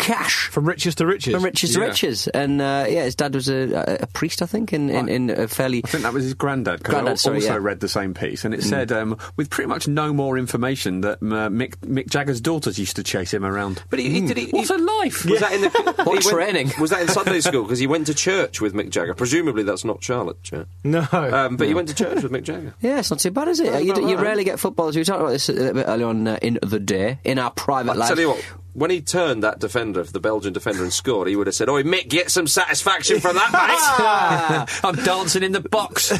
cash. 0.00 0.48
From 0.48 0.64
riches 0.66 0.94
to 0.96 1.06
riches. 1.06 1.34
From 1.34 1.44
riches 1.44 1.74
to 1.74 1.80
riches, 1.80 2.26
and 2.28 2.60
uh, 2.60 2.86
yeah, 2.88 3.04
his 3.04 3.14
dad 3.14 3.34
was 3.34 3.48
a, 3.48 3.72
a, 3.72 3.96
a 4.02 4.06
priest, 4.08 4.42
I 4.42 4.46
think, 4.46 4.72
in, 4.72 4.90
in, 4.90 5.08
in 5.08 5.30
a 5.30 5.46
fairly. 5.48 5.82
I 5.84 5.88
think 5.88 6.02
that 6.04 6.12
was 6.12 6.24
his 6.24 6.34
granddad. 6.34 6.82
'cause 6.82 6.92
Granddad, 6.92 7.10
al- 7.12 7.16
sorry, 7.16 7.36
also 7.36 7.52
yeah. 7.54 7.58
read 7.60 7.80
the 7.80 7.88
same 7.88 8.14
piece, 8.14 8.44
and 8.44 8.54
it 8.54 8.62
said, 8.62 8.90
um, 8.92 9.16
with 9.36 9.50
pretty 9.50 9.68
much 9.68 9.86
no 9.88 10.12
more 10.12 10.36
information, 10.38 11.02
that 11.02 11.18
uh, 11.18 11.48
Mick, 11.50 11.76
Mick 11.78 12.08
Jagger's 12.08 12.40
daughters 12.40 12.78
used 12.78 12.96
to 12.96 13.02
chase 13.02 13.32
him 13.32 13.44
around. 13.44 13.82
But 13.90 13.98
he, 13.98 14.10
he 14.10 14.20
did 14.26 14.36
he, 14.36 14.46
What 14.46 14.66
he- 14.68 14.74
a 14.74 14.78
life! 14.78 15.24
Was 15.24 15.40
that 15.40 15.52
in 15.52 15.60
the 15.62 15.68
What 16.04 16.06
he 16.06 16.10
went- 16.12 16.24
training. 16.24 16.70
Was 16.80 16.90
that 16.90 17.02
in 17.02 17.08
Sunday 17.20 17.40
school? 17.40 17.62
Because 17.62 17.78
he 17.78 17.86
went 17.86 18.06
to 18.06 18.14
church 18.14 18.60
with 18.60 18.74
Mick 18.74 18.90
Jagger. 18.90 19.14
Presumably, 19.14 19.62
that's 19.62 19.84
not 19.84 20.02
Charlotte 20.02 20.42
Church. 20.42 20.66
No. 20.84 21.06
Um, 21.12 21.56
but 21.56 21.68
he 21.68 21.74
went 21.74 21.88
to 21.88 21.94
church 21.94 22.22
with 22.22 22.32
Mick 22.32 22.42
Jagger. 22.44 22.74
Yeah, 22.80 22.98
it's 23.00 23.10
not 23.10 23.20
too 23.20 23.30
bad, 23.30 23.48
is 23.48 23.60
it? 23.60 23.70
That's 23.70 23.84
You, 23.84 23.92
about 23.92 24.08
you 24.08 24.16
rarely 24.16 24.44
get 24.44 24.58
footballers. 24.58 24.96
We 24.96 25.04
talked 25.04 25.20
about 25.20 25.30
this 25.30 25.48
a 25.48 25.52
little 25.52 25.74
bit 25.74 25.84
earlier 25.88 26.06
on 26.06 26.26
uh, 26.26 26.38
in 26.42 26.58
the 26.62 26.78
day 26.80 27.18
in 27.24 27.38
our 27.38 27.50
private 27.50 27.92
I 27.92 27.94
life. 27.94 28.08
tell 28.08 28.18
you 28.18 28.28
what, 28.30 28.44
when 28.72 28.90
he 28.90 29.00
turned 29.00 29.42
that 29.42 29.58
defender, 29.58 30.02
the 30.04 30.20
Belgian 30.20 30.52
defender, 30.52 30.82
and 30.82 30.92
scored, 30.92 31.28
he 31.28 31.36
would 31.36 31.46
have 31.46 31.54
said, 31.54 31.68
"Oi, 31.68 31.82
Mick, 31.82 32.08
get 32.08 32.30
some 32.30 32.46
satisfaction 32.46 33.20
from 33.20 33.36
that, 33.36 33.50
mate." 34.68 34.80
I'm 34.84 34.96
dancing 35.04 35.42
in 35.42 35.52
the 35.52 35.60
box. 35.60 36.08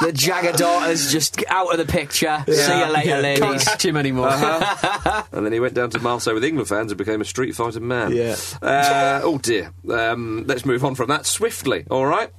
the 0.00 0.12
Jagger 0.14 0.52
daughters 0.52 1.12
just 1.12 1.42
out 1.48 1.72
of 1.72 1.78
the 1.78 1.90
picture. 1.90 2.42
See 2.46 2.52
you 2.78 2.86
later, 2.86 3.10
Can't 3.10 3.22
ladies. 3.22 3.64
catch 3.64 3.84
him 3.84 3.96
anymore. 3.96 4.28
Uh-huh. 4.28 5.22
and 5.32 5.44
then 5.44 5.52
he 5.52 5.60
went 5.60 5.74
down 5.74 5.90
to 5.90 5.98
Marseille 6.00 6.34
with 6.34 6.44
England 6.44 6.68
fans 6.68 6.90
and 6.92 6.98
became 6.98 7.20
a 7.20 7.24
street 7.24 7.54
fighter 7.54 7.80
man. 7.80 8.12
Yeah. 8.14 8.36
Uh, 8.62 9.20
oh 9.22 9.38
dear. 9.38 9.72
Um, 9.90 10.44
let's 10.46 10.64
move 10.64 10.84
on 10.84 10.94
from 10.94 11.08
that 11.08 11.26
swiftly. 11.26 11.84
All 11.90 12.06
right. 12.06 12.30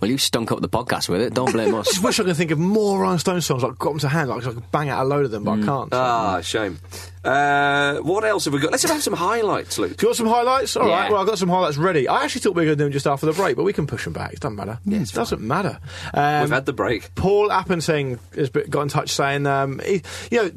Well, 0.00 0.08
you 0.08 0.16
stunk 0.18 0.52
up 0.52 0.60
the 0.60 0.68
podcast 0.68 1.08
with 1.08 1.20
it. 1.20 1.34
Don't 1.34 1.50
blame 1.52 1.74
us. 1.74 1.88
just 1.88 2.04
wish 2.04 2.20
I 2.20 2.22
could 2.22 2.36
think 2.36 2.52
of 2.52 2.58
more 2.60 3.00
Rolling 3.00 3.18
Stone 3.18 3.40
songs. 3.40 3.64
I've 3.64 3.76
got 3.80 3.90
them 3.90 3.98
to 4.00 4.08
hand. 4.08 4.28
Like, 4.30 4.46
I 4.46 4.52
could 4.52 4.70
bang 4.70 4.88
out 4.90 5.02
a 5.02 5.08
load 5.08 5.24
of 5.24 5.32
them, 5.32 5.42
but 5.42 5.58
I 5.58 5.62
can't. 5.64 5.92
Ah, 5.92 6.40
shame. 6.40 6.78
Uh, 7.24 7.96
what 7.98 8.24
else 8.24 8.44
have 8.44 8.54
we 8.54 8.60
got? 8.60 8.70
Let's 8.70 8.84
have 8.84 9.02
some 9.02 9.14
highlights, 9.14 9.78
Luke. 9.78 9.96
Do 9.96 10.04
you 10.04 10.08
want 10.08 10.16
some 10.16 10.26
highlights? 10.26 10.76
All 10.76 10.86
right. 10.88 11.04
Yeah. 11.06 11.10
Well, 11.12 11.20
I've 11.20 11.26
got 11.26 11.38
some 11.38 11.48
highlights 11.48 11.76
ready. 11.76 12.08
I 12.08 12.24
actually 12.24 12.42
thought 12.42 12.54
we 12.54 12.62
were 12.62 12.66
going 12.66 12.78
to 12.78 12.82
do 12.82 12.84
them 12.84 12.92
just 12.92 13.06
after 13.06 13.26
the 13.26 13.32
break, 13.32 13.56
but 13.56 13.64
we 13.64 13.72
can 13.72 13.86
push 13.86 14.04
them 14.04 14.12
back. 14.12 14.32
It 14.32 14.40
doesn't 14.40 14.56
matter. 14.56 14.78
it 14.86 15.12
doesn't 15.12 15.40
matter. 15.40 15.78
Um, 16.14 16.42
We've 16.42 16.50
had 16.50 16.66
the 16.66 16.72
break. 16.72 17.14
Paul 17.14 17.48
Appensing 17.50 18.18
has 18.34 18.50
got 18.50 18.82
in 18.82 18.88
touch 18.88 19.10
saying, 19.10 19.46
um, 19.46 19.80
he, 19.84 20.02
you 20.30 20.42
know, 20.42 20.50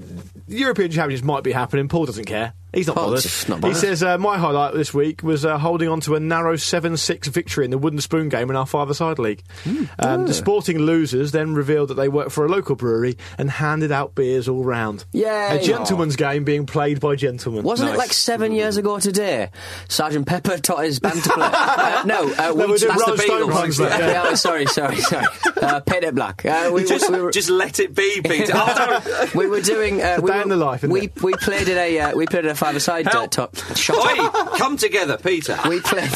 European 0.48 0.92
Championships 0.92 1.26
might 1.26 1.44
be 1.44 1.52
happening. 1.52 1.88
Paul 1.88 2.06
doesn't 2.06 2.26
care. 2.26 2.54
He's 2.74 2.88
not 2.88 2.96
bothered. 2.96 3.26
not 3.50 3.66
He 3.66 3.74
says, 3.74 4.02
uh, 4.02 4.18
my 4.18 4.38
highlight 4.38 4.74
this 4.74 4.94
week 4.94 5.24
was 5.24 5.44
uh, 5.44 5.58
holding 5.58 5.90
on 5.90 6.00
to 6.02 6.16
a 6.16 6.22
narrow 6.22 6.56
7 6.56 6.96
6 6.96 7.28
victory 7.28 7.66
in 7.66 7.72
the 7.72 7.78
Wooden 7.78 8.00
Spoon 8.00 8.30
game 8.30 8.50
in 8.50 8.56
our 8.56 8.66
five-a-side 8.66 9.20
league. 9.20 9.44
Hmm. 9.66 9.84
Um, 10.00 10.28
the 10.28 10.34
sporting 10.34 10.80
losers 10.80 11.34
then 11.34 11.54
revealed 11.54 11.90
that 11.90 11.96
they 11.96 12.08
work 12.08 12.30
for 12.30 12.46
a 12.46 12.50
local 12.50 12.76
brewery 12.78 13.18
and 13.38 13.52
handed 13.52 13.92
out 13.92 14.16
beers 14.16 14.48
all 14.48 14.64
round. 14.64 15.04
Yeah. 15.12 15.54
A 15.54 15.62
gentleman's 15.62 16.16
game 16.16 16.46
being 16.52 16.66
played 16.66 17.00
by 17.00 17.16
gentlemen. 17.16 17.64
Wasn't 17.64 17.90
it 17.90 17.96
like 17.98 18.12
seven 18.12 18.52
years 18.52 18.76
ago 18.76 19.00
today? 19.00 19.52
Sergeant 19.88 20.28
Pepper 20.28 20.58
taught 20.58 20.84
his 20.84 21.00
band 21.00 21.24
to 21.24 21.30
play. 21.30 21.48
Uh, 21.52 22.04
no, 22.06 22.24
uh, 22.34 22.36
No, 22.36 22.54
we 22.56 22.66
we're 22.72 22.78
doing 22.78 22.90
that's 22.90 23.02
Rolling 23.02 23.16
the 23.18 23.24
Stone 23.24 23.42
Beatles. 23.50 23.52
puns, 23.54 23.78
but, 23.78 23.90
yeah. 23.92 24.08
Yeah, 24.12 24.24
oh, 24.28 24.36
sorry, 24.36 24.66
sorry, 24.66 24.96
sorry. 24.98 25.26
Uh, 25.62 25.80
Paint 25.80 26.04
It 26.04 26.16
Black. 26.16 26.46
Uh, 26.46 26.72
we, 26.74 26.84
Just, 26.84 27.10
we, 27.10 27.22
were, 27.22 27.32
just 27.32 27.50
let 27.50 27.80
it 27.80 27.96
be, 27.96 28.22
Peter. 28.26 28.52
Oh, 28.56 29.30
we 29.36 29.48
were 29.48 29.62
doing. 29.62 30.02
Uh, 30.02 30.16
a 30.18 30.22
we 30.22 30.32
day 30.32 30.40
were- 30.44 30.50
the 30.50 30.56
life, 30.58 30.84
we 30.84 31.04
it? 31.04 31.22
we 31.24 31.34
played 31.34 31.68
in 31.70 31.78
a 31.78 32.00
uh, 32.00 32.16
we 32.16 32.26
played 32.26 32.44
in 32.46 32.52
a 32.52 32.56
five 32.56 32.76
aside 32.76 33.08
uh, 33.08 33.28
top. 33.28 33.56
Shut 33.76 33.96
up. 33.98 34.36
Oi, 34.54 34.58
come 34.58 34.76
together, 34.78 35.18
Peter. 35.18 35.58
We 35.70 35.80
played. 35.80 36.12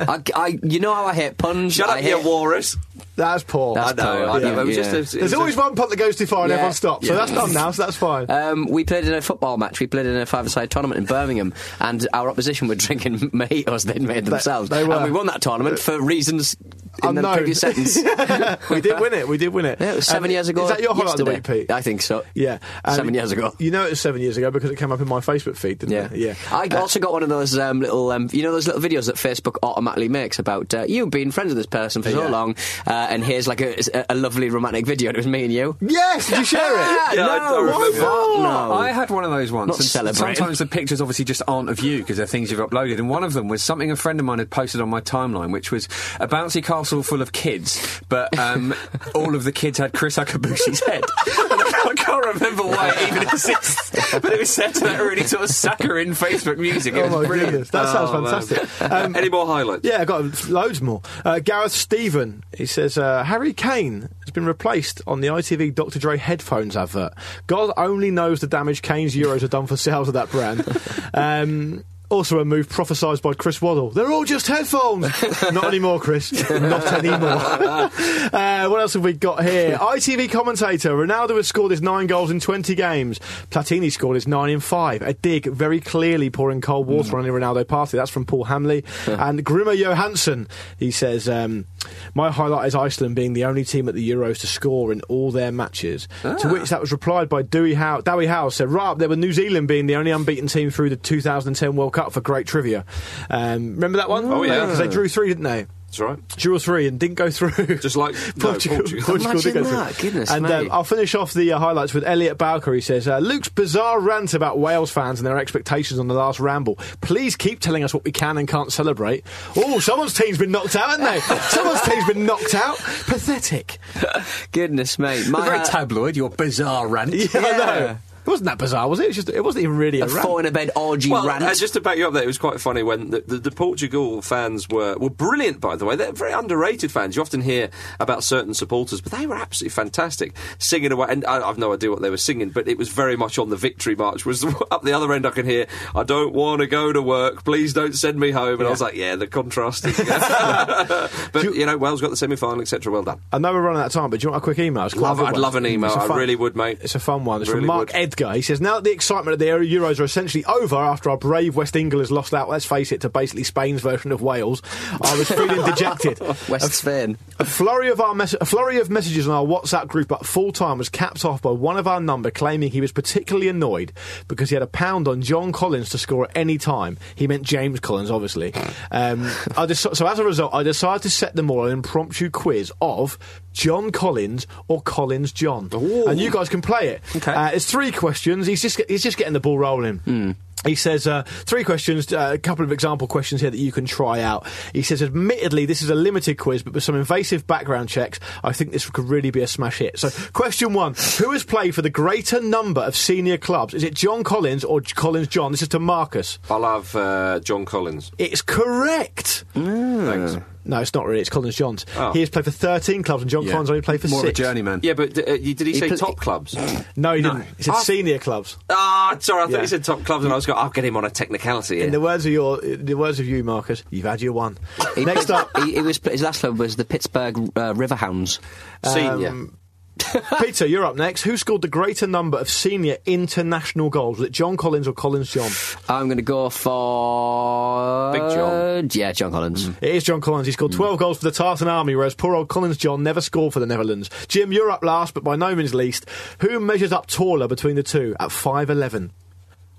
I, 0.00 0.22
I, 0.34 0.58
you 0.62 0.80
know 0.80 0.94
how 0.94 1.06
I 1.06 1.14
hate 1.14 1.36
puns. 1.38 1.74
Shut 1.74 1.88
I 1.88 1.98
up, 1.98 2.04
you 2.04 2.20
walrus. 2.22 2.76
That's 3.16 3.44
Paul. 3.44 3.74
That's 3.74 3.92
I 3.92 3.94
know. 3.94 4.26
Paul, 4.26 4.36
I 4.36 4.38
know. 4.40 4.62
yeah, 4.62 4.62
yeah. 4.64 4.74
just 4.74 4.92
a- 4.92 4.96
it 4.96 5.00
was 5.00 5.12
There's 5.12 5.32
a- 5.32 5.38
always 5.38 5.56
one 5.56 5.74
punt 5.76 5.90
that 5.90 5.96
goes 5.98 6.16
too 6.16 6.26
far 6.26 6.42
and 6.42 6.50
Yeah. 6.50 6.54
everyone 6.56 6.74
stops. 6.74 7.06
So 7.06 7.12
Yeah. 7.12 7.18
that's 7.20 7.32
done 7.32 7.52
now, 7.52 7.70
so 7.70 7.84
that's 7.84 7.96
fine. 7.96 8.26
Um, 8.52 8.66
we 8.66 8.84
played 8.84 9.04
in 9.06 9.14
a 9.14 9.22
football 9.22 9.56
match. 9.56 9.80
We 9.80 9.86
played 9.86 10.06
in 10.06 10.16
a 10.16 10.26
five-a-side 10.26 10.70
tournament 10.70 10.98
in 10.98 11.06
Birmingham, 11.06 11.54
and 11.80 12.06
our 12.12 12.28
opposition 12.28 12.68
were 12.68 12.74
drinking 12.86 13.18
mojitos 13.30 13.84
they'd 13.84 14.02
made 14.02 14.26
themselves. 14.26 14.68
they 14.70 14.84
were. 14.84 14.94
And 14.94 15.04
we 15.04 15.10
won 15.10 15.26
that 15.26 15.40
tournament 15.42 15.78
for 15.78 16.00
reasons 16.00 16.56
in 17.02 17.14
the 17.16 17.22
previous 17.34 17.60
sentence. 17.60 17.96
we 18.70 18.80
did 18.80 19.00
win 19.00 19.12
it. 19.14 19.26
We 19.26 19.36
did 19.36 19.48
win 19.48 19.64
it. 19.64 19.80
Yeah, 19.80 19.92
it 19.92 19.96
was 19.96 20.06
seven 20.06 20.24
Um, 20.26 20.30
years 20.30 20.48
ago. 20.48 20.62
Is 20.64 20.68
that 20.70 20.80
your 20.80 20.94
highlight 20.94 21.18
of 21.18 21.24
the 21.26 21.32
week, 21.32 21.42
Pete? 21.44 21.70
I 21.70 21.82
think 21.82 22.02
so. 22.02 22.24
Yeah, 22.34 22.58
Um, 22.84 22.94
Seven 22.94 23.14
years 23.14 23.32
ago. 23.32 23.52
You 23.58 23.70
know 23.72 23.84
it 23.86 23.90
was 23.90 24.00
seven 24.00 24.20
years 24.20 24.36
ago 24.36 24.50
because 24.50 24.70
it 24.70 24.76
came 24.78 24.92
up 24.92 25.00
in 25.00 25.08
my 25.08 25.18
Facebook 25.20 25.56
feed, 25.56 25.78
didn't 25.80 25.92
Yeah, 25.92 26.06
it? 26.12 26.16
Yeah. 26.16 26.34
I 26.52 26.68
also 26.76 27.00
got 27.00 27.12
one 27.12 27.22
of 27.24 27.28
those 27.28 27.58
um, 27.58 27.80
little, 27.80 28.10
um, 28.12 28.28
you 28.32 28.42
know, 28.42 28.52
those 28.52 28.66
little 28.66 28.80
videos 28.82 29.06
that 29.06 29.16
Facebook 29.16 29.56
automatically 29.62 30.08
makes 30.08 30.38
about 30.38 30.72
uh, 30.72 30.84
you 30.88 31.06
being 31.06 31.30
friends 31.32 31.48
with 31.48 31.56
this 31.56 31.66
person 31.66 32.02
for 32.02 32.10
so 32.10 32.22
Yeah. 32.24 32.28
long, 32.28 32.54
uh, 32.86 32.90
and 33.10 33.24
here's 33.24 33.48
like 33.48 33.60
a, 33.60 34.04
a 34.08 34.14
lovely 34.14 34.50
romantic 34.50 34.86
video. 34.86 35.08
and 35.08 35.16
It 35.16 35.20
was 35.20 35.26
me 35.26 35.44
and 35.44 35.52
you. 35.52 35.76
Yes, 35.80 36.28
did 36.28 36.38
you 36.38 36.44
share 36.44 36.74
it? 36.80 36.84
Yeah, 37.14 37.26
I- 37.26 37.36
I 37.38 38.33
no, 38.42 38.68
no. 38.68 38.72
I 38.74 38.92
had 38.92 39.10
one 39.10 39.24
of 39.24 39.30
those 39.30 39.52
once. 39.52 39.68
Not 39.68 39.78
and 39.78 39.84
celebrating. 39.84 40.36
Sometimes 40.36 40.58
the 40.58 40.66
pictures 40.66 41.00
obviously 41.00 41.24
just 41.24 41.42
aren't 41.46 41.68
of 41.68 41.80
you 41.80 41.98
because 41.98 42.16
they're 42.16 42.26
things 42.26 42.50
you've 42.50 42.60
uploaded. 42.60 42.98
And 42.98 43.08
one 43.08 43.24
of 43.24 43.32
them 43.32 43.48
was 43.48 43.62
something 43.62 43.90
a 43.90 43.96
friend 43.96 44.18
of 44.20 44.26
mine 44.26 44.38
had 44.38 44.50
posted 44.50 44.80
on 44.80 44.88
my 44.88 45.00
timeline, 45.00 45.52
which 45.52 45.70
was 45.70 45.86
a 46.20 46.28
bouncy 46.28 46.62
castle 46.64 47.02
full 47.02 47.22
of 47.22 47.32
kids, 47.32 48.00
but 48.08 48.36
um, 48.38 48.74
all 49.14 49.34
of 49.34 49.44
the 49.44 49.52
kids 49.52 49.78
had 49.78 49.92
Kriss 49.92 50.22
Akabusi's 50.22 50.80
head. 50.84 51.04
And 51.88 51.90
I 51.98 52.02
can't- 52.02 52.24
remember 52.34 52.62
why 52.64 52.88
it 52.90 53.08
even 53.08 53.22
exists, 53.24 53.90
but 54.12 54.32
it 54.32 54.38
was 54.40 54.50
set 54.50 54.74
to 54.76 54.80
that 54.84 54.98
really 55.00 55.24
sort 55.24 55.44
of 55.44 55.50
saccharine 55.50 56.10
Facebook 56.12 56.56
music. 56.58 56.94
It 56.94 57.00
Oh 57.00 57.02
was 57.04 57.12
my 57.12 57.26
brilliant. 57.26 57.50
goodness, 57.52 57.70
that 57.70 57.92
sounds 57.92 58.10
Oh, 58.10 58.24
fantastic. 58.24 58.82
Um, 58.90 59.14
Any 59.14 59.28
more 59.28 59.46
highlights? 59.46 59.82
yeah, 59.84 60.00
I 60.00 60.04
got 60.04 60.48
loads 60.48 60.80
more. 60.80 61.02
Uh, 61.24 61.38
Gareth 61.40 61.72
Stephen, 61.72 62.42
he 62.56 62.66
says 62.66 62.96
uh, 62.98 63.22
Harry 63.24 63.52
Kane 63.52 64.08
has 64.24 64.30
been 64.32 64.46
replaced 64.46 65.02
on 65.06 65.20
the 65.20 65.28
ITV 65.28 65.74
Dr. 65.74 65.98
Dre 65.98 66.16
headphones 66.16 66.76
advert. 66.76 67.12
God 67.46 67.72
only 67.76 68.10
knows 68.10 68.40
the 68.40 68.46
damage 68.46 68.80
Kane's 68.82 69.14
euros 69.14 69.42
have 69.42 69.50
done 69.50 69.66
for 69.66 69.76
sales 69.76 70.08
of 70.08 70.14
that 70.14 70.30
brand. 70.30 70.64
Um, 71.14 71.84
also, 72.14 72.38
a 72.38 72.44
move 72.44 72.68
prophesied 72.68 73.20
by 73.20 73.34
Chris 73.34 73.60
Waddle. 73.60 73.90
They're 73.90 74.10
all 74.10 74.24
just 74.24 74.46
headphones. 74.46 75.06
Not 75.52 75.64
anymore, 75.64 75.98
Chris. 76.00 76.32
Not 76.48 76.86
anymore. 76.92 77.18
uh, 77.20 78.68
what 78.68 78.80
else 78.80 78.94
have 78.94 79.04
we 79.04 79.12
got 79.12 79.44
here? 79.44 79.76
ITV 79.78 80.30
commentator 80.30 80.90
Ronaldo 80.90 81.36
has 81.36 81.48
scored 81.48 81.72
his 81.72 81.82
nine 81.82 82.06
goals 82.06 82.30
in 82.30 82.40
20 82.40 82.74
games. 82.74 83.18
Platini 83.50 83.90
scored 83.90 84.14
his 84.14 84.28
nine 84.28 84.50
in 84.50 84.60
five. 84.60 85.02
A 85.02 85.12
dig 85.12 85.46
very 85.46 85.80
clearly 85.80 86.30
pouring 86.30 86.60
cold 86.60 86.86
water 86.86 87.18
on 87.18 87.24
the 87.24 87.30
Ronaldo 87.30 87.66
party. 87.66 87.96
That's 87.96 88.10
from 88.10 88.24
Paul 88.24 88.44
Hamley. 88.44 88.84
and 89.06 89.44
Grimmer 89.44 89.74
Johansson, 89.74 90.48
he 90.78 90.90
says, 90.90 91.28
um, 91.28 91.66
My 92.14 92.30
highlight 92.30 92.66
is 92.66 92.74
Iceland 92.74 93.16
being 93.16 93.32
the 93.32 93.44
only 93.44 93.64
team 93.64 93.88
at 93.88 93.94
the 93.94 94.08
Euros 94.10 94.40
to 94.40 94.46
score 94.46 94.92
in 94.92 95.00
all 95.02 95.30
their 95.30 95.52
matches. 95.52 96.08
To 96.22 96.48
which 96.48 96.70
that 96.70 96.80
was 96.80 96.92
replied 96.92 97.28
by 97.28 97.42
Dewey 97.42 97.74
Howe. 97.74 98.00
Dowie 98.00 98.26
Howe 98.26 98.48
said, 98.48 98.68
Right 98.68 98.90
up 98.90 98.98
there 98.98 99.08
with 99.08 99.18
New 99.18 99.32
Zealand 99.32 99.68
being 99.68 99.86
the 99.86 99.96
only 99.96 100.10
unbeaten 100.10 100.46
team 100.46 100.70
through 100.70 100.90
the 100.90 100.96
2010 100.96 101.76
World 101.76 101.92
Cup 101.92 102.12
for 102.12 102.20
great 102.20 102.46
trivia. 102.46 102.84
Um, 103.30 103.74
remember 103.74 103.98
that 103.98 104.08
one? 104.08 104.24
Oh, 104.26 104.42
yeah. 104.42 104.60
Because 104.60 104.78
they 104.78 104.88
drew 104.88 105.08
three, 105.08 105.28
didn't 105.28 105.44
they? 105.44 105.66
That's 105.94 106.00
right. 106.00 106.28
Drew 106.36 106.58
three 106.58 106.88
and 106.88 106.98
didn't 106.98 107.14
go 107.14 107.30
through. 107.30 107.78
Just 107.78 107.94
like 107.96 108.14
no, 108.36 108.50
Portugal. 108.50 108.78
Portugal. 108.78 109.04
Portugal 109.04 109.30
Imagine 109.30 109.52
did 109.52 109.54
go 109.64 109.70
that, 109.70 109.94
through. 109.94 110.10
goodness 110.10 110.30
and 110.30 110.42
me. 110.44 110.52
um, 110.52 110.68
I'll 110.72 110.82
finish 110.84 111.14
off 111.14 111.32
the 111.32 111.52
uh, 111.52 111.58
highlights 111.58 111.94
with 111.94 112.04
Elliot 112.04 112.36
Bowker. 112.36 112.74
He 112.74 112.80
says, 112.80 113.06
uh, 113.06 113.18
Luke's 113.18 113.48
bizarre 113.48 114.00
rant 114.00 114.34
about 114.34 114.58
Wales 114.58 114.90
fans 114.90 115.20
and 115.20 115.26
their 115.26 115.38
expectations 115.38 116.00
on 116.00 116.08
the 116.08 116.14
last 116.14 116.40
ramble. 116.40 116.76
Please 117.00 117.36
keep 117.36 117.60
telling 117.60 117.84
us 117.84 117.94
what 117.94 118.04
we 118.04 118.10
can 118.12 118.38
and 118.38 118.48
can't 118.48 118.72
celebrate. 118.72 119.24
Oh, 119.56 119.78
someone's 119.78 120.14
team's 120.14 120.38
been 120.38 120.50
knocked 120.50 120.74
out, 120.74 120.90
haven't 120.90 121.06
they? 121.06 121.20
someone's 121.48 121.82
team's 121.82 122.06
been 122.06 122.26
knocked 122.26 122.54
out. 122.54 122.76
Pathetic. 122.78 123.78
Goodness 124.52 124.98
mate. 124.98 125.28
My, 125.28 125.44
Very 125.44 125.58
uh, 125.58 125.64
tabloid, 125.64 126.16
your 126.16 126.30
bizarre 126.30 126.88
rant. 126.88 127.14
Yeah, 127.14 127.28
I 127.34 127.40
know. 127.40 127.98
It 128.26 128.30
wasn't 128.30 128.46
that 128.46 128.58
bizarre, 128.58 128.88
was 128.88 129.00
it? 129.00 129.04
It, 129.04 129.06
was 129.08 129.16
just, 129.16 129.28
it 129.28 129.44
wasn't 129.44 129.64
even 129.64 129.76
really 129.76 130.00
a, 130.00 130.06
a 130.06 130.08
rant. 130.08 130.40
in 130.40 130.46
a 130.46 130.50
bed 130.50 130.70
orgy 130.76 131.10
Well, 131.10 131.26
rant. 131.26 131.42
uh, 131.44 131.54
just 131.54 131.74
to 131.74 131.80
back 131.80 131.98
you 131.98 132.06
up 132.06 132.14
there, 132.14 132.22
it 132.22 132.26
was 132.26 132.38
quite 132.38 132.58
funny 132.60 132.82
when 132.82 133.10
the, 133.10 133.20
the, 133.26 133.36
the 133.38 133.50
Portugal 133.50 134.22
fans 134.22 134.68
were, 134.68 134.96
were 134.96 135.10
brilliant, 135.10 135.60
by 135.60 135.76
the 135.76 135.84
way. 135.84 135.94
They're 135.94 136.12
very 136.12 136.32
underrated 136.32 136.90
fans. 136.90 137.16
You 137.16 137.22
often 137.22 137.42
hear 137.42 137.68
about 138.00 138.24
certain 138.24 138.54
supporters, 138.54 139.00
but 139.02 139.12
they 139.12 139.26
were 139.26 139.34
absolutely 139.36 139.74
fantastic, 139.74 140.34
singing 140.58 140.90
away. 140.90 141.08
And 141.10 141.24
I, 141.26 141.46
I've 141.46 141.58
no 141.58 141.74
idea 141.74 141.90
what 141.90 142.00
they 142.00 142.10
were 142.10 142.16
singing, 142.16 142.48
but 142.50 142.66
it 142.66 142.78
was 142.78 142.88
very 142.88 143.16
much 143.16 143.38
on 143.38 143.50
the 143.50 143.56
victory 143.56 143.94
march. 143.94 144.24
Was 144.24 144.42
up 144.70 144.82
the 144.82 144.92
other 144.94 145.12
end, 145.12 145.26
I 145.26 145.30
can 145.30 145.44
hear, 145.44 145.66
I 145.94 146.02
don't 146.02 146.32
want 146.32 146.60
to 146.60 146.66
go 146.66 146.92
to 146.92 147.02
work, 147.02 147.44
please 147.44 147.74
don't 147.74 147.94
send 147.94 148.18
me 148.18 148.30
home. 148.30 148.58
And 148.60 148.66
I 148.66 148.70
was 148.70 148.80
like, 148.80 148.94
yeah, 148.94 149.16
the 149.16 149.26
contrast. 149.26 149.84
is- 149.84 149.96
but, 151.32 151.42
you, 151.42 151.66
know, 151.66 151.76
Wales 151.76 152.00
got 152.00 152.10
the 152.10 152.16
semi 152.16 152.36
final, 152.36 152.62
etc. 152.62 152.90
Well 152.92 153.02
done. 153.02 153.20
I 153.32 153.38
know 153.38 153.52
we're 153.52 153.60
running 153.60 153.80
out 153.80 153.86
of 153.86 153.92
time, 153.92 154.10
but 154.10 154.20
do 154.20 154.24
you 154.26 154.30
want 154.30 154.42
a 154.42 154.44
quick 154.44 154.58
email? 154.58 154.88
Love, 154.96 155.20
I'd 155.20 155.36
love 155.36 155.56
an 155.56 155.66
email. 155.66 155.90
I 155.90 156.06
fun- 156.08 156.18
really 156.18 156.36
would, 156.36 156.56
mate. 156.56 156.78
It's 156.80 156.94
a 156.94 157.00
fun 157.00 157.24
one. 157.24 157.42
It's 157.42 157.50
Really 157.50 157.60
from 157.62 157.66
Mark 157.66 157.88
would. 157.88 157.96
Ed 157.96 158.13
Edgar. 158.14 158.32
He 158.34 158.42
says, 158.42 158.60
now 158.60 158.76
that 158.76 158.84
the 158.84 158.92
excitement 158.92 159.32
of 159.32 159.38
the 159.40 159.46
Euros 159.46 159.98
are 159.98 160.04
essentially 160.04 160.44
over 160.44 160.76
after 160.76 161.10
our 161.10 161.16
brave 161.16 161.56
West 161.56 161.74
England 161.74 162.00
has 162.00 162.12
lost 162.12 162.32
out, 162.32 162.48
let's 162.48 162.64
face 162.64 162.92
it, 162.92 163.00
to 163.00 163.08
basically 163.08 163.42
Spain's 163.42 163.80
version 163.80 164.12
of 164.12 164.22
Wales, 164.22 164.62
I 165.02 165.18
was 165.18 165.28
feeling 165.28 165.64
dejected. 165.66 166.20
West 166.48 166.72
Spain. 166.74 167.18
A 167.40 167.44
flurry 167.44 167.90
of 167.90 168.00
our 168.00 168.14
mes- 168.14 168.36
a 168.40 168.44
flurry 168.44 168.78
of 168.78 168.88
messages 168.88 169.26
on 169.26 169.34
our 169.34 169.44
WhatsApp 169.44 169.88
group 169.88 170.12
at 170.12 170.24
full 170.24 170.52
time 170.52 170.78
was 170.78 170.88
capped 170.88 171.24
off 171.24 171.42
by 171.42 171.50
one 171.50 171.76
of 171.76 171.88
our 171.88 172.00
number 172.00 172.30
claiming 172.30 172.70
he 172.70 172.80
was 172.80 172.92
particularly 172.92 173.48
annoyed 173.48 173.92
because 174.28 174.50
he 174.50 174.54
had 174.54 174.62
a 174.62 174.68
pound 174.68 175.08
on 175.08 175.20
John 175.20 175.50
Collins 175.50 175.88
to 175.90 175.98
score 175.98 176.26
at 176.26 176.36
any 176.36 176.56
time. 176.56 176.96
He 177.16 177.26
meant 177.26 177.42
James 177.42 177.80
Collins, 177.80 178.10
obviously. 178.12 178.54
Um, 178.92 179.28
I 179.56 179.66
just, 179.66 179.82
so 179.96 180.06
as 180.06 180.18
a 180.20 180.24
result, 180.24 180.54
I 180.54 180.62
decided 180.62 181.02
to 181.02 181.10
set 181.10 181.34
them 181.34 181.50
all 181.50 181.66
an 181.66 181.72
impromptu 181.72 182.30
quiz 182.30 182.72
of 182.80 183.18
John 183.54 183.90
Collins 183.90 184.46
or 184.68 184.82
Collins 184.82 185.32
John, 185.32 185.70
and 185.72 186.20
you 186.20 186.30
guys 186.30 186.50
can 186.50 186.60
play 186.60 186.88
it. 186.88 187.02
Okay. 187.16 187.32
Uh, 187.32 187.50
it's 187.52 187.64
three 187.70 187.90
questions. 187.90 188.46
He's 188.46 188.60
just 188.60 188.80
he's 188.88 189.02
just 189.02 189.16
getting 189.16 189.32
the 189.32 189.40
ball 189.40 189.58
rolling. 189.58 190.36
He 190.66 190.74
says 190.76 191.06
uh, 191.06 191.24
three 191.24 191.62
questions, 191.62 192.10
uh, 192.10 192.30
a 192.32 192.38
couple 192.38 192.64
of 192.64 192.72
example 192.72 193.06
questions 193.06 193.42
here 193.42 193.50
that 193.50 193.58
you 193.58 193.70
can 193.70 193.84
try 193.84 194.20
out. 194.22 194.46
He 194.72 194.80
says, 194.80 195.02
admittedly, 195.02 195.66
this 195.66 195.82
is 195.82 195.90
a 195.90 195.94
limited 195.94 196.38
quiz, 196.38 196.62
but 196.62 196.72
with 196.72 196.82
some 196.82 196.94
invasive 196.94 197.46
background 197.46 197.90
checks, 197.90 198.18
I 198.42 198.52
think 198.54 198.72
this 198.72 198.88
could 198.88 199.04
really 199.04 199.30
be 199.30 199.42
a 199.42 199.46
smash 199.46 199.78
hit. 199.78 199.98
So, 199.98 200.08
question 200.32 200.72
one 200.72 200.94
Who 201.18 201.32
has 201.32 201.44
played 201.44 201.74
for 201.74 201.82
the 201.82 201.90
greater 201.90 202.40
number 202.40 202.80
of 202.80 202.96
senior 202.96 203.36
clubs? 203.36 203.74
Is 203.74 203.82
it 203.84 203.92
John 203.94 204.24
Collins 204.24 204.64
or 204.64 204.80
Collins 204.80 205.28
John? 205.28 205.52
This 205.52 205.60
is 205.60 205.68
to 205.68 205.78
Marcus. 205.78 206.38
I'll 206.48 206.62
have 206.64 206.96
uh, 206.96 207.40
John 207.40 207.66
Collins. 207.66 208.10
It's 208.16 208.40
correct. 208.40 209.44
Thanks. 209.52 210.38
No, 210.64 210.80
it's 210.80 210.94
not 210.94 211.04
really. 211.06 211.20
It's 211.20 211.30
Collins 211.30 211.56
Johns. 211.56 211.84
Oh. 211.96 212.12
He 212.12 212.20
has 212.20 212.30
played 212.30 212.44
for 212.46 212.50
13 212.50 213.02
clubs, 213.02 213.22
and 213.22 213.30
John 213.30 213.42
Yeah. 213.44 213.52
Collins 213.52 213.70
only 213.70 213.82
played 213.82 214.00
for 214.00 214.08
More 214.08 214.20
of 214.20 214.24
a 214.24 214.28
six. 214.28 214.38
journeyman. 214.38 214.80
Yeah, 214.82 214.94
but 214.94 215.16
uh, 215.18 215.36
did 215.36 215.60
he, 215.60 215.74
say 215.74 215.88
pl- 215.88 215.96
top 215.98 216.16
clubs? 216.16 216.54
No, 216.96 217.14
he 217.14 217.22
No. 217.22 217.32
didn't. 217.34 217.46
He 217.58 217.62
said 217.64 217.74
Ah. 217.74 217.80
senior 217.80 218.18
clubs. 218.18 218.56
Ah, 218.70 219.16
sorry, 219.20 219.42
I 219.42 219.46
thought 219.46 219.52
Yeah. 219.52 219.60
you 219.62 219.66
said 219.66 219.84
top 219.84 220.04
clubs, 220.04 220.24
and 220.24 220.32
I 220.32 220.36
was 220.36 220.46
going, 220.46 220.58
I'll 220.58 220.70
get 220.70 220.84
him 220.84 220.96
on 220.96 221.04
a 221.04 221.10
technicality 221.10 221.76
here. 221.76 221.86
In 221.86 221.92
the 221.92 222.00
words 222.00 222.24
of 222.24 222.32
your, 222.32 222.62
in 222.64 222.84
the 222.84 222.94
words 222.94 223.20
of 223.20 223.26
you, 223.26 223.42
Marcus, 223.44 223.82
you've 223.90 224.04
had 224.06 224.22
your 224.22 224.32
one. 224.32 224.56
Next 224.96 225.30
up, 225.30 225.50
he, 225.58 225.72
he 225.74 225.80
was 225.82 225.98
his 225.98 226.22
last 226.22 226.40
club 226.40 226.58
was 226.58 226.76
the 226.76 226.84
Pittsburgh 226.84 227.36
uh, 227.56 227.74
Riverhounds. 227.74 228.38
Senior. 228.84 229.48
Peter, 230.40 230.66
you're 230.66 230.84
up 230.84 230.96
next. 230.96 231.22
Who 231.22 231.36
scored 231.36 231.62
the 231.62 231.68
greater 231.68 232.06
number 232.06 232.36
of 232.38 232.48
senior 232.50 232.96
international 233.06 233.90
goals? 233.90 234.18
Was 234.18 234.28
it 234.28 234.32
John 234.32 234.56
Collins 234.56 234.88
or 234.88 234.92
Collins 234.92 235.30
John? 235.32 235.50
I'm 235.88 236.06
going 236.06 236.16
to 236.18 236.22
go 236.22 236.50
for 236.50 238.12
Big 238.12 238.20
John. 238.22 238.88
Yeah, 238.92 239.12
John 239.12 239.30
Collins. 239.30 239.68
It 239.80 239.94
is 239.94 240.02
John 240.04 240.20
Collins. 240.20 240.46
He 240.46 240.52
scored 240.52 240.72
12 240.72 240.98
goals 240.98 241.18
for 241.18 241.24
the 241.24 241.30
Tartan 241.30 241.68
Army, 241.68 241.94
whereas 241.94 242.14
poor 242.14 242.34
old 242.34 242.48
Collins 242.48 242.76
John 242.76 243.02
never 243.02 243.20
scored 243.20 243.52
for 243.52 243.60
the 243.60 243.66
Netherlands. 243.66 244.10
Jim, 244.28 244.52
you're 244.52 244.70
up 244.70 244.82
last, 244.84 245.14
but 245.14 245.22
by 245.22 245.36
no 245.36 245.54
means 245.54 245.74
least. 245.74 246.06
Who 246.40 246.58
measures 246.60 246.92
up 246.92 247.06
taller 247.06 247.46
between 247.46 247.76
the 247.76 247.82
two 247.84 248.16
at 248.18 248.30
5'11? 248.30 249.10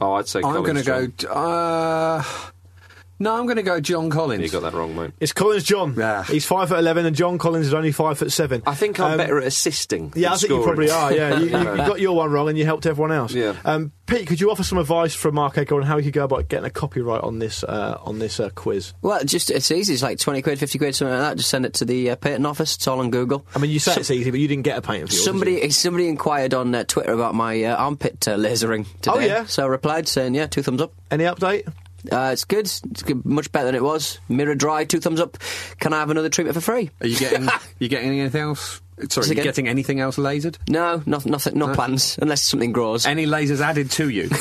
oh, 0.02 0.14
I'd 0.14 0.28
say 0.28 0.40
I'm 0.40 0.64
going 0.64 0.76
Collins. 0.84 0.86
to 0.86 0.86
John. 0.86 1.14
go. 1.18 1.34
Uh, 1.34 2.24
no, 3.20 3.36
I'm 3.36 3.46
going 3.46 3.56
to 3.58 3.64
go 3.64 3.80
John 3.80 4.10
Collins. 4.10 4.42
You 4.44 4.50
got 4.50 4.62
that 4.70 4.78
wrong, 4.78 4.96
mate. 4.96 5.12
It's 5.20 5.34
Collins 5.34 5.64
John. 5.64 5.96
Yeah. 5.98 6.24
He's 6.24 6.46
five 6.46 6.70
foot 6.70 6.80
eleven, 6.80 7.06
and 7.06 7.16
John 7.16 7.38
Collins 7.38 7.68
is 7.68 7.74
only 7.74 7.92
five 7.92 8.18
foot 8.18 8.32
seven. 8.32 8.62
I 8.66 8.76
think 8.76 9.00
I'm 9.00 9.12
Um, 9.14 9.18
better 9.18 9.38
at 9.40 9.48
assisting. 9.48 10.12
Yeah, 10.16 10.28
I 10.28 10.32
than 10.32 10.40
think 10.40 10.52
you 10.52 10.64
probably 10.64 10.90
are. 10.92 11.14
Yeah, 11.14 11.40
you, 11.40 11.46
you, 11.46 11.58
you 11.58 11.64
got 11.78 12.00
your 12.00 12.16
one 12.16 12.32
wrong 12.32 12.50
and 12.50 12.58
you 12.58 12.66
helped 12.66 12.86
everyone 12.86 13.12
else. 13.12 13.34
Yeah. 13.34 13.56
Um, 13.66 13.92
Pete, 14.06 14.28
could 14.28 14.40
you 14.40 14.52
offer 14.52 14.64
some 14.64 14.78
advice 14.78 15.16
from 15.16 15.34
Mark 15.36 15.58
Edgar 15.58 15.78
on 15.78 15.82
how 15.82 15.98
he 15.98 16.04
could 16.04 16.14
go 16.14 16.26
about 16.26 16.48
getting 16.48 16.66
a 16.66 16.70
copyright 16.70 17.22
on 17.24 17.40
this 17.40 17.64
uh, 17.64 17.98
on 18.04 18.20
this 18.20 18.40
uh, 18.40 18.50
quiz? 18.50 18.94
Well, 19.02 19.24
just 19.24 19.50
it's 19.50 19.72
easy. 19.72 19.94
It's 19.94 20.04
like 20.04 20.20
twenty 20.20 20.42
quid, 20.42 20.60
fifty 20.60 20.78
quid, 20.78 20.94
something 20.96 21.14
like 21.18 21.30
that. 21.30 21.38
Just 21.38 21.50
send 21.50 21.66
it 21.66 21.74
to 21.76 21.86
the 21.86 22.12
uh, 22.12 22.16
patent 22.16 22.46
office. 22.46 22.76
It's 22.76 22.88
all 22.88 23.00
on 23.00 23.10
Google. 23.10 23.46
I 23.56 23.60
mean, 23.60 23.72
you 23.72 23.80
say 23.80 23.96
it's 23.96 24.12
easy, 24.12 24.30
but 24.30 24.40
you 24.40 24.48
didn't 24.48 24.64
get 24.64 24.78
a 24.78 24.82
patent 24.82 25.10
for 25.10 25.16
yours. 25.16 25.24
did 25.24 25.26
you? 25.26 25.26
Somebody, 25.26 25.70
somebody 25.72 26.08
inquired 26.08 26.54
on 26.54 26.76
uh, 26.76 26.84
Twitter 26.84 27.14
about 27.14 27.34
my 27.34 27.64
uh, 27.64 27.76
armpit 27.76 28.28
uh, 28.28 28.36
lasering 28.38 28.86
today. 29.02 29.12
Oh, 29.16 29.20
yeah? 29.20 29.46
So 29.46 29.64
I 29.64 29.68
replied 29.68 30.08
saying, 30.08 30.36
"Yeah, 30.36 30.46
two 30.48 30.62
thumbs 30.62 30.82
up." 30.82 30.94
Any 31.10 31.24
update? 31.24 31.68
Uh, 32.12 32.30
it's 32.34 32.46
good. 32.46 32.66
It's 32.66 33.04
good, 33.04 33.26
much 33.26 33.52
better 33.52 33.66
than 33.68 33.76
it 33.76 33.84
was. 33.84 34.20
Mirror 34.30 34.56
dry, 34.56 34.86
two 34.86 35.00
thumbs 35.00 35.20
up. 35.20 35.38
Can 35.80 35.94
I 35.94 36.00
have 36.00 36.10
another 36.10 36.30
treatment 36.30 36.56
for 36.56 36.62
free? 36.62 36.90
Are 37.02 37.08
you 37.08 37.18
getting? 37.18 37.48
you 37.80 37.88
getting 37.90 38.20
anything 38.20 38.42
else? 38.42 38.82
Sorry, 39.10 39.28
Say 39.28 39.36
you 39.36 39.44
getting 39.44 39.68
anything 39.68 40.00
else 40.00 40.16
lasered? 40.16 40.56
No, 40.70 41.04
no 41.06 41.20
nothing, 41.26 41.58
no 41.60 41.74
plans 41.74 42.18
unless 42.22 42.42
something 42.42 42.72
grows. 42.72 43.06
Any 43.06 43.26
lasers 43.26 43.60
added 43.60 43.92
to 43.92 44.08
you? 44.08 44.30
oh, 44.32 44.38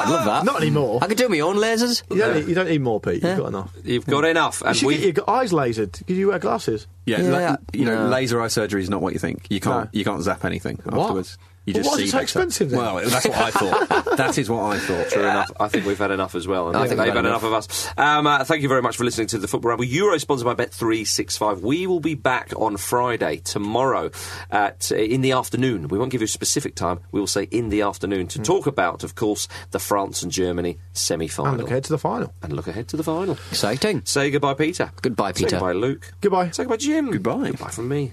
I'd 0.00 0.08
love 0.08 0.24
that. 0.24 0.44
Not 0.44 0.60
anymore. 0.62 1.00
I 1.02 1.08
could 1.08 1.16
do 1.18 1.28
my 1.28 1.40
own 1.40 1.56
lasers. 1.56 2.04
You 2.10 2.18
don't, 2.18 2.34
need, 2.36 2.48
you 2.48 2.54
don't 2.54 2.68
need 2.68 2.80
more, 2.80 3.00
Pete. 3.00 3.22
You've 3.24 3.38
got 3.38 3.48
enough. 3.48 3.72
You've 3.82 4.06
got 4.06 4.24
enough, 4.24 4.62
and 4.62 4.76
should 4.76 4.86
we. 4.86 4.98
get 4.98 5.16
your 5.16 5.28
eyes 5.28 5.50
lasered 5.50 5.98
because 5.98 6.16
you 6.16 6.28
wear 6.28 6.38
glasses. 6.38 6.86
Yeah, 7.06 7.22
Yeah. 7.22 7.30
la- 7.50 7.56
you 7.72 7.86
know, 7.86 8.04
No. 8.04 8.08
laser 8.08 8.40
eye 8.40 8.46
surgery 8.46 8.82
is 8.82 8.88
not 8.88 9.02
what 9.02 9.14
you 9.14 9.18
think. 9.18 9.46
You 9.50 9.58
can't, 9.58 9.86
No. 9.92 9.98
you 9.98 10.04
can't 10.04 10.22
zap 10.22 10.44
anything 10.44 10.78
What? 10.84 11.00
afterwards. 11.00 11.36
You 11.66 11.74
Well, 11.74 11.82
just 11.82 11.90
why 11.90 11.94
is 11.96 11.98
see 12.00 12.08
it 12.08 12.10
so 12.12 12.18
expensive 12.20 12.70
then? 12.70 12.80
Well, 12.80 12.96
that's 13.08 13.26
what 13.28 13.36
I 13.36 13.50
thought. 13.90 14.16
that 14.16 14.38
is 14.38 14.48
what 14.48 14.62
I 14.62 14.78
thought. 14.78 15.08
True 15.10 15.22
enough. 15.22 15.50
I 15.60 15.68
think 15.68 15.84
we've 15.84 15.98
had 15.98 16.10
enough 16.10 16.34
as 16.34 16.48
well. 16.48 16.68
And 16.68 16.76
I 16.76 16.80
I 16.80 16.82
think 16.88 16.98
think 16.98 17.06
they've 17.06 17.14
had 17.14 17.24
had 17.24 17.30
enough 17.30 17.42
of 17.44 17.52
us. 17.52 17.88
Um, 17.98 18.26
uh, 18.26 18.44
thank 18.44 18.62
you 18.62 18.68
very 18.68 18.80
much 18.82 18.96
for 18.96 19.04
listening 19.04 19.26
to 19.28 19.38
the 19.38 19.46
Football 19.46 19.70
Ramble. 19.70 19.84
Euro 19.84 20.16
sponsored 20.18 20.46
by 20.46 20.54
Bet365. 20.54 21.60
We 21.60 21.86
will 21.86 22.00
be 22.00 22.14
back 22.14 22.52
on 22.56 22.76
Friday, 22.78 23.36
tomorrow, 23.38 24.10
at, 24.50 24.90
uh, 24.90 24.96
in 24.96 25.20
the 25.20 25.32
afternoon. 25.32 25.88
We 25.88 25.98
won't 25.98 26.10
give 26.10 26.22
you 26.22 26.24
a 26.26 26.28
specific 26.28 26.74
time. 26.74 27.00
We 27.12 27.20
will 27.20 27.26
say 27.26 27.44
in 27.44 27.68
the 27.68 27.82
afternoon 27.82 28.26
to 28.28 28.38
talk 28.40 28.66
about, 28.66 29.04
of 29.04 29.14
course, 29.14 29.46
the 29.70 29.78
France 29.78 30.22
and 30.22 30.32
Germany 30.32 30.78
semi 30.94 31.28
final. 31.28 31.52
And 31.52 31.60
look 31.60 31.70
ahead 31.70 31.84
to 31.84 31.92
the 31.92 31.98
final. 31.98 32.32
And 32.42 32.54
look 32.54 32.68
ahead 32.68 32.88
to 32.88 32.96
the 32.96 33.04
final. 33.04 33.34
Exciting. 33.50 34.02
Say 34.06 34.30
goodbye, 34.30 34.54
Peter. 34.54 34.92
Goodbye, 35.02 35.32
Say 35.32 35.44
Peter. 35.44 35.56
goodbye, 35.56 35.72
Luke. 35.72 36.10
Goodbye. 36.22 36.50
Say 36.50 36.62
goodbye, 36.64 36.76
Jim. 36.78 37.10
Goodbye. 37.10 37.50
Goodbye 37.50 37.68
from 37.70 37.88
me. 37.88 38.12